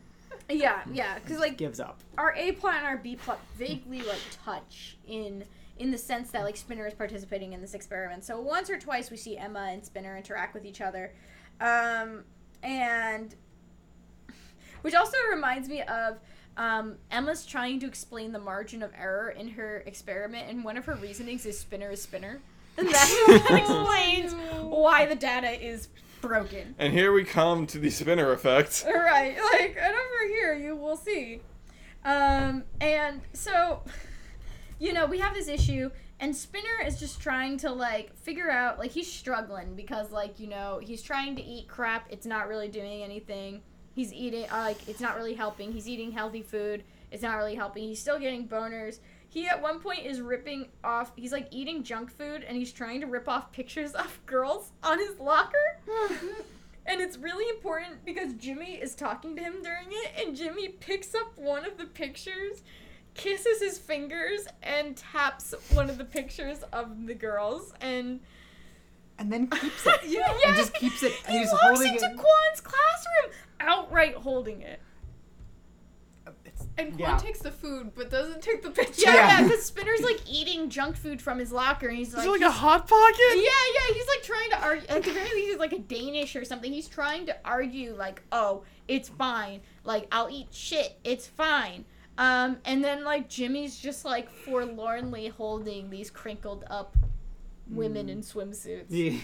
[0.50, 2.00] Yeah, yeah, because like gives up.
[2.18, 5.42] our A plot and our B plot vaguely like touch in
[5.78, 8.24] in the sense that like Spinner is participating in this experiment.
[8.24, 11.14] So once or twice we see Emma and Spinner interact with each other,
[11.62, 12.24] um,
[12.62, 13.34] and
[14.82, 16.18] which also reminds me of
[16.58, 20.84] um, Emma's trying to explain the margin of error in her experiment, and one of
[20.84, 22.42] her reasonings is Spinner is Spinner,
[22.76, 25.88] and that explains why the data is
[26.20, 26.74] broken.
[26.78, 28.84] and here we come to the Spinner effect.
[28.86, 31.40] Right, like, and over here you will see.
[32.04, 33.82] Um, and so,
[34.78, 35.90] you know, we have this issue,
[36.20, 40.46] and Spinner is just trying to, like, figure out, like, he's struggling because, like, you
[40.46, 43.62] know, he's trying to eat crap, it's not really doing anything.
[43.94, 45.72] He's eating, uh, like, it's not really helping.
[45.72, 47.84] He's eating healthy food, it's not really helping.
[47.84, 48.98] He's still getting boners.
[49.34, 53.00] He at one point is ripping off, he's like eating junk food and he's trying
[53.00, 55.80] to rip off pictures of girls on his locker.
[56.86, 61.14] And it's really important because Jimmy is talking to him during it, and Jimmy picks
[61.14, 62.62] up one of the pictures,
[63.14, 67.72] kisses his fingers, and taps one of the pictures of the girls.
[67.80, 68.20] And
[69.18, 70.00] And then keeps it.
[70.08, 71.12] yeah, And just keeps it.
[71.26, 72.16] He he's walks holding into it.
[72.18, 74.78] Kwan's classroom, outright holding it.
[76.76, 77.16] It's, And Kwan yeah.
[77.18, 79.02] takes the food, but doesn't take the picture.
[79.04, 79.40] Yeah, Yeah.
[79.40, 82.30] yeah, because Spinner's like eating junk food from his locker, and he's Is like, it
[82.30, 83.18] like he's- a hot pocket?
[83.34, 84.86] Yeah, yeah, he's like trying to argue.
[84.88, 86.72] At the very least, he's like a Danish or something.
[86.72, 89.60] He's trying to argue, like, oh, it's fine.
[89.84, 90.98] Like, I'll eat shit.
[91.04, 91.84] It's fine.
[92.18, 96.96] Um, and then like Jimmy's just like forlornly holding these crinkled up
[97.68, 98.84] women in swimsuits.
[98.88, 99.18] Yeah.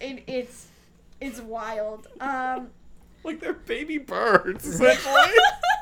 [0.00, 0.66] It, it's
[1.20, 2.06] it's wild.
[2.20, 2.68] Um,
[3.24, 5.14] Like they're baby birds, essentially.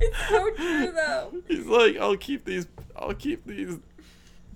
[0.00, 1.32] it's so true though.
[1.48, 2.66] He's like, I'll keep these,
[2.96, 3.78] I'll keep these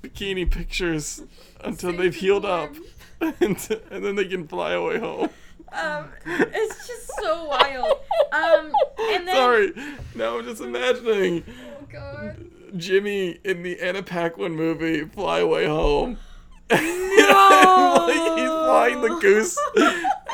[0.03, 1.23] bikini pictures
[1.63, 2.75] until they've healed up,
[3.21, 3.35] warm.
[3.41, 5.29] and, and then they can fly away home.
[5.73, 8.01] Um, it's just so wild.
[8.33, 9.73] Um, and then Sorry,
[10.15, 11.45] now I'm just imagining
[11.81, 12.47] Oh god.
[12.77, 16.19] Jimmy in the Anna Paquin movie Fly Away Home.
[16.73, 18.07] No!
[18.07, 19.59] like he's flying the goose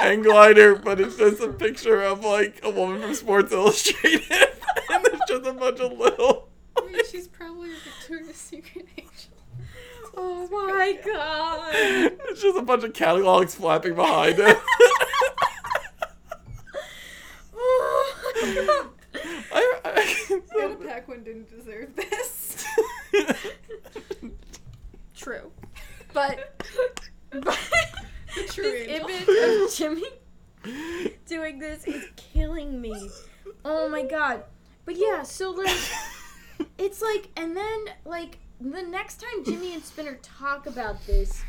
[0.00, 4.48] and glider, but it's just a picture of like a woman from Sports Illustrated,
[5.26, 6.48] just a bunch of little.
[6.76, 9.12] I mean, she's probably a Victoria's Secret angel.
[10.18, 11.72] Oh my god.
[11.74, 14.56] It's just a bunch of catalogs flapping behind it.
[19.52, 22.64] I, Anna Paquin didn't deserve this.
[25.14, 25.50] True.
[26.12, 26.60] But,
[27.30, 27.58] but
[28.34, 29.08] The true this angel.
[29.10, 30.04] image of Jimmy
[31.26, 33.10] doing this is killing me.
[33.64, 34.44] Oh my god.
[34.86, 35.76] But yeah, so like
[36.78, 41.42] it's like and then like the next time Jimmy and Spinner talk about this,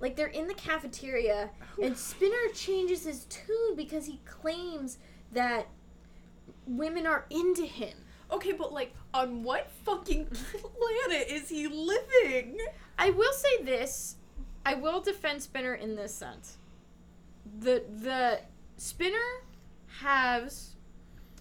[0.00, 1.50] like they're in the cafeteria
[1.82, 4.98] and Spinner changes his tune because he claims
[5.32, 5.66] that
[6.66, 7.96] women are into him.
[8.30, 12.58] Okay, but like, on what fucking planet is he living?
[12.98, 14.16] I will say this.
[14.64, 16.56] I will defend Spinner in this sense.
[17.60, 18.40] The the
[18.76, 19.44] Spinner
[20.00, 20.73] has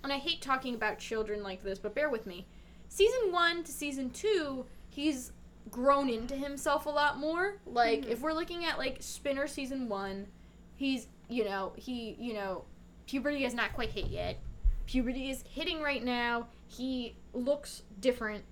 [0.04, 2.48] and I hate talking about children like this, but bear with me.
[2.90, 5.32] Season 1 to season 2, he's
[5.72, 7.56] grown into himself a lot more.
[7.66, 8.12] Like mm-hmm.
[8.12, 10.28] if we're looking at like Spinner season 1,
[10.76, 12.66] he's, you know, he, you know,
[13.08, 14.40] puberty has not quite hit yet.
[14.86, 16.48] Puberty is hitting right now.
[16.68, 18.44] He looks different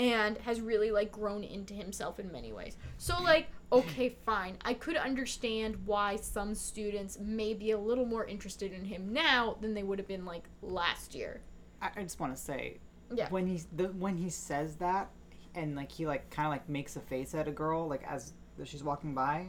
[0.00, 2.78] and has really like grown into himself in many ways.
[2.96, 4.56] So like, okay, fine.
[4.64, 9.58] I could understand why some students may be a little more interested in him now
[9.60, 11.42] than they would have been like last year.
[11.82, 12.78] I, I just want to say,
[13.14, 13.28] Yeah.
[13.28, 15.10] when he's the when he says that,
[15.54, 18.32] and like he like kind of like makes a face at a girl like as
[18.64, 19.48] she's walking by.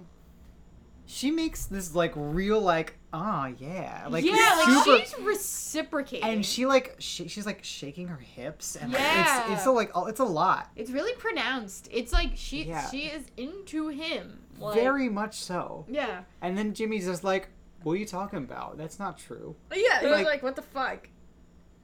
[1.05, 6.23] She makes this like real like ah yeah like yeah, like she's reciprocating.
[6.29, 9.43] and she like she, she's like shaking her hips and like, Yeah.
[9.51, 11.89] it's it's a, like oh, it's a lot it's really pronounced.
[11.91, 12.89] It's like she Yeah.
[12.89, 14.39] she is into him.
[14.59, 16.21] Like, very much so Yeah.
[16.41, 17.49] and then Jimmy's just like
[17.83, 20.61] what are you talking about that's not true Yeah, it was Like- like what the
[20.61, 21.09] fuck?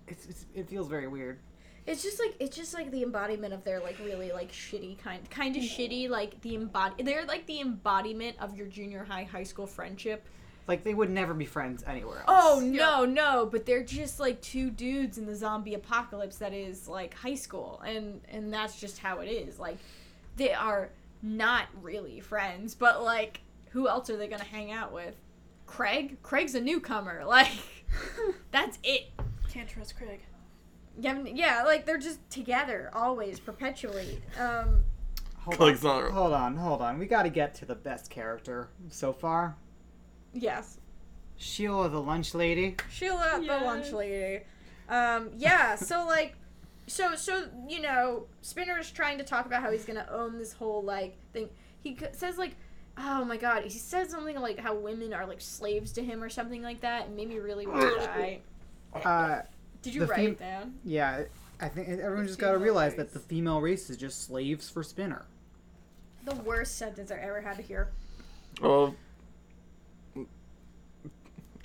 [0.08, 1.40] it's, it's it feels very weird
[1.88, 5.28] It's just like it's just like the embodiment of their like really like shitty kind
[5.30, 5.82] kind of mm-hmm.
[5.82, 10.28] shitty like the embody they're like the embodiment of your junior high high school friendship.
[10.68, 14.42] like they would never be friends anywhere else Oh no, no, but they're just like
[14.42, 19.00] two dudes in the zombie apocalypse that is like high school and and that's just
[19.00, 19.58] how it is.
[19.58, 19.78] Like
[20.36, 20.90] they are
[21.24, 23.40] not really friends, but like
[23.70, 25.16] who else are they going to hang out with?
[25.66, 26.18] Craig?
[26.22, 27.24] Craig's a newcomer.
[27.28, 27.52] Like
[28.52, 29.12] that's it.
[29.50, 30.20] Can't trust Craig.
[31.00, 34.22] Yeah, yeah, like they're just together always, perpetually.
[34.40, 34.84] Um
[35.36, 35.84] hold on.
[35.84, 39.56] not- hold on hold on we got to get to the best character so far
[40.34, 40.78] yes.
[41.38, 44.44] Sheila the lunch lady Sheila, the lunch lady.
[44.90, 46.36] Um, yeah, so like,
[46.88, 50.54] so so you know, Spinner is trying to talk about how he's gonna own this
[50.54, 51.50] whole like thing.
[51.82, 52.56] He c- says like,
[52.98, 56.30] oh my god, he said something like how women are like slaves to him or
[56.30, 57.08] something like that.
[57.08, 58.40] and made me really want to die.
[59.06, 59.42] uh
[59.88, 60.74] Did you The write fem- it down?
[60.84, 61.24] Yeah,
[61.60, 62.98] I think everyone The just got to realize race.
[62.98, 65.26] that the female race is just slaves for Spinner.
[66.26, 67.90] The worst sentence I ever had to hear.
[68.62, 68.96] Well,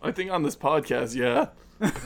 [0.03, 1.49] I think on this podcast, yeah.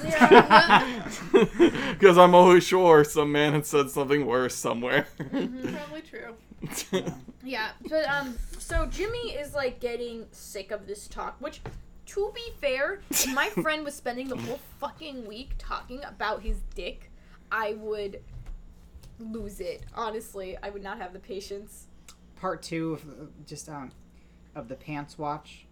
[0.05, 1.09] Yeah.
[1.93, 5.07] Because I'm always sure some man had said something worse somewhere.
[5.31, 6.35] Probably true.
[7.45, 11.61] Yeah, but um, so Jimmy is like getting sick of this talk, which,
[12.07, 16.59] to be fair, if my friend was spending the whole fucking week talking about his
[16.75, 17.11] dick,
[17.51, 18.23] I would
[19.19, 19.83] lose it.
[19.95, 21.87] Honestly, I would not have the patience.
[22.37, 23.91] Part two of uh, just um
[24.55, 25.67] of the pants watch.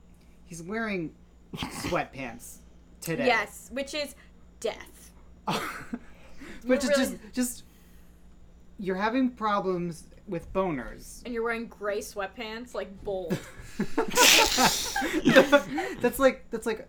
[0.45, 1.15] He's wearing
[1.57, 2.59] sweatpants
[3.01, 3.27] today.
[3.27, 4.15] Yes, which is
[4.61, 5.13] death.
[6.65, 7.65] Which is really- just just
[8.79, 11.23] you're having problems with boners.
[11.25, 13.39] And you're wearing gray sweatpants, like bold.
[16.01, 16.89] that's like that's like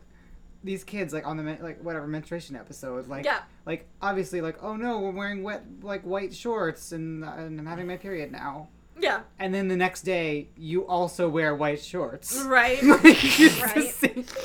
[0.64, 3.40] these kids like on the men- like whatever menstruation episode like Yeah.
[3.68, 7.86] like obviously like oh no we're wearing wet like white shorts and and I'm having
[7.88, 12.82] my period now yeah, and then the next day you also wear white shorts right.
[12.84, 13.94] Like, it's Right.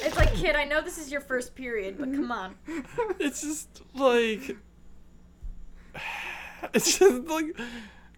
[0.02, 2.56] It's like, kid, I know this is your first period, but come on.
[3.20, 4.56] it's just like.
[6.74, 7.56] It's just like.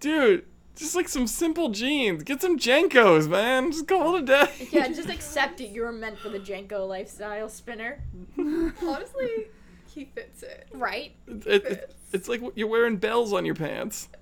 [0.01, 0.47] Dude,
[0.77, 2.23] just like some simple jeans.
[2.23, 3.71] Get some JNCOs, man.
[3.73, 4.69] Just call it a day.
[4.71, 5.69] Yeah, just accept it.
[5.71, 8.03] You were meant for the JNCO lifestyle, Spinner.
[8.39, 9.49] Honestly,
[9.95, 10.69] he fits it.
[10.73, 11.15] Right?
[11.27, 14.09] It- it- it- it's like you're wearing bells on your pants.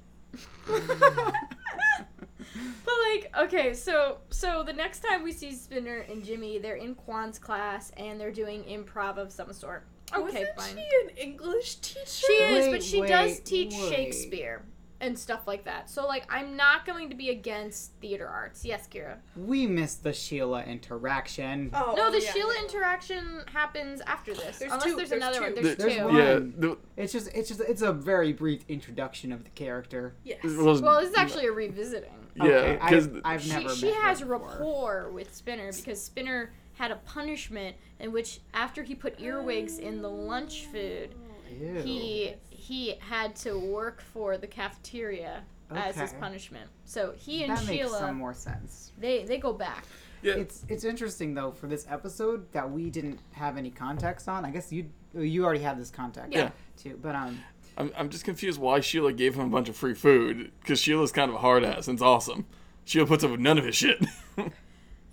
[2.84, 6.94] But like, okay, so so the next time we see Spinner and Jimmy, they're in
[6.94, 9.86] Kwan's class and they're doing improv of some sort.
[10.12, 10.76] Okay, Wasn't fine.
[10.76, 12.00] she an English teacher?
[12.06, 13.88] She is, Wait, but she does teach wait.
[13.94, 14.62] Shakespeare
[15.00, 15.88] and stuff like that.
[15.88, 18.64] So like, I'm not going to be against theater arts.
[18.64, 19.16] Yes, Kira.
[19.36, 22.62] we missed the Sheila interaction Oh, No, oh, the yeah, Sheila yeah.
[22.64, 24.58] interaction happens after this.
[24.58, 25.42] There's Unless two- there's, there's another two.
[25.44, 25.54] one.
[25.54, 26.04] There's, There's two.
[26.04, 26.54] one.
[26.60, 26.74] Yeah.
[27.02, 30.42] It's just it's just it's a very brief introduction of the character Yes.
[30.44, 32.10] was- Well, this is actually a revisiting.
[32.36, 34.38] yeah, Okay, because I've, I've she, never she met her has before.
[34.38, 40.00] rapport with Spinner because Spinner had a punishment in which after he put earwigs in
[40.02, 41.14] the lunch food,
[41.50, 41.74] Ew.
[41.82, 42.34] he
[42.70, 45.42] he had to work for the cafeteria
[45.72, 46.68] as his punishment.
[46.84, 48.92] So he and that makes Sheila some more sense.
[48.98, 49.84] they they go back.
[50.22, 50.34] Yeah.
[50.34, 54.44] It's it's interesting though for this episode that we didn't have any context on.
[54.44, 56.50] I guess you you already had this context Yeah.
[56.76, 57.40] too, but um
[57.76, 61.10] I'm, I'm just confused why Sheila gave him a bunch of free food because Sheila's
[61.12, 62.46] kind of a hard ass and it's awesome.
[62.84, 63.98] Sheila puts up with none of his shit.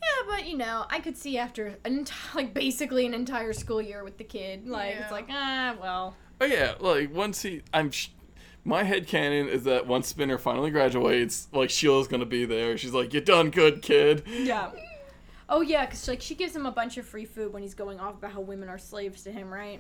[0.03, 3.81] Yeah, but you know, I could see after an enti- like basically an entire school
[3.81, 5.03] year with the kid, like Yeah.
[5.03, 6.15] it's like ah well.
[6.41, 8.09] Oh yeah, like once he, I'm, sh-
[8.64, 12.77] my head canon is that once Spinner finally graduates, like Sheila's gonna be there.
[12.77, 14.72] She's like, "You done good, kid." Yeah.
[15.49, 17.99] Oh yeah, cause like she gives him a bunch of free food when he's going
[18.01, 19.80] off about how women are slaves to him, right?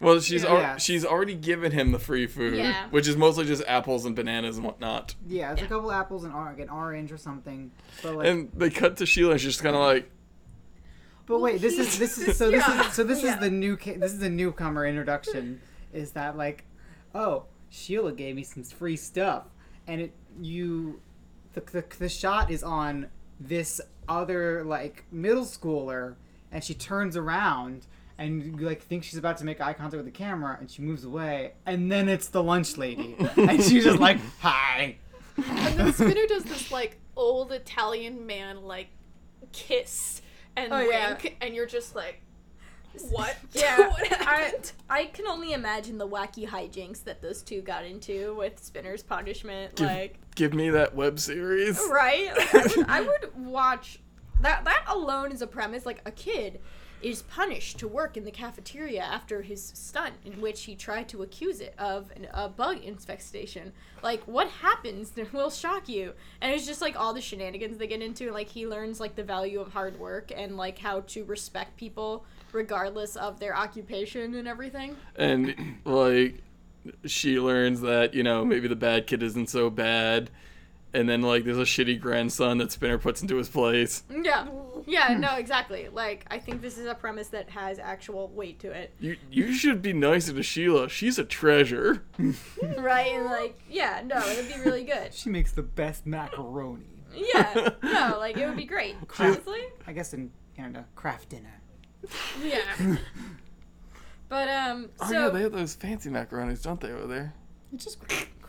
[0.00, 0.50] Well, she's Yeah.
[0.50, 0.76] al- Yeah.
[0.76, 2.86] she's already given him the free food, Yeah.
[2.90, 5.16] which is mostly just apples and bananas and whatnot.
[5.26, 5.66] yeah, it's Yeah.
[5.66, 7.72] a couple apples and or- an orange or something.
[8.00, 10.08] But like, And they cut to Sheila, and she's just kind of like,
[11.26, 12.86] but wait, this is this is so this Yeah.
[12.88, 13.34] is so this Yeah.
[13.34, 15.60] is the new ca- this is the newcomer introduction.
[15.92, 16.64] Is that like,
[17.14, 19.44] oh, Sheila gave me some free stuff,
[19.86, 21.00] and it you,
[21.54, 23.08] the the, the shot is on
[23.40, 26.14] this other like middle schooler,
[26.52, 27.86] and she turns around.
[28.20, 30.82] And you, like think she's about to make eye contact with the camera, and she
[30.82, 34.96] moves away, and then it's the lunch lady, and she's just like, "Hi."
[35.36, 38.88] And then Spinner does this like old Italian man like
[39.52, 40.20] kiss
[40.56, 41.10] and Oh, yeah.
[41.10, 42.20] wink, and you're just like,
[43.10, 43.36] what?
[43.52, 44.52] Yeah, what I?
[44.88, 49.76] I can only imagine the wacky hijinks that those two got into with Spinner's punishment.
[49.76, 52.30] Give- like, "Give me that web series." right?
[52.36, 54.00] I would, I would watch
[54.40, 54.64] that.
[54.64, 55.86] That alone is a premise.
[55.86, 56.60] Like a kid
[57.02, 61.22] is punished to work in the cafeteria after his stunt in which he tried to
[61.22, 63.72] accuse it of an, a bug infestation.
[64.02, 66.12] Like, what happens that will shock you?
[66.40, 68.30] And it's just like all the shenanigans they get into.
[68.32, 72.24] Like he learns like the value of hard work and like how to respect people
[72.52, 74.96] regardless of their occupation and everything.
[75.16, 75.54] and
[75.84, 76.42] like
[77.04, 80.30] she learns that you know maybe the bad kid isn't so bad
[80.94, 84.46] and then like there's a shitty grandson that spinner puts into his place Yeah.
[84.86, 85.88] Yeah, no, exactly.
[85.92, 88.94] Like I think this is a premise that has actual weight to it.
[88.98, 92.02] you you should be nicer to sheila she's a treasure
[92.78, 93.12] Right?
[93.12, 95.12] And like, yeah, no, it would be really good.
[95.12, 96.84] She makes the best macaroni.
[97.14, 97.70] Yeah.
[97.82, 98.96] No, like it would be great.
[99.18, 99.60] Honestly.
[99.86, 101.60] I guess in Canada, Kraft Dinner.
[102.42, 102.96] Yeah.
[104.28, 107.32] But um oh so yeah they have those fancy macaronis don't they over there
[107.72, 107.98] It's just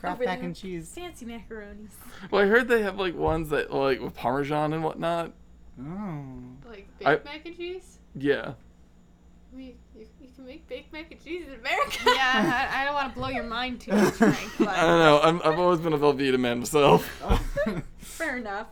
[0.00, 0.46] Kraft Over mac there.
[0.46, 0.88] and cheese.
[0.94, 1.90] fancy macaronis.
[2.30, 5.32] well i heard they have like ones that like with parmesan and whatnot
[5.82, 6.24] Oh.
[6.68, 7.98] Like baked I- mac and cheese?
[8.14, 8.54] yeah
[9.52, 11.98] I mean, you, you can make baked mac and cheese in America.
[12.06, 15.20] Yeah, I, I don't want to blow your mind too much, Frank, i don't know
[15.22, 17.04] I'm, i've always been a velveeta man myself
[17.98, 18.68] fair enough.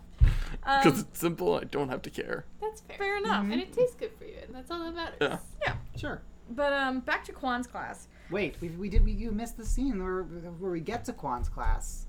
[0.62, 2.96] because Um, it's simple i don't have to care That's fair.
[2.96, 3.44] fair enough.
[3.44, 5.38] And it tastes good for you, and that's all that matters.
[5.62, 5.74] Yeah.
[5.96, 6.22] sure.
[6.50, 8.08] But um back to Kwan's class.
[8.30, 11.48] Wait, we, we did we you missed the scene where where we get to Kwan's
[11.48, 12.06] class,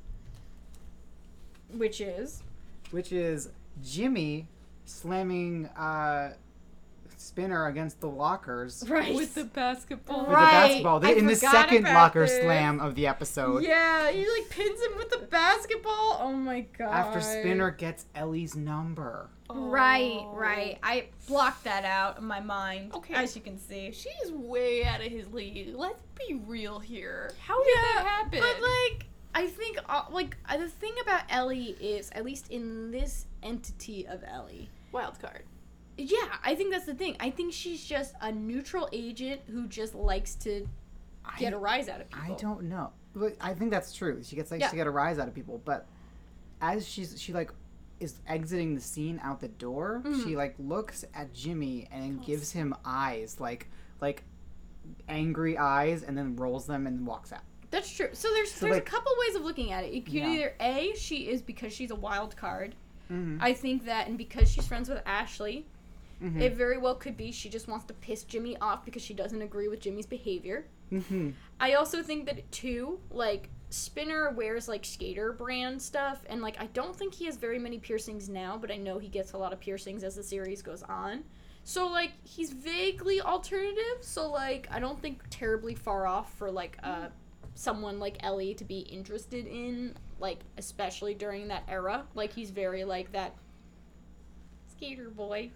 [1.72, 2.44] Which is?
[2.92, 3.50] Which is
[3.82, 4.48] Jimmy
[4.86, 6.34] slamming uh,
[7.20, 10.22] Spinner against the lockers right With the basketball.
[10.22, 10.68] with Right.
[10.68, 11.06] the basketball.
[11.06, 12.40] I in the second about locker this.
[12.42, 13.64] slam of the episode.
[13.64, 16.20] Yeah, he like pins him with the basketball.
[16.22, 16.90] Oh my god.
[16.92, 19.30] After Spinner gets Ellie's number.
[19.52, 20.34] Right, Oh.
[20.36, 20.78] right.
[20.84, 22.94] I blocked that out in my mind.
[22.94, 23.16] Okay.
[23.16, 23.92] As you can see.
[23.92, 25.76] She's way out of his league.
[25.76, 27.32] Let's be real here.
[27.46, 28.40] How did that happen?
[28.40, 32.92] But like, I think uh, like uh, the thing about Ellie is, at least in
[32.92, 35.44] this entity of Ellie, Wild card.
[36.00, 37.16] Yeah, I think that's the thing.
[37.20, 40.68] I think she's just a neutral agent who just likes to
[41.38, 42.34] get I- a rise out of people.
[42.36, 42.92] I don't know.
[43.16, 44.22] But I think that's true.
[44.24, 44.70] She gets like Yeah.
[44.70, 45.88] to get a rise out of people, but
[46.62, 47.52] as she's she like
[48.00, 50.24] is exiting the scene out the door, Mhm.
[50.24, 53.68] she like looks at Jimmy and gives him eyes, like
[54.00, 54.24] like
[55.08, 57.42] angry eyes, and then rolls them and walks out.
[57.72, 58.10] That's true.
[58.14, 59.94] So there's So, there's like- a couple ways of looking at it.
[59.94, 60.30] You could Yeah.
[60.30, 62.76] either a she is because she's a wild card.
[63.12, 63.38] Mm-hmm.
[63.42, 65.66] I think that, and because she's friends with Ashley,
[66.22, 66.42] Mhm.
[66.42, 69.42] it very well could be she just wants to piss Jimmy off because she doesn't
[69.42, 70.66] agree with Jimmy's behavior.
[70.92, 71.30] Mm-hmm.
[71.60, 76.66] I also think that too, like Spinner wears like skater brand stuff, and like I
[76.68, 79.54] don't think he has very many piercings now, but I know he gets a lot
[79.54, 81.24] of piercings as the series goes on.
[81.64, 86.78] So like he's vaguely alternative, so like I don't think terribly far off for like
[86.84, 87.10] uh
[87.54, 92.06] someone like Ellie to be interested in, like especially during that era.
[92.16, 93.36] Like he's very like that
[94.80, 95.52] skater boy.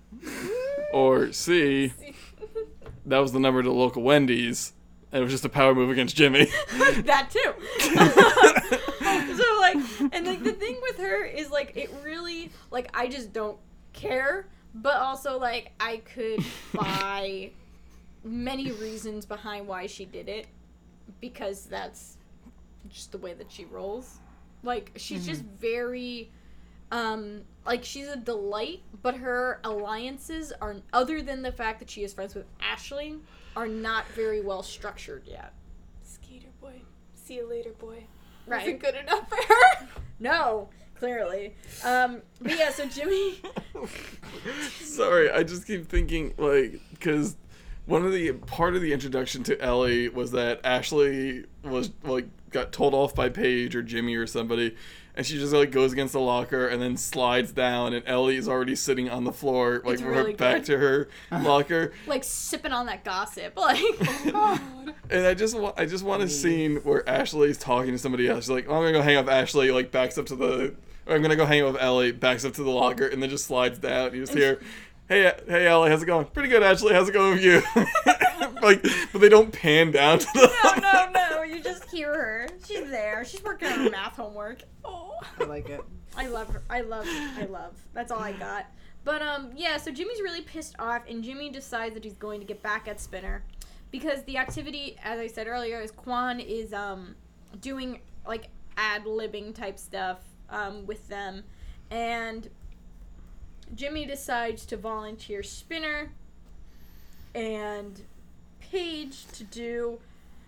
[0.92, 1.94] or c
[3.06, 4.74] that was the number to the local wendy's
[5.14, 6.46] and it was just a power move against jimmy
[7.04, 7.54] that too.
[9.38, 13.32] so like, and like the thing with her is like it really like I just
[13.32, 13.58] don't
[13.94, 16.44] care, but also like I could
[16.74, 17.52] buy
[18.26, 20.48] many reasons behind why she did it
[21.22, 22.18] because that's
[22.90, 24.20] just the way that she rolls.
[24.64, 25.56] Like she's just mm-hmm.
[25.58, 26.32] very
[26.94, 32.04] um like she's a delight, but her alliances are other than the fact that she
[32.04, 33.16] is friends with Ashley
[33.56, 35.54] are not very well structured yet.
[36.04, 36.82] Skater boy.
[37.16, 38.06] See you later, boy.
[38.46, 38.62] Right.
[38.62, 39.88] Wasn't good enough for her.
[40.20, 41.56] No, clearly.
[41.84, 43.42] Um but yeah, so Jimmy
[44.80, 47.36] Sorry, I just keep thinking like because
[47.86, 52.72] one of the part of the introduction to Ellie was that Ashley was like got
[52.72, 54.76] told off by Paige or Jimmy or somebody,
[55.16, 58.48] and she just like goes against the locker and then slides down, and Ellie is
[58.48, 62.72] already sitting on the floor like It's really her back to her locker, like sipping
[62.72, 63.54] on that gossip.
[63.64, 63.80] Like
[64.34, 64.60] oh
[65.10, 68.46] and I just want I just want a scene where Ashley's talking to somebody else.
[68.46, 70.76] She's like, oh, I'm gonna go hang up Ashley, like backs up to the.
[71.06, 73.30] Or I'm gonna go hang out with Ellie, backs up to the locker, and then
[73.30, 74.14] just slides down.
[74.14, 74.62] You just hear,
[75.10, 76.26] "Hey, hey, Ellie, how's it going?
[76.28, 76.94] Pretty good, Ashley.
[76.94, 77.62] How's it going with you?"
[78.64, 80.52] like, but they don't pan down to the.
[80.64, 81.44] No, no, no.
[81.44, 82.48] You just hear her.
[82.66, 83.24] She's there.
[83.26, 84.64] She's working on her math homework.
[84.84, 85.16] Oh.
[85.40, 85.82] I like it.
[86.16, 86.62] I love her.
[86.70, 87.06] I love.
[87.08, 87.76] I love.
[87.94, 88.66] That's all I got.
[89.04, 89.78] But um, yeah.
[89.78, 93.02] So Jimmy's really pissed off, and Jimmy decides that he's going to get back at
[93.02, 93.44] Spinner,
[93.92, 97.16] because the activity, as I said earlier, is Kwan is um
[97.62, 100.20] doing like ad libbing type stuff
[100.50, 101.44] um with them,
[101.92, 102.50] and
[103.76, 106.12] Jimmy decides to volunteer Spinner
[107.34, 108.02] and
[108.74, 110.00] Paige to do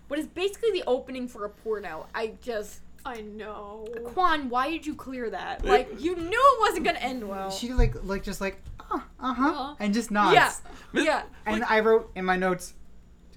[0.08, 2.06] what is basically the opening for a porno.
[2.14, 3.86] I just I know.
[4.06, 5.64] Kwan, why did you clear that?
[5.64, 7.50] Like you knew it wasn't gonna end well.
[7.52, 9.74] She like like just like uh huh Uh-huh.
[9.78, 10.34] and just nods.
[10.34, 10.52] yeah,
[10.92, 11.22] yeah.
[11.46, 12.74] And I wrote in my notes,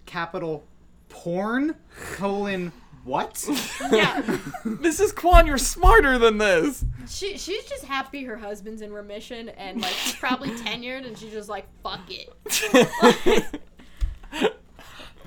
[0.07, 0.63] capital
[1.09, 1.75] porn
[2.15, 2.71] colon
[3.03, 3.43] what?
[3.91, 4.21] Yeah.
[4.65, 5.15] Mrs.
[5.15, 6.83] Kwan, you're smarter than this.
[7.07, 11.31] She she's just happy her husband's in remission and like she's probably tenured and she's
[11.31, 13.61] just like fuck it.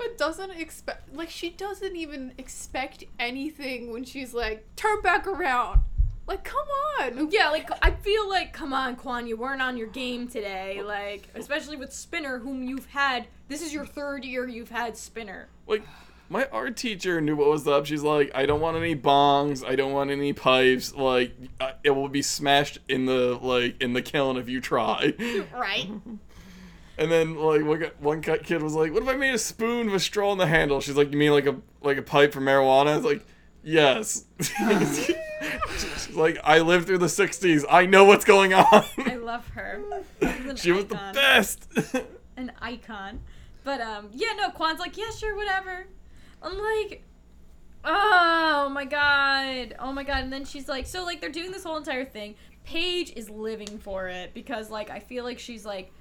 [0.02, 5.80] But doesn't expect like she doesn't even expect anything when she's like, turn back around.
[6.26, 6.66] Like, come
[7.00, 7.30] on.
[7.30, 10.82] Yeah, like I feel like come on, Kwan, you weren't on your game today.
[10.82, 13.26] Like especially with Spinner, whom you've had.
[13.48, 15.48] This is your third year you've had Spinner.
[15.66, 15.82] like
[16.28, 17.84] my art teacher knew what was up.
[17.84, 19.62] She's like, I don't want any bongs.
[19.66, 20.94] I don't want any pipes.
[20.94, 25.12] Like, uh, it will be smashed in the like in the kiln if you try.
[25.54, 25.90] Right?
[26.98, 29.94] And then like one, one kid was like, "What if I made a spoon with
[29.96, 32.40] a straw in the handle?" She's like, "You mean like a like a pipe for
[32.40, 33.24] marijuana?" It's like,
[33.62, 37.64] "Yes." She's like, "I lived through the '60s.
[37.70, 39.80] I know what's going on." I love her.
[40.56, 41.66] She was the best.
[42.36, 43.20] an icon.
[43.64, 45.86] But um, yeah, no, Kwan's like, yeah, sure, whatever.
[46.42, 47.04] I'm like,
[47.84, 50.24] oh my god, oh my god.
[50.24, 52.34] And then she's like, so like they're doing this whole entire thing.
[52.64, 55.92] Paige is living for it because like I feel like she's like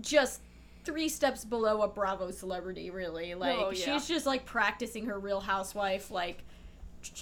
[0.00, 0.40] just
[0.84, 3.34] three steps below a Bravo celebrity, really.
[3.34, 3.84] Like Oh, yeah.
[3.98, 6.44] she's just like practicing her Real Housewife like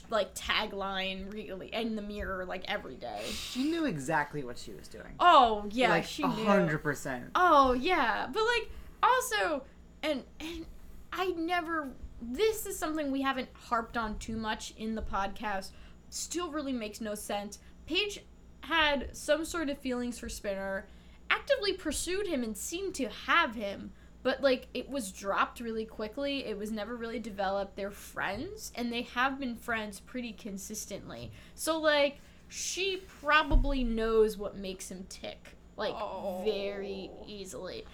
[0.08, 3.20] like tagline really in the mirror like every day.
[3.26, 5.12] she knew exactly what she was doing.
[5.20, 7.24] Oh yeah, like she hundred percent.
[7.34, 8.70] Oh yeah, but like
[9.02, 9.62] also,
[10.02, 10.66] and and
[11.12, 11.88] I never.
[12.22, 15.72] This is something we haven't harped on too much in the podcast.
[16.08, 17.58] Still, really makes no sense.
[17.86, 18.20] Paige
[18.60, 20.86] had some sort of feelings for Spinner,
[21.30, 23.92] actively pursued him and seemed to have him,
[24.22, 26.44] but like it was dropped really quickly.
[26.44, 27.76] It was never really developed.
[27.76, 31.30] They're friends, and they have been friends pretty consistently.
[31.54, 32.18] So like
[32.48, 36.42] she probably knows what makes him tick, like oh.
[36.44, 37.84] very easily.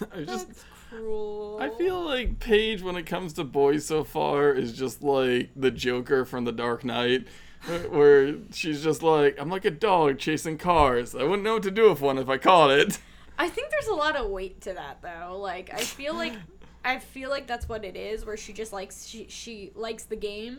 [0.12, 1.58] I just That's cruel.
[1.60, 5.70] I feel like Paige, when it comes to boys so far, is just like the
[5.70, 7.26] Joker from The Dark Knight,
[7.90, 11.14] where- she's just like, I'm like a dog chasing cars.
[11.14, 12.98] I wouldn't know what to do with one if I caught it.
[13.38, 15.38] I think there's a lot of weight to that though.
[15.38, 16.34] Like I feel like
[16.84, 20.16] I feel like that's what it is where she just likes she she likes the
[20.16, 20.58] game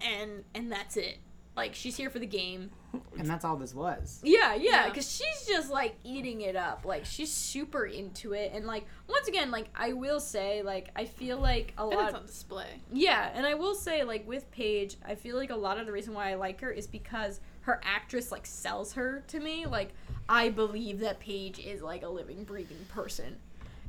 [0.00, 1.18] and and that's it.
[1.56, 2.70] Like she's here for the game.
[3.18, 4.20] And that's all this was.
[4.22, 4.90] Yeah, yeah, Yeah.
[4.90, 6.84] cuz she's just like eating it up.
[6.86, 11.04] Like she's super into it and like once again like I will say like I
[11.04, 12.80] feel like a and lot it's on display.
[12.92, 15.92] Yeah, and I will say, like with Paige, I feel like a lot of the
[15.92, 19.66] reason why I like her is because her actress like sells her to me.
[19.66, 19.90] Like
[20.28, 23.36] I believe that Paige is like a living, breathing person,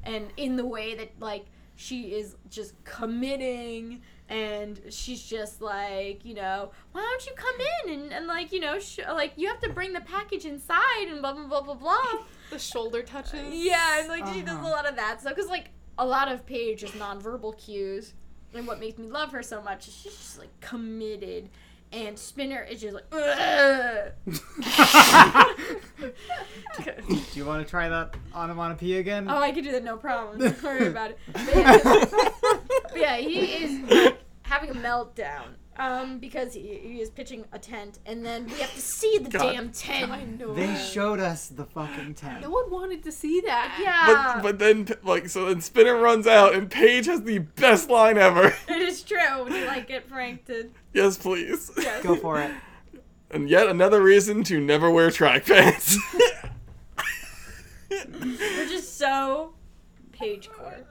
[0.04, 1.46] and in the way that like
[1.76, 7.56] she is just committing and she's just like you know why don't you come
[7.86, 11.08] in and, and like you know sh- like you have to bring the package inside
[11.10, 12.04] and blah blah blah blah blah
[12.50, 13.54] The shoulder touches.
[13.54, 14.70] yeah, and like she does a Uh-huh.
[14.70, 18.14] lot of that stuff because like a lot of Paige is nonverbal cues,
[18.54, 21.50] and what makes me love her so much is she's just like committed,
[21.94, 23.10] and Spinner is just like.
[27.08, 29.30] Do you want to try that onomatopoeia again?
[29.30, 30.40] Oh, I could do that, no problem.
[30.40, 31.20] Don't worry about it.
[31.32, 31.78] But yeah,
[32.84, 37.58] but yeah, he is like, having a meltdown, Um, because he, he is pitching a
[37.58, 39.54] tent, and then we have to see the God.
[39.54, 40.12] damn tent.
[40.12, 40.54] I know.
[40.54, 42.42] They showed us the fucking tent.
[42.42, 43.80] no one wanted to see that.
[43.82, 47.90] Yeah, But but then like so then Spinner runs out and Paige has the best
[47.90, 48.56] line ever.
[48.68, 49.44] it is true.
[49.44, 50.46] Would you like it, Frank?
[50.46, 51.72] To yes, please.
[51.78, 52.04] yes.
[52.04, 52.52] Go for it.
[53.32, 55.98] And yet another reason to never wear track pants.
[57.90, 59.56] We're just so
[60.12, 60.86] Paige core.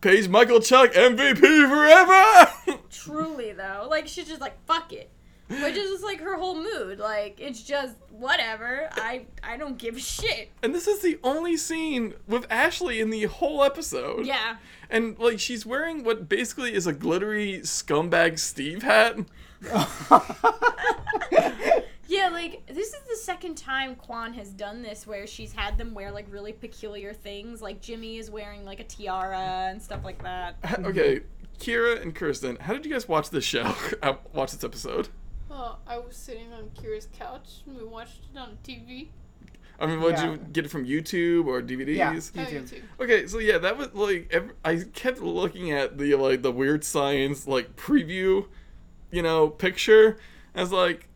[0.00, 2.80] Paige Michalchuk MVP forever.
[2.90, 5.10] Truly though, like she's just like fuck it,
[5.48, 6.98] which is just like her whole mood.
[6.98, 8.88] Like it's just whatever.
[8.92, 10.50] I I don't give a shit.
[10.62, 14.26] and this is the only scene with Ashley in the whole episode.
[14.26, 14.56] Yeah.
[14.90, 19.16] And like she's wearing what basically is a glittery scumbag Steve hat.
[22.14, 25.94] Yeah, like this is the second time Kwan has done this where she's had them
[25.94, 27.60] wear like really peculiar things.
[27.60, 30.56] Like Jimmy is wearing like a tiara and stuff like that.
[30.84, 31.20] Okay,
[31.58, 33.74] Kira and Kirsten, how did you guys watch this show?
[34.02, 35.08] uh, watch this episode?
[35.50, 39.08] Oh, I was sitting on Kira's couch and we watched it on TV.
[39.80, 40.32] I mean, would Yeah.
[40.32, 41.96] you get it from YouTube or DVDs?
[41.96, 42.10] Yeah.
[42.10, 42.62] Oh, YouTube.
[42.70, 42.82] YouTube.
[43.00, 46.84] Okay, so yeah, that was like ev- I kept looking at the like the weird
[46.84, 48.46] science like preview,
[49.10, 50.16] you know, picture.
[50.54, 51.08] I was like,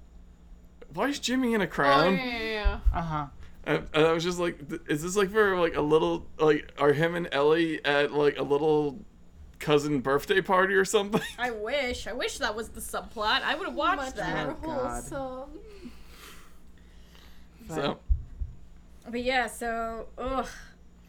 [0.95, 2.17] why is Jimmy in a Oh, crown?
[2.17, 2.81] yeah, yeah, yeah.
[2.95, 3.27] Uh huh.
[3.65, 4.59] And, and I was just like,
[4.89, 8.43] is this like for like a little like are him and Ellie at like a
[8.43, 8.99] little
[9.59, 11.21] cousin birthday party or something?
[11.39, 12.07] I wish.
[12.07, 13.43] I wish that was the subplot.
[13.43, 14.47] I would have watched Much that.
[14.47, 14.91] more Oh, God.
[14.91, 15.61] wholesome.
[17.69, 17.99] so
[19.11, 20.47] But yeah, so ugh,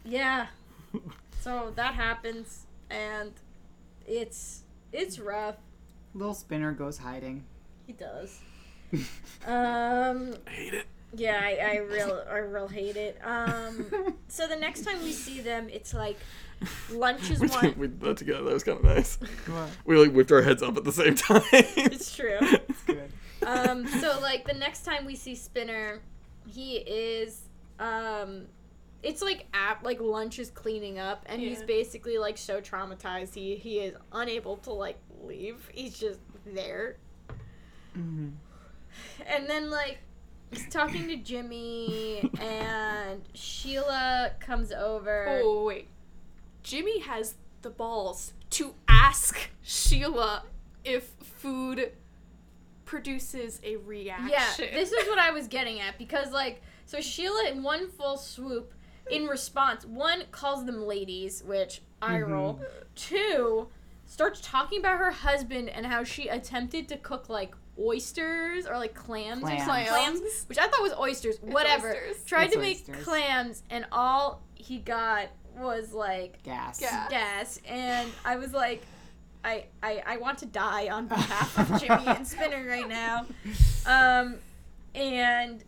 [0.04, 0.48] yeah.
[1.42, 3.32] So that happens, and
[4.06, 5.56] it's it's rough.
[6.14, 7.44] Little spinner goes hiding.
[7.88, 8.40] He does.
[9.46, 10.36] Um.
[10.48, 10.86] I hate it.
[11.16, 13.20] Yeah, I, I real I real hate it.
[13.24, 13.86] Um.
[14.28, 16.18] So the next time we see them, it's like
[16.92, 17.64] lunch is we one.
[17.64, 18.44] did we did that together.
[18.44, 19.18] That was kind of nice.
[19.48, 19.70] What?
[19.86, 21.42] We like whipped our heads up at the same time.
[21.52, 22.38] It's true.
[22.42, 23.12] It's good.
[23.46, 26.02] um, so like the next time we see Spinner,
[26.48, 27.42] he is
[27.80, 28.46] um
[29.02, 33.56] it's like at like lunch is cleaning up and he's basically like so traumatized he
[33.56, 35.70] he is unable to like leave.
[35.74, 36.98] He's just there.
[37.98, 38.34] Mhm.
[39.28, 40.00] And then like
[40.52, 45.42] he's talking to Jimmy and Sheila comes over.
[45.44, 45.88] Oh, wait.
[46.64, 50.44] Jimmy has the balls to ask Sheila
[50.84, 51.92] if food
[52.86, 54.30] produces a reaction.
[54.30, 58.18] Yeah, this is what I was getting at because like so Sheila in one full
[58.18, 58.74] swoop
[59.12, 62.28] in response, one calls them ladies, which I Mhm.
[62.30, 62.62] roll.
[62.96, 63.70] Two
[64.06, 68.94] starts talking about her husband and how she attempted to cook like oysters or like
[68.94, 69.62] clams, Clams.
[69.62, 69.86] or something.
[69.88, 71.38] clams, which I thought was oysters.
[71.42, 71.90] Whatever.
[71.90, 72.24] oysters.
[72.26, 73.04] Tried It's to make oysters.
[73.06, 75.28] clams and all he got
[75.58, 76.80] was like Gas.
[76.80, 77.10] Gas.
[77.10, 78.84] gas and I was like
[79.44, 83.26] I, I I want to die on behalf of Jimmy and Spinner right now.
[83.86, 84.36] Um
[84.96, 85.64] and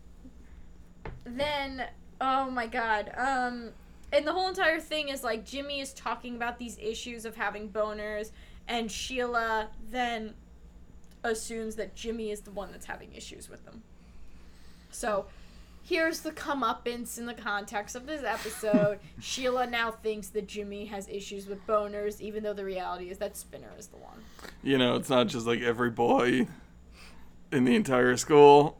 [1.24, 1.84] then
[2.20, 3.12] oh my god.
[3.16, 3.70] Um
[4.12, 7.68] and the whole entire thing is like Jimmy is talking about these issues of having
[7.70, 8.30] boners
[8.68, 10.34] and Sheila then
[11.24, 13.82] assumes that Jimmy is the one that's having issues with them.
[14.90, 15.26] So
[15.82, 18.98] here's the comeuppance in the context of this episode.
[19.20, 23.36] Sheila now thinks that Jimmy has issues with boners, even though the reality is that
[23.36, 24.18] Spinner is the one.
[24.62, 26.46] you know, it's not just like every boy
[27.50, 28.78] in the entire school.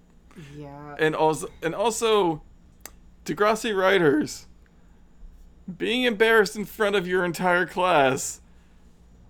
[0.56, 0.96] Yeah.
[0.98, 2.40] and also and also
[3.26, 4.46] Degrassi writers
[5.76, 8.40] being embarrassed in front of your entire class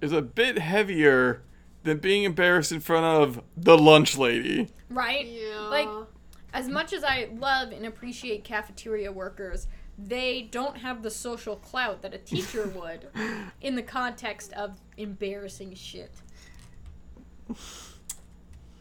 [0.00, 1.42] is a bit heavier
[1.82, 4.68] than being embarrassed in front of the lunch lady.
[4.90, 5.26] Right?
[5.26, 5.60] Yeah.
[5.68, 5.88] Like,
[6.52, 9.66] as much as I love and appreciate cafeteria workers,
[9.98, 13.08] they don't have the social clout that a teacher would
[13.60, 16.12] in the context of embarrassing shit.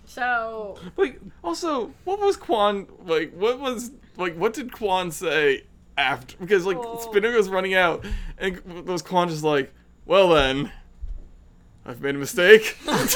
[0.05, 5.63] So, Like also, what was Kwan like what was like what did Kwan say
[5.97, 6.99] after because like Oh.
[6.99, 8.05] Spinner was running out
[8.37, 9.73] and was Kwan just like,
[10.05, 10.71] "Well then,
[11.85, 13.09] I've made a mistake." Like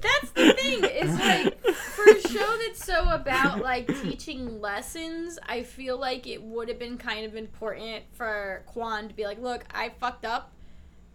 [0.00, 5.62] that's the thing is like for a show that's so about like teaching lessons i
[5.62, 9.64] feel like it would have been kind of important for kwan to be like look
[9.72, 10.52] i fucked up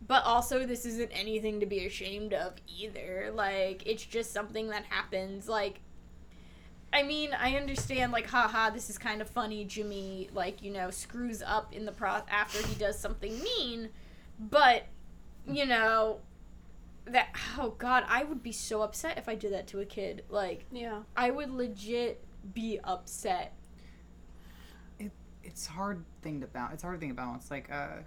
[0.07, 4.83] but also this isn't anything to be ashamed of either like it's just something that
[4.85, 5.79] happens like
[6.93, 9.65] I mean, I understand, like, haha, this is kind of funny.
[9.65, 13.89] Jimmy, like, you know, screws up in the pro after he does something mean,
[14.39, 14.85] but,
[15.47, 16.19] you know,
[17.05, 20.23] that oh god i would be so upset if i did that to a kid
[20.27, 21.01] like yeah.
[21.15, 22.23] i would legit
[22.53, 23.53] be upset
[24.99, 25.11] It
[25.43, 26.73] it's hard thing to balance.
[26.73, 27.51] It's a hard thing to balance.
[27.51, 27.97] Like, uh,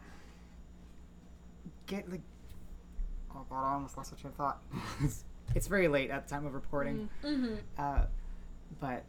[1.86, 2.23] get like
[3.35, 4.62] Oh god, I almost lost my train of thought.
[5.05, 5.24] it's,
[5.55, 7.09] it's very late at the time of reporting.
[7.23, 7.55] Mm-hmm.
[7.78, 8.02] Uh,
[8.81, 9.05] but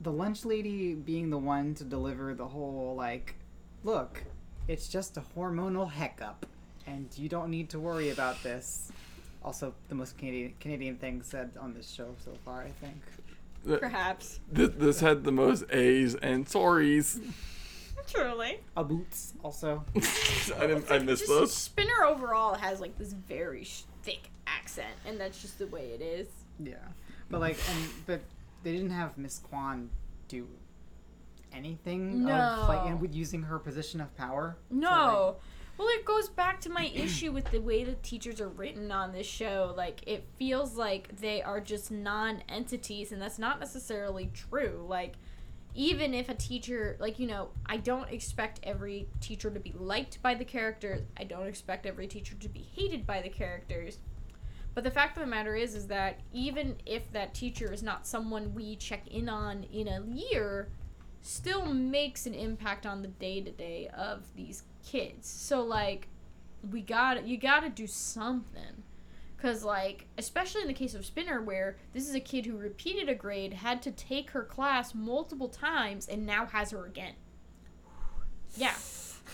[0.00, 3.36] the lunch lady being the one to deliver the whole like,
[3.84, 4.24] look,
[4.70, 6.46] it's just a hormonal hiccup,
[6.86, 8.92] and you don't need to worry about this.
[9.42, 13.02] Also, the most Canadian Canadian thing said on this show so far, I think.
[13.66, 14.38] Th- Perhaps.
[14.50, 17.20] This, this had the most A's and sorries.
[18.06, 18.60] Truly.
[18.76, 19.84] A boots also.
[19.96, 20.90] I didn't.
[20.90, 21.52] I missed Just those.
[21.52, 26.00] Spinner overall has like this very sh- thick accent, and that's just the way it
[26.00, 26.28] is.
[26.62, 26.76] Yeah,
[27.28, 28.20] but like, and but
[28.62, 29.90] they didn't have Miss Kwan
[30.28, 30.46] do
[31.52, 32.86] anything of like No.
[32.86, 34.56] and with using her position of power.
[34.70, 35.36] No.
[35.78, 39.12] Well, it goes back to my issue with the way the teachers are written on
[39.12, 39.72] this show.
[39.74, 44.84] Like, it feels like they are just non entities, and that's not necessarily true.
[44.86, 45.14] Like,
[45.74, 50.20] even if a teacher, like, you know, I don't expect every teacher to be liked
[50.20, 54.00] by the characters, I don't expect every teacher to be hated by the characters.
[54.74, 58.06] But the fact of the matter is, is that even if that teacher is not
[58.06, 60.68] someone we check in on in a year,
[61.22, 65.28] still makes an impact on the day to day of these kids.
[65.28, 66.08] So like,
[66.70, 68.82] we got you got to do something,
[69.40, 73.08] cause like especially in the case of Spinner, where this is a kid who repeated
[73.08, 77.14] a grade, had to take her class multiple times, and now has her again.
[78.56, 78.74] Yeah,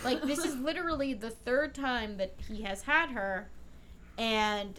[0.05, 3.51] like this is literally the third time that he has had her,
[4.19, 4.79] and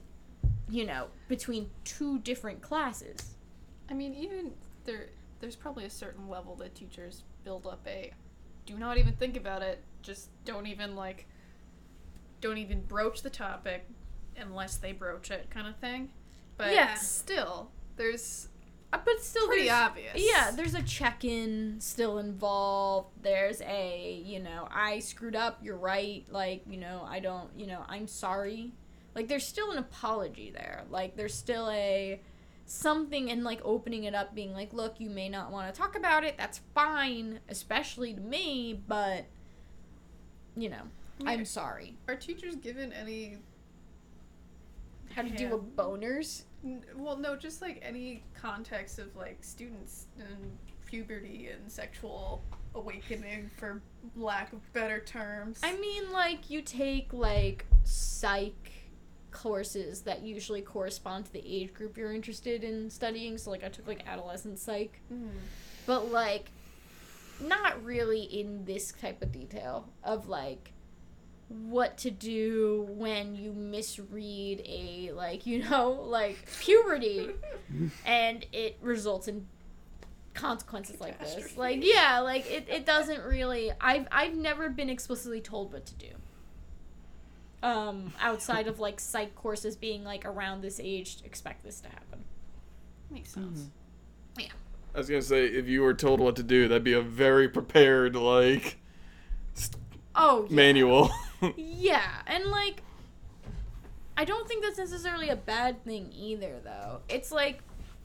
[0.69, 3.35] you know between two different classes.
[3.89, 4.51] I mean, even
[4.85, 5.07] there,
[5.39, 8.11] there's probably a certain level that teachers build up a
[8.65, 11.26] do not even think about it, just don't even like,
[12.41, 13.88] don't even broach the topic
[14.35, 16.09] unless they broach it kind of thing.
[16.57, 16.95] But Yeah.
[16.95, 18.49] still, there's
[18.93, 20.14] Uh, but still pretty obvious.
[20.15, 23.09] Yeah, there's a check-in still involved.
[23.22, 26.26] There's a, you know, I screwed up, you're right.
[26.30, 28.72] Like, you know, I don't, you know, I'm sorry.
[29.14, 30.84] Like there's still an apology there.
[30.89, 32.22] Like there's still a
[32.68, 35.95] something and like opening it up being like, "Look, you may not want to talk
[35.95, 36.38] about it.
[36.38, 39.26] That's fine, especially to me, but
[40.56, 40.84] you know,
[41.26, 43.38] I'm sorry." Are teachers given any?
[45.11, 45.35] How to Yeah.
[45.38, 46.44] deal with boners?
[46.95, 52.44] Well, no, just like any context of like students and puberty and sexual
[52.76, 53.81] awakening, for
[54.15, 55.60] lack of better terms.
[55.64, 58.72] I mean, like, you take, like, psych
[59.31, 63.37] courses that usually correspond to the age group you're interested in studying.
[63.37, 64.99] So, like, I took, like, adolescent psych.
[65.11, 65.29] Mm.
[65.85, 66.51] But, like,
[67.39, 70.71] not really in this type of detail of, like,
[71.49, 77.29] what to do when you misread a, like, you know, like, puberty
[78.05, 79.47] and it results in
[80.37, 81.57] consequences like this.
[81.57, 85.95] Like yeah, like it, it doesn't really I've I've never been explicitly told what to
[85.95, 86.09] do.
[87.63, 92.23] Um, outside of like psych courses being like around this age, expect this to happen.
[93.09, 93.69] Makes sense.
[94.38, 94.51] Yeah.
[94.93, 97.49] I was gonna say if you were told what to do, that'd be a very
[97.49, 98.77] prepared like
[100.15, 100.55] Oh yeah.
[100.55, 101.11] manual.
[101.55, 102.81] Yeah, and like
[104.17, 107.01] I don't think that's necessarily a bad thing either though.
[107.09, 107.61] It's like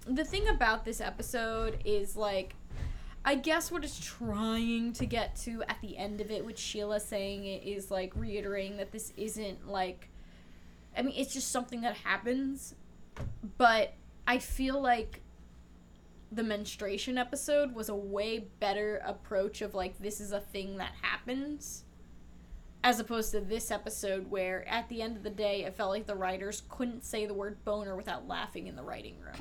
[0.06, 2.54] the thing about this episode is like
[3.24, 6.98] I guess what it's trying to get to at the end of it, which Sheila
[7.00, 10.08] saying it is like reiterating that this isn't like
[10.96, 12.74] I mean, it's just something that happens.
[13.58, 13.94] But
[14.26, 15.20] I feel like
[16.30, 20.92] the menstruation episode was a way better approach of like this is a thing that
[21.02, 21.84] happens
[22.84, 26.06] as opposed to this episode where at the end of the day it felt like
[26.06, 29.34] the writers couldn't say the word boner without laughing in the writing room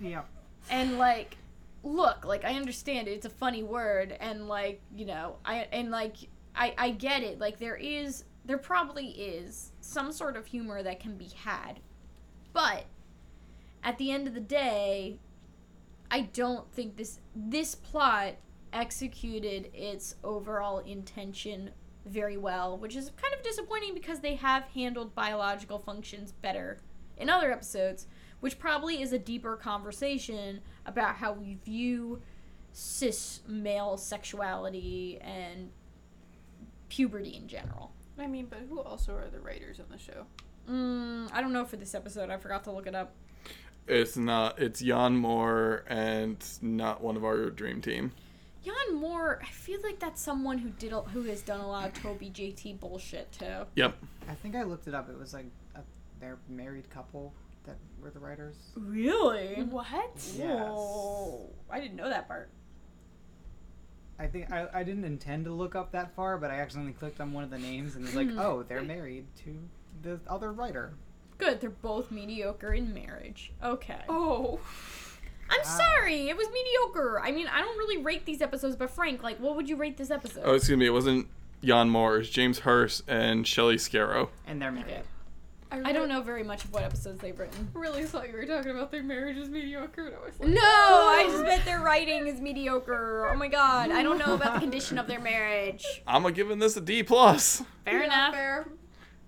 [0.00, 0.22] Yeah.
[0.70, 1.36] and like
[1.82, 5.90] look like i understand it it's a funny word and like you know i and
[5.90, 6.16] like
[6.54, 11.00] i i get it like there is there probably is some sort of humor that
[11.00, 11.80] can be had
[12.52, 12.84] but
[13.82, 15.18] at the end of the day
[16.10, 18.34] i don't think this this plot
[18.72, 21.70] executed its overall intention
[22.04, 26.78] very well which is kind of disappointing because they have handled biological functions better
[27.16, 28.06] in other episodes
[28.40, 32.20] which probably is a deeper conversation about how we view
[32.72, 35.70] cis male sexuality and
[36.88, 37.92] puberty in general.
[38.18, 40.26] I mean, but who also are the writers on the show?
[40.68, 42.30] Mm, I don't know for this episode.
[42.30, 43.12] I forgot to look it up.
[43.88, 44.58] it's not.
[44.60, 48.12] It's Yan Moore and not one of our dream team.
[48.62, 51.88] Yan Moore, I feel like that's someone who did a, who has done a lot
[51.88, 53.64] of Toby JT bullshit too.
[53.74, 53.96] Yep.
[54.28, 55.08] I think I looked it up.
[55.08, 55.80] It was like a,
[56.20, 57.32] their married couple
[57.70, 58.56] that were the writers.
[58.76, 59.56] Really?
[59.58, 59.70] Mm-hmm.
[59.70, 60.10] What?
[60.36, 60.68] Yes.
[60.70, 61.48] Whoa.
[61.70, 62.50] I didn't know that part.
[64.18, 67.20] I think I, I didn't intend to look up that far, but I accidentally clicked
[67.20, 68.38] on one of the names and was like, hmm.
[68.38, 69.56] oh, they're married to
[70.02, 70.92] the other writer.
[71.38, 73.52] Good, they're both mediocre in marriage.
[73.64, 74.02] Okay.
[74.08, 74.60] Oh.
[75.48, 75.78] I'm Wow.
[75.78, 77.18] sorry, it was mediocre.
[77.20, 79.96] I mean, I don't really rate these episodes, but Frank, like, what would you rate
[79.96, 80.42] this episode?
[80.44, 80.86] Oh, excuse me.
[80.86, 81.26] It wasn't
[81.62, 82.16] Yan Moore.
[82.16, 84.28] It was James Hurst and Shelley Scarrow.
[84.46, 85.02] And they're married.
[85.72, 85.82] Okay.
[85.84, 87.68] I don't know very much of what episodes they've written.
[87.74, 90.60] Really thought you were talking about their marriage is mediocre, and I was like, No,
[90.62, 91.16] oh.
[91.16, 93.28] I just bet their writing is mediocre.
[93.30, 95.84] Oh my god, I don't know about the condition of their marriage.
[96.06, 97.62] I'm gonna giving this a D plus.
[97.84, 98.34] Fair Yeah, enough.
[98.34, 98.68] Fair.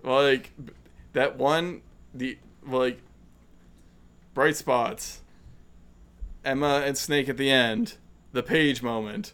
[0.02, 0.52] Like
[1.12, 1.82] that one,
[2.12, 3.00] the like
[4.34, 5.20] bright spots.
[6.44, 7.98] Emma and Snake at the end,
[8.32, 9.32] the Paige moment,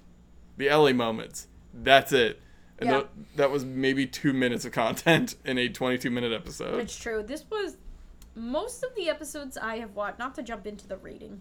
[0.58, 1.46] the Ellie moments.
[1.72, 2.40] That's it.
[2.78, 2.98] And Yeah.
[3.00, 6.78] tha- that was maybe two minutes of content in a 22 minute episode.
[6.80, 7.22] It's true.
[7.22, 7.76] This was
[8.34, 10.18] most of the episodes I have watched.
[10.18, 11.40] Not to jump into the rating,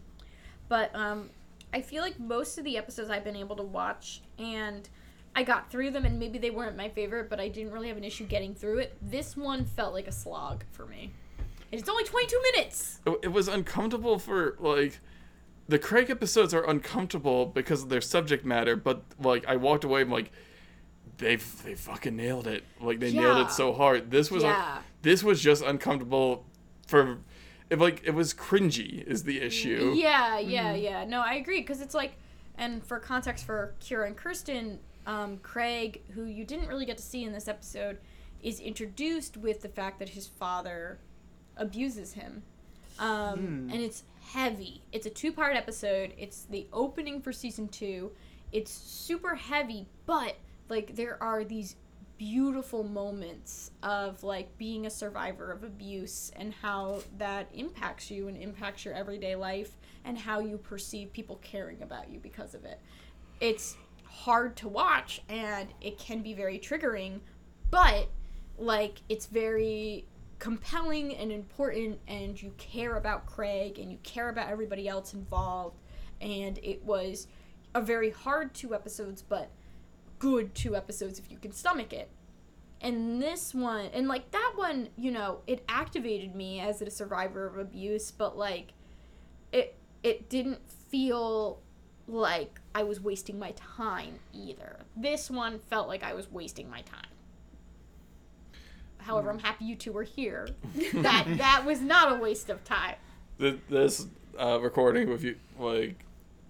[0.68, 1.30] but um,
[1.74, 4.88] I feel like most of the episodes I've been able to watch, and
[5.36, 7.98] I got through them, and maybe they weren't my favorite, but I didn't really have
[7.98, 8.98] an issue getting through it.
[9.02, 11.12] This one felt like a slog for me.
[11.72, 13.00] And It's only 22 minutes.
[13.06, 15.00] it it was uncomfortable for like
[15.68, 20.02] the Craig episodes are uncomfortable because of their subject matter, but like I walked away
[20.02, 20.32] I'm like
[21.18, 22.64] they they fucking nailed it.
[22.80, 24.12] Like they nailed it so hard.
[24.12, 24.80] This was Yeah.
[25.02, 26.46] this was just uncomfortable
[26.88, 27.18] for
[27.70, 29.94] it like it was cringy is the issue.
[29.96, 31.04] Yeah, yeah, yeah.
[31.06, 32.14] No, I agree because it's like,
[32.58, 37.04] and for context for Kira and Kirsten, um, Craig, who you didn't really get to
[37.04, 37.98] see in this episode,
[38.42, 41.00] is introduced with the fact that his father
[41.58, 42.44] abuses him,
[43.00, 43.70] um, Hmm.
[43.72, 44.82] and it's heavy.
[44.92, 46.14] It's a two-part episode.
[46.18, 48.12] It's the opening for season two.
[48.52, 50.38] It's super heavy, but
[50.70, 51.76] like there are these
[52.18, 58.38] beautiful moments of like being a survivor of abuse and how that impacts you and
[58.38, 62.80] impacts your everyday life and how you perceive people caring about you because of it.
[63.40, 67.20] It's hard to watch and it can be very triggering,
[67.70, 68.10] but
[68.58, 70.06] like it's very
[70.40, 75.80] compelling and important and you care about Craig and you care about everybody else involved
[76.22, 77.28] and it was
[77.76, 79.52] a very hard two episodes but
[80.20, 82.10] good two episodes if you can stomach it.
[82.80, 87.48] And this one, and like that one, you know, it activated me as a survivor
[87.48, 88.74] of abuse, but like
[89.52, 91.60] it it didn't feel
[92.08, 94.78] like I was wasting my time either.
[94.96, 97.02] This one felt like I was wasting my time.
[99.00, 100.48] However, I'm happy you two were here.
[100.94, 102.96] that that was not a waste of time.
[103.40, 104.06] Th- This
[104.38, 105.96] uh, recording with you like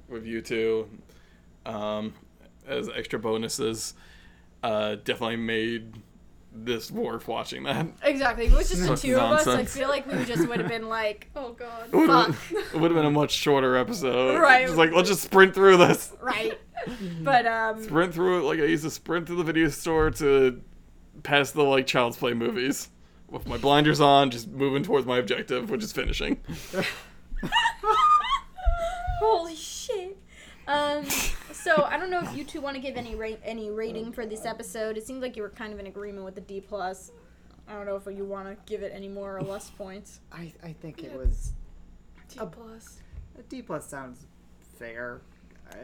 [0.09, 0.89] with you two
[1.65, 2.13] um,
[2.67, 3.93] as extra bonuses
[4.63, 5.93] uh, definitely made
[6.53, 7.85] this worth watching that.
[8.01, 8.45] Exactly.
[8.47, 10.59] If it was just the Such two of us, I feel like we just would
[10.59, 11.87] have been like, Oh god.
[11.93, 12.27] It would Fuck.
[12.27, 14.39] have it would have been a much shorter episode.
[14.39, 14.65] Right.
[14.65, 16.13] Just like let's just sprint through this.
[16.21, 16.59] right.
[17.21, 20.61] But um Sprint through it like I used to sprint through the video store to
[21.23, 22.89] pass the like child's play movies
[23.29, 26.39] with my blinders on, just moving towards my objective, which is finishing.
[29.19, 30.17] Holy shit.
[30.67, 31.05] Um,
[31.63, 34.25] so I don't know if you two want to give any rate any rating for
[34.25, 34.97] this episode.
[34.97, 37.11] It seems like you were kind of in agreement with the D plus.
[37.67, 40.21] I don't know if you want to give it any more or less points.
[40.31, 41.51] I, I think it was
[42.29, 42.99] D A- plus.
[43.37, 44.25] a D plus sounds
[44.77, 45.21] fair.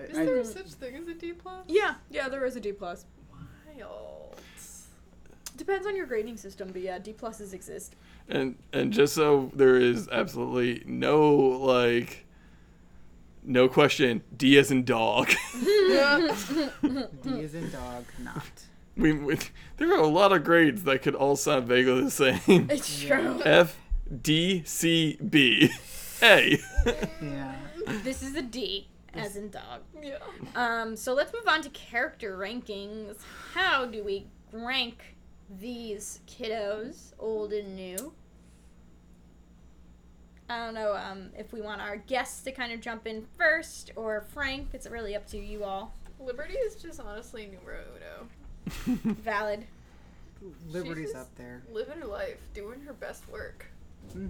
[0.07, 0.45] Is I, I, there mm.
[0.45, 1.65] such thing as a D plus?
[1.67, 3.05] Yeah, yeah, there is a D plus.
[3.31, 4.39] Wild.
[5.55, 7.95] Depends on your grading system, but yeah, D pluses exist.
[8.29, 12.25] And and just so there is absolutely no like
[13.45, 15.29] no question, D as in dog.
[15.53, 15.65] D
[17.39, 18.43] is in dog, not.
[18.95, 19.37] we, we
[19.77, 22.67] there are a lot of grades that could all sound vaguely the same.
[22.69, 23.17] It's Yeah.
[23.21, 23.41] true.
[23.43, 23.77] F
[24.21, 25.71] D C B
[26.21, 26.59] A.
[27.21, 27.55] Yeah.
[28.03, 29.81] This is a D, as in dog.
[30.01, 30.17] Yeah.
[30.55, 33.17] Um, so let's move on to character rankings.
[33.53, 35.15] How do we rank
[35.59, 38.13] these kiddos, old and new?
[40.53, 43.89] I don't know um, if we want our guests to kind of jump in first
[43.95, 44.67] or Frank.
[44.73, 45.93] It's really up to you all.
[46.19, 48.27] Liberty is just honestly numero uno.
[49.23, 49.65] Valid.
[50.69, 51.63] Liberty's She's- up there.
[51.71, 53.65] Living her life, doing her best work.
[54.11, 54.27] hmm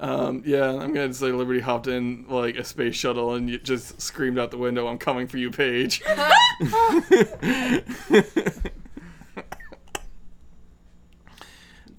[0.00, 4.00] Um, yeah, I'm gonna say Liberty hopped in like a space shuttle and y- just
[4.00, 6.00] screamed out the window, "I'm coming for you, Paige."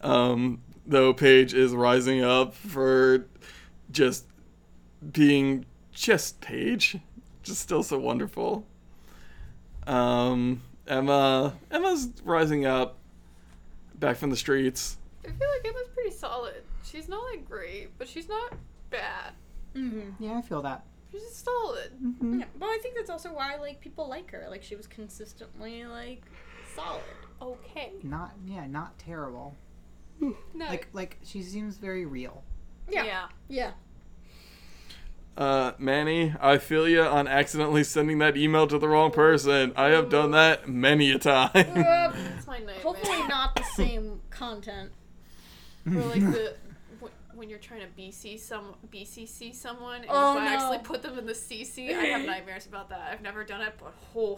[0.02, 0.62] um,
[0.92, 3.26] though Paige is rising up for
[3.92, 4.26] just
[5.12, 6.98] being just Paige,
[7.44, 8.66] just still so wonderful.
[9.88, 12.98] Um, Emma, Emma's rising up,
[13.96, 14.98] back from the streets.
[15.24, 16.64] I feel like Emma's pretty solid.
[16.84, 18.54] She's not like great, but she's not
[18.90, 19.34] bad.
[19.76, 20.24] Mm-hmm.
[20.24, 20.84] Yeah, I feel that.
[21.12, 22.40] She's still Mhm.
[22.40, 24.46] Yeah, but I think that's also why like people like her.
[24.50, 26.24] Like she was consistently like
[26.76, 27.02] solid.
[27.42, 27.92] okay.
[28.04, 29.56] Not yeah, not terrible.
[30.22, 30.66] No.
[30.68, 32.44] Like like she seems very real.
[32.90, 33.04] Yeah.
[33.06, 33.28] yeah.
[33.48, 33.72] Yeah.
[35.38, 39.72] Uh, Manny, I feel you on accidentally sending that email to the wrong person.
[39.76, 41.50] I have done that many a time.
[41.54, 42.62] That's my.
[42.84, 44.92] Hopefully not the same content.
[45.88, 46.54] Or like the
[47.34, 50.48] when you're trying to BC some BCC someone and Oh, you no.
[50.48, 51.90] actually put them in the CC.
[51.90, 53.10] I have nightmares about that.
[53.12, 54.38] I've never done it, but oh.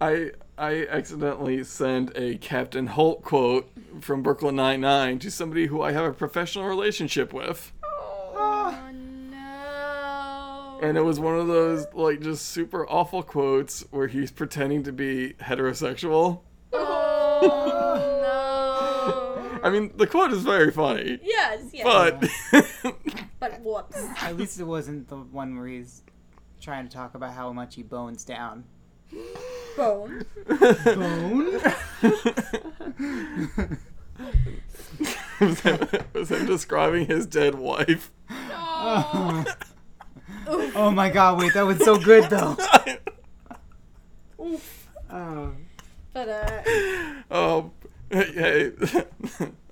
[0.00, 3.70] I I accidentally sent a Captain Holt quote
[4.00, 8.78] from Brooklyn Nine Nine to somebody who I have a professional relationship with, Oh
[9.30, 10.78] no.
[10.82, 14.92] and it was one of those like just super awful quotes where he's pretending to
[14.92, 16.40] be heterosexual.
[16.72, 17.40] Oh
[19.52, 19.60] no.
[19.62, 21.84] I mean, the quote is very funny, Yes, yes.
[22.52, 22.94] but
[23.40, 23.96] but whoops.
[24.22, 26.02] At least it wasn't the one where he's
[26.60, 28.64] trying to talk about how much he bones down.
[29.76, 30.24] Bone.
[30.46, 31.60] Bone?
[35.40, 38.10] was, him, was him describing his dead wife.
[38.30, 39.44] oh.
[40.48, 42.56] oh my god, wait, that was so good though.
[45.10, 45.52] Oh.
[46.12, 46.62] But uh
[47.30, 47.70] oh,
[48.10, 48.70] hey.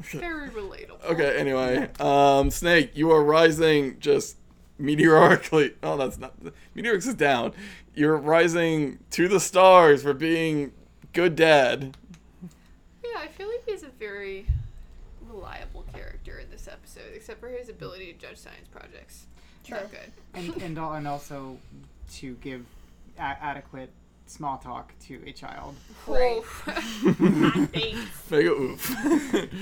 [0.01, 1.03] Very relatable.
[1.07, 1.39] okay.
[1.39, 4.37] Anyway, um, Snake, you are rising just
[4.79, 5.75] meteorically.
[5.83, 6.35] Oh, that's not.
[6.77, 7.53] Meteorics is down.
[7.95, 10.73] You're rising to the stars for being
[11.13, 11.97] good dad.
[13.05, 14.47] Yeah, I feel like he's a very
[15.29, 19.27] reliable character in this episode, except for his ability to judge science projects.
[19.65, 19.79] True.
[19.79, 20.13] Not good.
[20.35, 21.59] And and, al- and also
[22.15, 22.65] to give
[23.19, 23.91] a- adequate
[24.27, 25.75] small talk to a child.
[26.07, 26.43] Right.
[27.73, 28.31] Thanks.
[28.31, 28.97] Mega oof.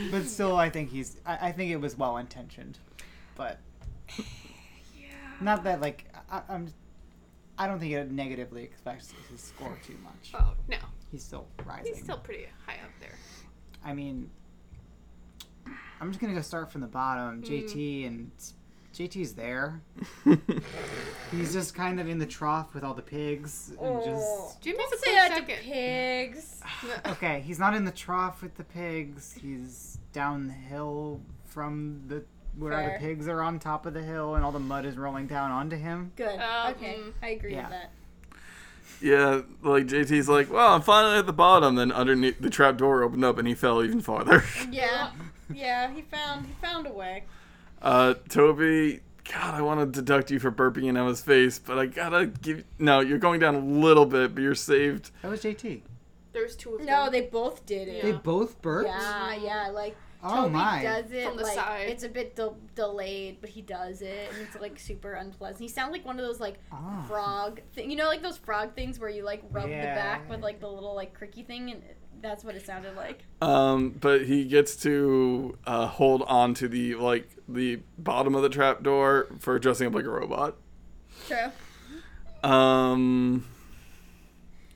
[0.11, 1.17] But still, I think he's.
[1.27, 2.79] I, I think it was well intentioned,
[3.37, 3.59] but
[4.19, 5.07] yeah.
[5.41, 6.69] not that like I, I'm.
[7.63, 10.33] I don't think it negatively affects his score too much.
[10.35, 10.79] Oh no,
[11.13, 11.93] He's still rising.
[11.95, 13.15] he's still pretty high up there.
[13.85, 14.31] I mean,
[16.01, 17.43] I'm just gonna go start from the bottom.
[17.43, 17.47] Mm.
[17.49, 18.31] JT and
[18.95, 19.81] JT's there.
[21.31, 24.05] He's just kind of in the trough with all the pigs and Oh.
[24.05, 24.61] just.
[24.61, 26.61] Jimmy's Don't a say close that to pigs.
[27.07, 29.33] Okay, he's not in the trough with the pigs.
[29.41, 32.25] He's down the hill from the
[32.57, 32.99] where Fair.
[32.99, 35.51] the pigs are on top of the hill and all the mud is rolling down
[35.51, 36.13] onto him.
[36.17, 36.39] Good.
[36.39, 36.97] Uh, okay.
[37.01, 37.13] mm.
[37.23, 37.63] I agree Yeah.
[37.63, 37.91] with that.
[39.01, 41.75] yeah, like JT's like, well, I'm finally at the bottom.
[41.77, 44.45] Then underneath the trap door opened up and he fell even farther.
[44.71, 45.11] Yeah.
[45.53, 47.25] Yeah, he found he found a way.
[47.83, 49.01] Uh, Toby,
[49.31, 52.65] God, I want to deduct you for burping in Emma's face, but I gotta give.
[52.79, 55.11] No, you're going down a little bit, but you're saved.
[55.21, 55.83] That was JT.
[56.33, 56.87] There's two of them.
[56.87, 58.03] No, they both did it.
[58.03, 58.89] They both burped.
[58.89, 60.83] Yeah, yeah, like Oh Toby my.
[60.83, 61.89] does it From the like side.
[61.89, 65.61] it's a bit de- delayed, but he does it, and it's like super unpleasant.
[65.61, 67.05] He sounds like one of those like Ah.
[67.09, 70.41] frog thing, you know, like those frog things where you like rub the back with
[70.41, 71.83] like the little like cricky thing, and
[72.21, 73.25] that's what it sounded like.
[73.41, 78.49] Um, but he gets to uh, hold on to the like the bottom of the
[78.49, 80.57] trap door for dressing up like a robot.
[81.27, 81.51] True.
[82.49, 83.45] Um,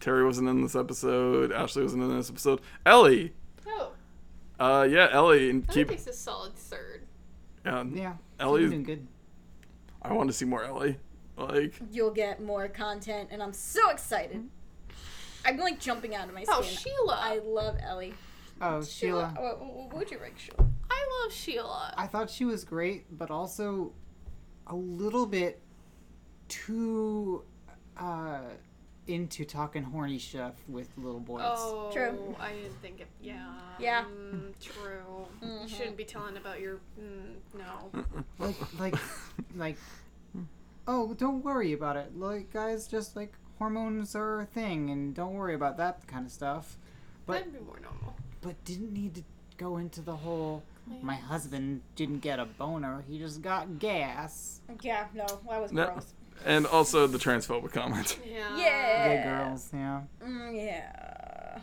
[0.00, 1.52] Terry wasn't in this episode.
[1.52, 2.60] Ashley wasn't in this episode.
[2.84, 3.32] Ellie.
[3.66, 3.92] Oh,
[4.58, 5.50] Uh, yeah, Ellie.
[5.50, 5.88] And I keep.
[5.88, 7.02] think it's a solid third.
[7.64, 8.12] Yeah, Yeah.
[8.40, 8.70] Ellie's.
[8.70, 9.06] doing good.
[10.02, 10.98] I want to see more Ellie.
[11.36, 14.48] Like, You'll get more content, and I'm so excited.
[15.44, 16.54] I'm like jumping out of my skin.
[16.58, 17.18] Oh, Sheila.
[17.20, 18.14] I love Ellie.
[18.60, 19.34] Oh, Sheila.
[19.38, 20.66] What, what, what would you rank Sheila?
[20.90, 21.94] I love Sheila.
[21.96, 23.92] I thought she was great, but also
[24.66, 25.60] a little bit
[26.48, 27.44] too
[27.98, 28.40] uh,
[29.06, 31.42] into talking horny stuff with little boys.
[31.44, 32.34] Oh, True.
[32.40, 33.06] I didn't think of.
[33.20, 33.46] Yeah.
[33.78, 34.04] Yeah.
[34.04, 35.26] Mm, true.
[35.42, 35.62] Mhm.
[35.62, 36.78] You shouldn't be telling about your.
[37.00, 38.04] Mm, no.
[38.38, 38.96] Like, like,
[39.56, 39.76] like.
[40.88, 42.16] Oh, don't worry about it.
[42.16, 46.30] Like, guys, just like hormones are a thing, and don't worry about that kind of
[46.32, 46.76] stuff.
[47.26, 48.14] But That'd be more normal.
[48.40, 49.22] but didn't need to
[49.56, 50.62] go into the whole.
[51.02, 54.60] My husband didn't get a boner; he just got gas.
[54.82, 55.86] Yeah, no, that was No.
[55.86, 56.14] gross.
[56.44, 58.18] And also the transphobic comment.
[58.26, 58.56] Yeah.
[58.56, 59.08] Yeah.
[59.08, 60.00] Gay girls, yeah.
[60.22, 61.58] Mm, yeah.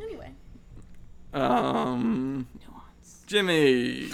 [0.00, 0.32] Anyway.
[1.32, 3.22] Um, Nuance.
[3.26, 4.10] Jimmy,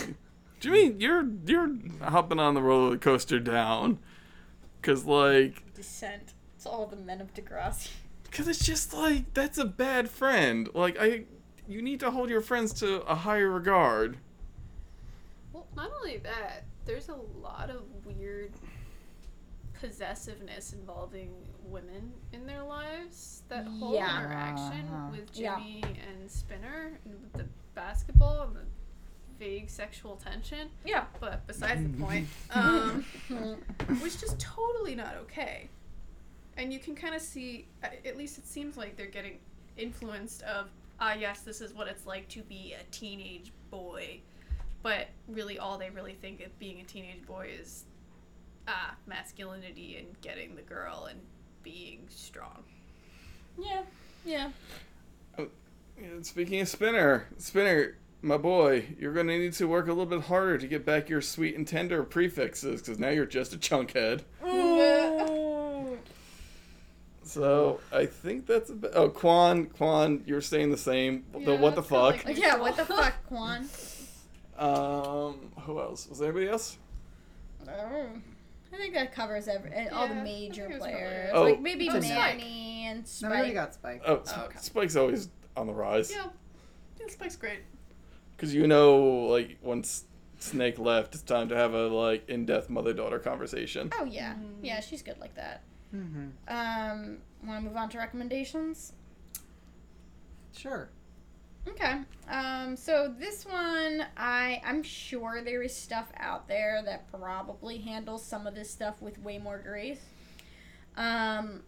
[0.61, 3.99] Jimmy, you're you're hopping on the roller coaster down,
[4.83, 6.35] cause like, Descent.
[6.57, 7.91] It's all the men of Degrassi.
[8.33, 10.69] cause it's just like that's a bad friend.
[10.75, 11.25] Like I,
[11.69, 14.19] you need to hold your friends to a higher regard.
[15.53, 18.53] Well, not only that, there's a lot of weird
[19.81, 21.31] possessiveness involving
[21.65, 23.43] women in their lives.
[23.49, 24.21] That whole Yeah.
[24.21, 25.11] interaction Uh-huh.
[25.11, 25.57] with Yeah.
[25.59, 28.65] Jimmy and Spinner and with the basketball and the
[29.39, 30.71] vague sexual tension.
[30.85, 31.07] Yeah.
[31.21, 33.03] But besides the point, um,
[34.01, 35.69] which is totally not okay.
[36.57, 39.41] And you can kind of see, at least it seems like they're getting
[39.77, 40.71] influenced of,
[41.01, 44.21] ah, yes, this is what it's like to be a teenage boy.
[44.85, 47.85] But really, all they really think of being a teenage boy is,
[48.69, 51.19] ah, masculinity and getting the girl and
[51.63, 52.63] being strong.
[53.59, 53.83] Yeah.
[54.27, 54.51] Yeah.
[55.97, 60.05] And Speaking of Spinner, Spinner, my boy, you're going to need to work a little
[60.05, 63.57] bit harder to get back your sweet and tender prefixes because now you're just a
[63.57, 64.21] chunkhead.
[67.27, 68.93] So I think that's a bit.
[68.95, 71.25] Oh, Kwan, Kwan, you're staying the same.
[71.33, 72.23] the what the fuck?
[72.25, 72.57] like- yeah.
[72.57, 73.67] What the fuck, Kwan?
[74.59, 76.09] Um, who else?
[76.09, 76.79] Was there anybody else?
[77.69, 78.07] Oh.
[78.73, 80.93] I think that covers every eh, all the Yeah, I major think it was probably
[80.93, 81.39] players, right.
[81.39, 81.43] Oh.
[81.45, 82.09] like maybe Oh, Spike.
[82.39, 83.31] Manny and No, Spike.
[83.31, 84.03] we already got Spike.
[84.07, 84.59] Oh, Oh, okay.
[84.61, 86.11] Spike's always on the rise.
[86.11, 86.27] Yeah,
[87.01, 87.61] yeah Spike's great.
[88.37, 90.05] Because you know, like once
[90.41, 93.91] Snake left, it's time to have a like in-depth mother-daughter conversation.
[93.99, 94.55] Oh yeah, Mm.
[94.63, 95.63] yeah, she's good like that.
[95.95, 96.27] Mm-hmm.
[96.49, 98.93] Um, want to move on to recommendations?
[100.57, 100.89] Sure.
[101.69, 102.01] Okay.
[102.29, 108.25] Um, so this one, I I'm sure there is stuff out there that probably handles
[108.25, 110.01] some of this stuff with way more grace.
[110.97, 111.63] Um,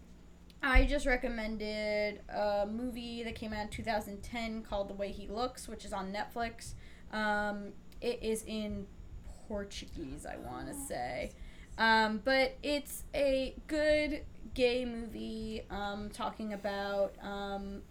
[0.63, 5.69] I just recommended a movie that came out in 2010 called The Way He Looks,
[5.69, 6.73] which is on Netflix.
[7.13, 8.87] Um, it is in
[9.49, 11.33] Portuguese, I want to say.
[11.79, 14.23] Um, but it's a good
[14.55, 17.83] gay movie um, talking about um,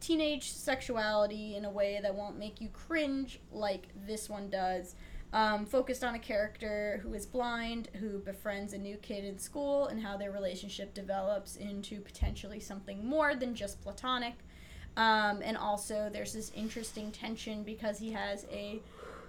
[0.00, 4.94] teenage sexuality in a way that won't make you cringe like this one does.
[5.32, 9.86] Um, focused on a character who is blind, who befriends a new kid in school,
[9.86, 14.34] and how their relationship develops into potentially something more than just platonic.
[14.96, 18.82] Um, and also, there's this interesting tension because he has a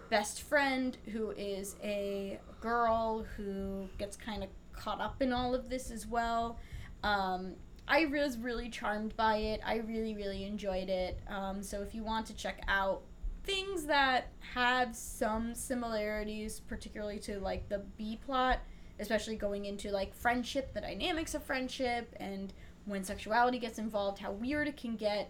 [0.10, 5.70] best friend who is a girl who gets kind of caught up in all of
[5.70, 6.58] this as well.
[7.04, 7.54] Um,
[7.92, 9.60] I was really charmed by it.
[9.66, 11.20] I really, really enjoyed it.
[11.28, 13.02] Um, so if you want to check out
[13.44, 18.60] things that have some similarities, particularly to like the B plot,
[19.02, 22.54] especially going into like friendship, the dynamics of friendship, and
[22.86, 25.30] when sexuality gets involved, how weird it can get.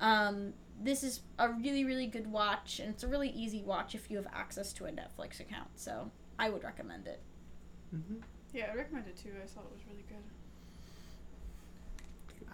[0.00, 4.10] Um, this is a really, really good watch, and it's a really easy watch if
[4.10, 5.68] you have access to a Netflix account.
[5.74, 7.20] So I would recommend it.
[7.94, 8.16] Mm-hmm.
[8.54, 9.32] Yeah, I recommend it too.
[9.42, 10.24] I thought it was really good.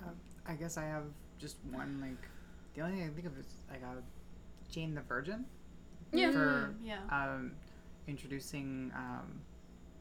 [0.05, 0.11] Uh,
[0.47, 1.05] I guess I have
[1.39, 2.29] just one like
[2.75, 4.01] the only thing I think of is like uh,
[4.71, 5.45] Jane the Virgin.
[6.13, 6.31] Yeah.
[6.31, 6.99] For Mm, yeah.
[7.11, 7.53] um,
[8.07, 9.41] introducing um,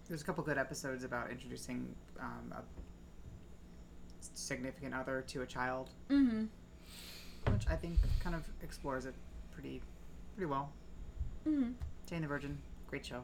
[0.08, 2.62] there's a couple good episodes about introducing um, a
[4.20, 6.46] significant other to a child, Mm-hmm.
[7.52, 9.14] which I think kind of explores it
[9.54, 9.82] pretty
[10.36, 10.72] pretty well.
[11.48, 11.72] Mm-hmm.
[12.10, 12.58] Jane the Virgin,
[12.88, 13.22] great show.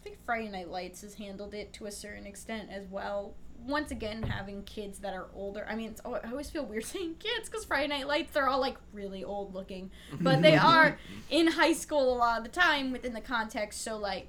[0.00, 3.34] I think Friday Night Lights has handled it to a certain extent as well.
[3.66, 5.66] Once again, having kids that are older.
[5.68, 8.60] I mean, it's, I always feel weird saying kids because Friday Night Lights, they're all
[8.60, 9.90] like really old looking.
[10.20, 10.98] But they are
[11.30, 13.82] in high school a lot of the time within the context.
[13.82, 14.28] So, like,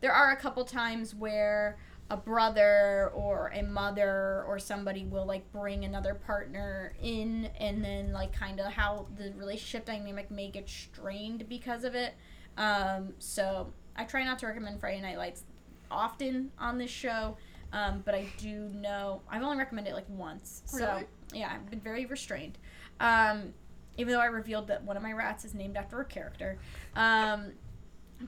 [0.00, 1.78] there are a couple times where
[2.10, 8.12] a brother or a mother or somebody will like bring another partner in and then
[8.12, 12.14] like kind of how the relationship dynamic may get strained because of it
[12.58, 15.44] um, so i try not to recommend friday night lights
[15.88, 17.36] often on this show
[17.72, 21.04] um, but i do know i've only recommended it like once so Really?
[21.32, 22.58] yeah i've been very restrained
[23.00, 23.52] um,
[23.96, 26.58] even though i revealed that one of my rats is named after a character
[26.96, 27.52] um,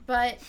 [0.05, 0.39] but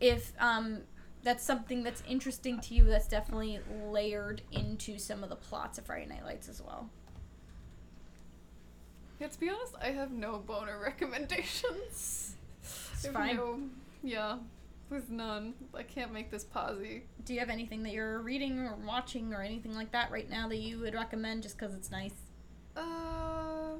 [0.00, 0.80] if um,
[1.22, 5.84] that's something that's interesting to you, that's definitely layered into some of the plots of
[5.86, 6.88] Friday Night Lights as well.
[9.20, 12.36] Yeah, to be honest, I have no boner recommendations.
[12.62, 13.36] It's fine.
[13.36, 13.60] No,
[14.02, 14.36] yeah,
[14.90, 15.54] there's none.
[15.74, 17.04] I can't make this posy.
[17.24, 20.48] Do you have anything that you're reading or watching or anything like that right now
[20.48, 22.14] that you would recommend just because it's nice?
[22.76, 23.74] Uh,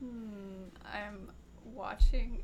[0.00, 1.30] hmm, I'm
[1.64, 2.42] watching.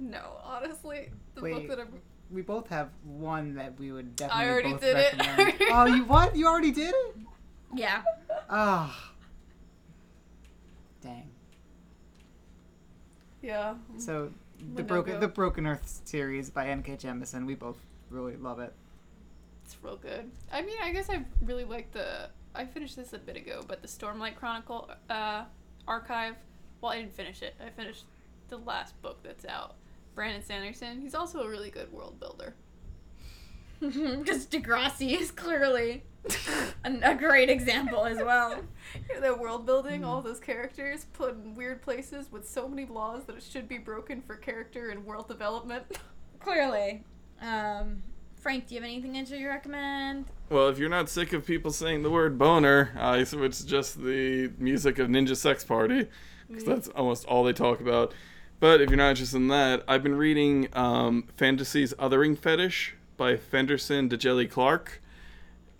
[0.00, 2.00] No, honestly, the book that I'm.
[2.30, 5.14] We both have one that we would definitely I already both did it.
[5.72, 6.36] oh, you what?
[6.36, 7.16] You already did it?
[7.74, 8.02] Yeah.
[8.50, 9.12] Ah.
[11.00, 11.30] Dang.
[13.42, 13.74] Yeah.
[13.98, 14.30] So
[14.74, 16.96] the broken the Broken Earth series by N.K.
[16.96, 17.78] Jemisin, we both
[18.10, 18.72] really love it.
[19.64, 20.30] It's real good.
[20.52, 22.30] I mean, I guess I really like the.
[22.54, 25.44] I finished this a bit ago, but the Stormlight Chronicle uh,
[25.86, 26.36] archive.
[26.80, 27.54] Well, I didn't finish it.
[27.64, 28.04] I finished
[28.48, 29.74] the last book that's out.
[30.14, 31.00] Brandon Sanderson.
[31.00, 32.54] He's also a really good world builder.
[33.80, 36.00] Because Degrassi is clearly an,
[36.84, 38.60] a great example as well.
[39.20, 43.36] the world building, all those characters put in weird places with so many laws that
[43.36, 45.84] it should be broken for character and world development.
[46.40, 47.04] Clearly.
[47.40, 48.02] Um,
[48.36, 50.26] Frank, do you have anything else you recommend?
[50.50, 54.50] Well, if you're not sick of people saying the word boner, I switched just the
[54.58, 56.08] music of Ninja Sex Party
[56.48, 58.14] because that's almost all they talk about.
[58.60, 63.36] But if you're not interested in that, I've been reading um, Fantasy's Othering Fetish by
[63.36, 65.00] Fenderson DeJelly Clark.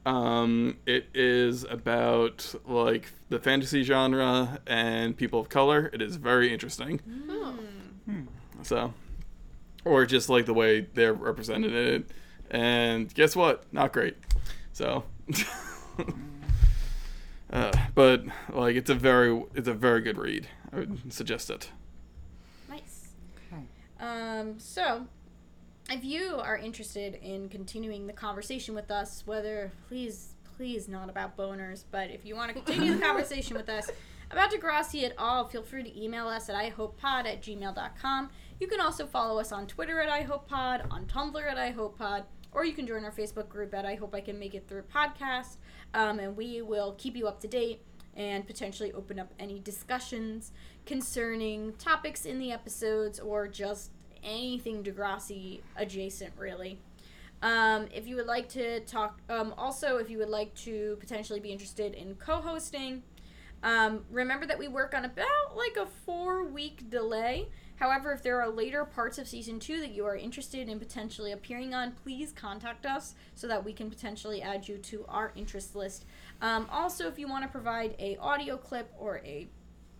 [0.08, 5.90] Um, it is about like the fantasy genre and people of color.
[5.92, 7.02] It is very interesting.
[7.28, 7.54] Oh.
[8.62, 8.94] So,
[9.84, 12.10] or just like the way they're represented in it.
[12.50, 13.70] And guess what?
[13.70, 14.16] Not great.
[14.72, 15.04] So,
[17.52, 20.48] uh, but like it's a very it's a very good read.
[20.72, 21.70] I would suggest it.
[22.70, 23.08] Nice.
[23.52, 23.62] Okay.
[24.00, 25.06] Um, so,
[25.90, 31.36] if you are interested in continuing the conversation with us, whether please, please not about
[31.36, 33.90] boners, but if you want to continue the conversation with us
[34.30, 38.28] about Degrassi at all, feel free to email us at ihopepod at gmail.com.
[38.60, 42.74] You can also follow us on Twitter at ihopepod, on Tumblr at ihopepod, or you
[42.74, 45.56] can join our Facebook group at I Hope I Can Make It Through Podcast,
[45.94, 47.82] um, and we will keep you up to date
[48.14, 50.52] and potentially open up any discussions
[50.84, 53.92] concerning topics in the episodes or just
[54.22, 56.78] anything Degrassi adjacent, really.
[57.42, 61.40] Um, if you would like to talk, um, also, if you would like to potentially
[61.40, 63.02] be interested in co hosting,
[63.62, 67.48] um, remember that we work on about like a four week delay.
[67.76, 71.30] However, if there are later parts of season two that you are interested in potentially
[71.30, 75.76] appearing on, please contact us so that we can potentially add you to our interest
[75.76, 76.04] list.
[76.42, 79.46] Um, also, if you want to provide a audio clip or a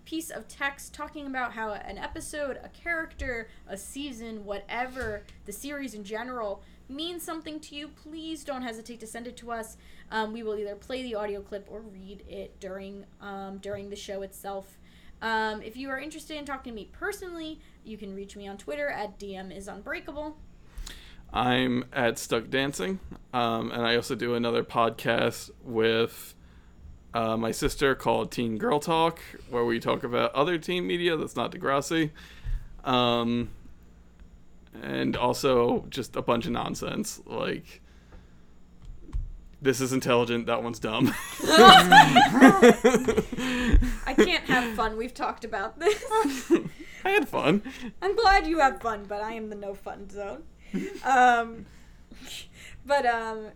[0.09, 5.93] piece of text talking about how an episode, a character, a season, whatever, the series
[5.93, 9.77] in general means something to you, please don't hesitate to send it to us.
[10.11, 13.97] Um, we will either play the audio clip or read it during um, during the
[13.97, 14.79] show itself.
[15.21, 18.57] Um, if you are interested in talking to me personally, you can reach me on
[18.57, 20.39] Twitter at DM is unbreakable.
[21.35, 22.99] I'm at Stuck Dancing,
[23.35, 26.35] um, and I also do another podcast with
[27.15, 29.21] uh, my sister called Teen Girl Talk,
[29.51, 32.11] where we talk about other teen media that's not Degrassi,
[32.85, 33.49] um,
[34.83, 37.83] and also just a bunch of nonsense like.
[39.61, 40.47] This is intelligent.
[40.47, 41.13] That one's dumb.
[44.07, 44.97] I can't have fun.
[44.97, 46.01] We've talked about this.
[47.05, 47.63] I had fun.
[48.01, 50.45] I'm glad you have fun, but I am the no fun zone.
[51.05, 51.67] Um,
[52.87, 53.49] but um,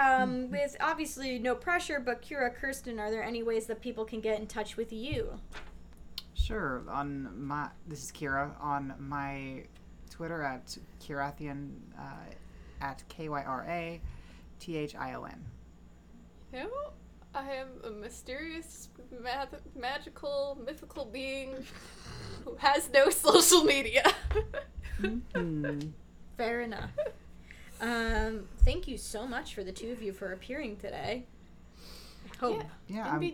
[0.00, 4.20] um, with obviously no pressure, but Kira, Kirsten, are there any ways that people can
[4.20, 5.38] get in touch with you?
[6.34, 6.82] Sure.
[6.90, 9.64] On my this is Kira on my
[10.10, 12.02] Twitter at Kyrathion uh,
[12.80, 14.00] at K Y R A
[14.60, 15.44] T H I O N.
[16.52, 16.70] You know,
[17.34, 18.90] I am a mysterious,
[19.22, 21.54] math- magical, mythical being
[22.44, 24.04] who has no social media.
[25.34, 25.80] Hmm.
[26.36, 26.90] Fair enough.
[27.80, 31.24] Um, thank you so much for the two of you for appearing today.
[32.32, 32.62] I hope.
[32.88, 33.10] Yeah.
[33.10, 33.32] I'm,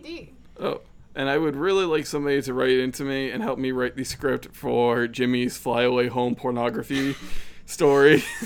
[0.59, 0.81] Oh,
[1.15, 4.03] and I would really like somebody to write into me and help me write the
[4.03, 7.15] script for Jimmy's flyaway home pornography
[7.65, 8.23] story.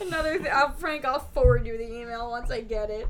[0.00, 3.06] Another thing, I'll, Frank, I'll forward you the email once I get it.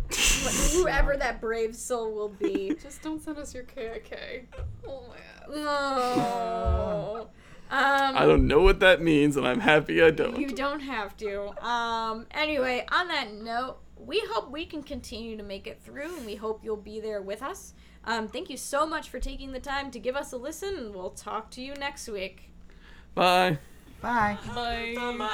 [0.72, 2.74] Whoever that brave soul will be.
[2.82, 4.42] Just don't send us your KIK.
[4.86, 5.16] Oh my
[5.46, 5.56] god.
[5.56, 7.28] No.
[7.70, 10.36] Um, I don't know what that means, and I'm happy I don't.
[10.38, 11.64] You don't have to.
[11.64, 16.26] Um, anyway, on that note, we hope we can continue to make it through, and
[16.26, 17.74] we hope you'll be there with us.
[18.04, 20.94] Um, thank you so much for taking the time to give us a listen, and
[20.94, 22.50] we'll talk to you next week.
[23.14, 23.58] Bye.
[24.00, 24.36] Bye.
[24.94, 25.28] From my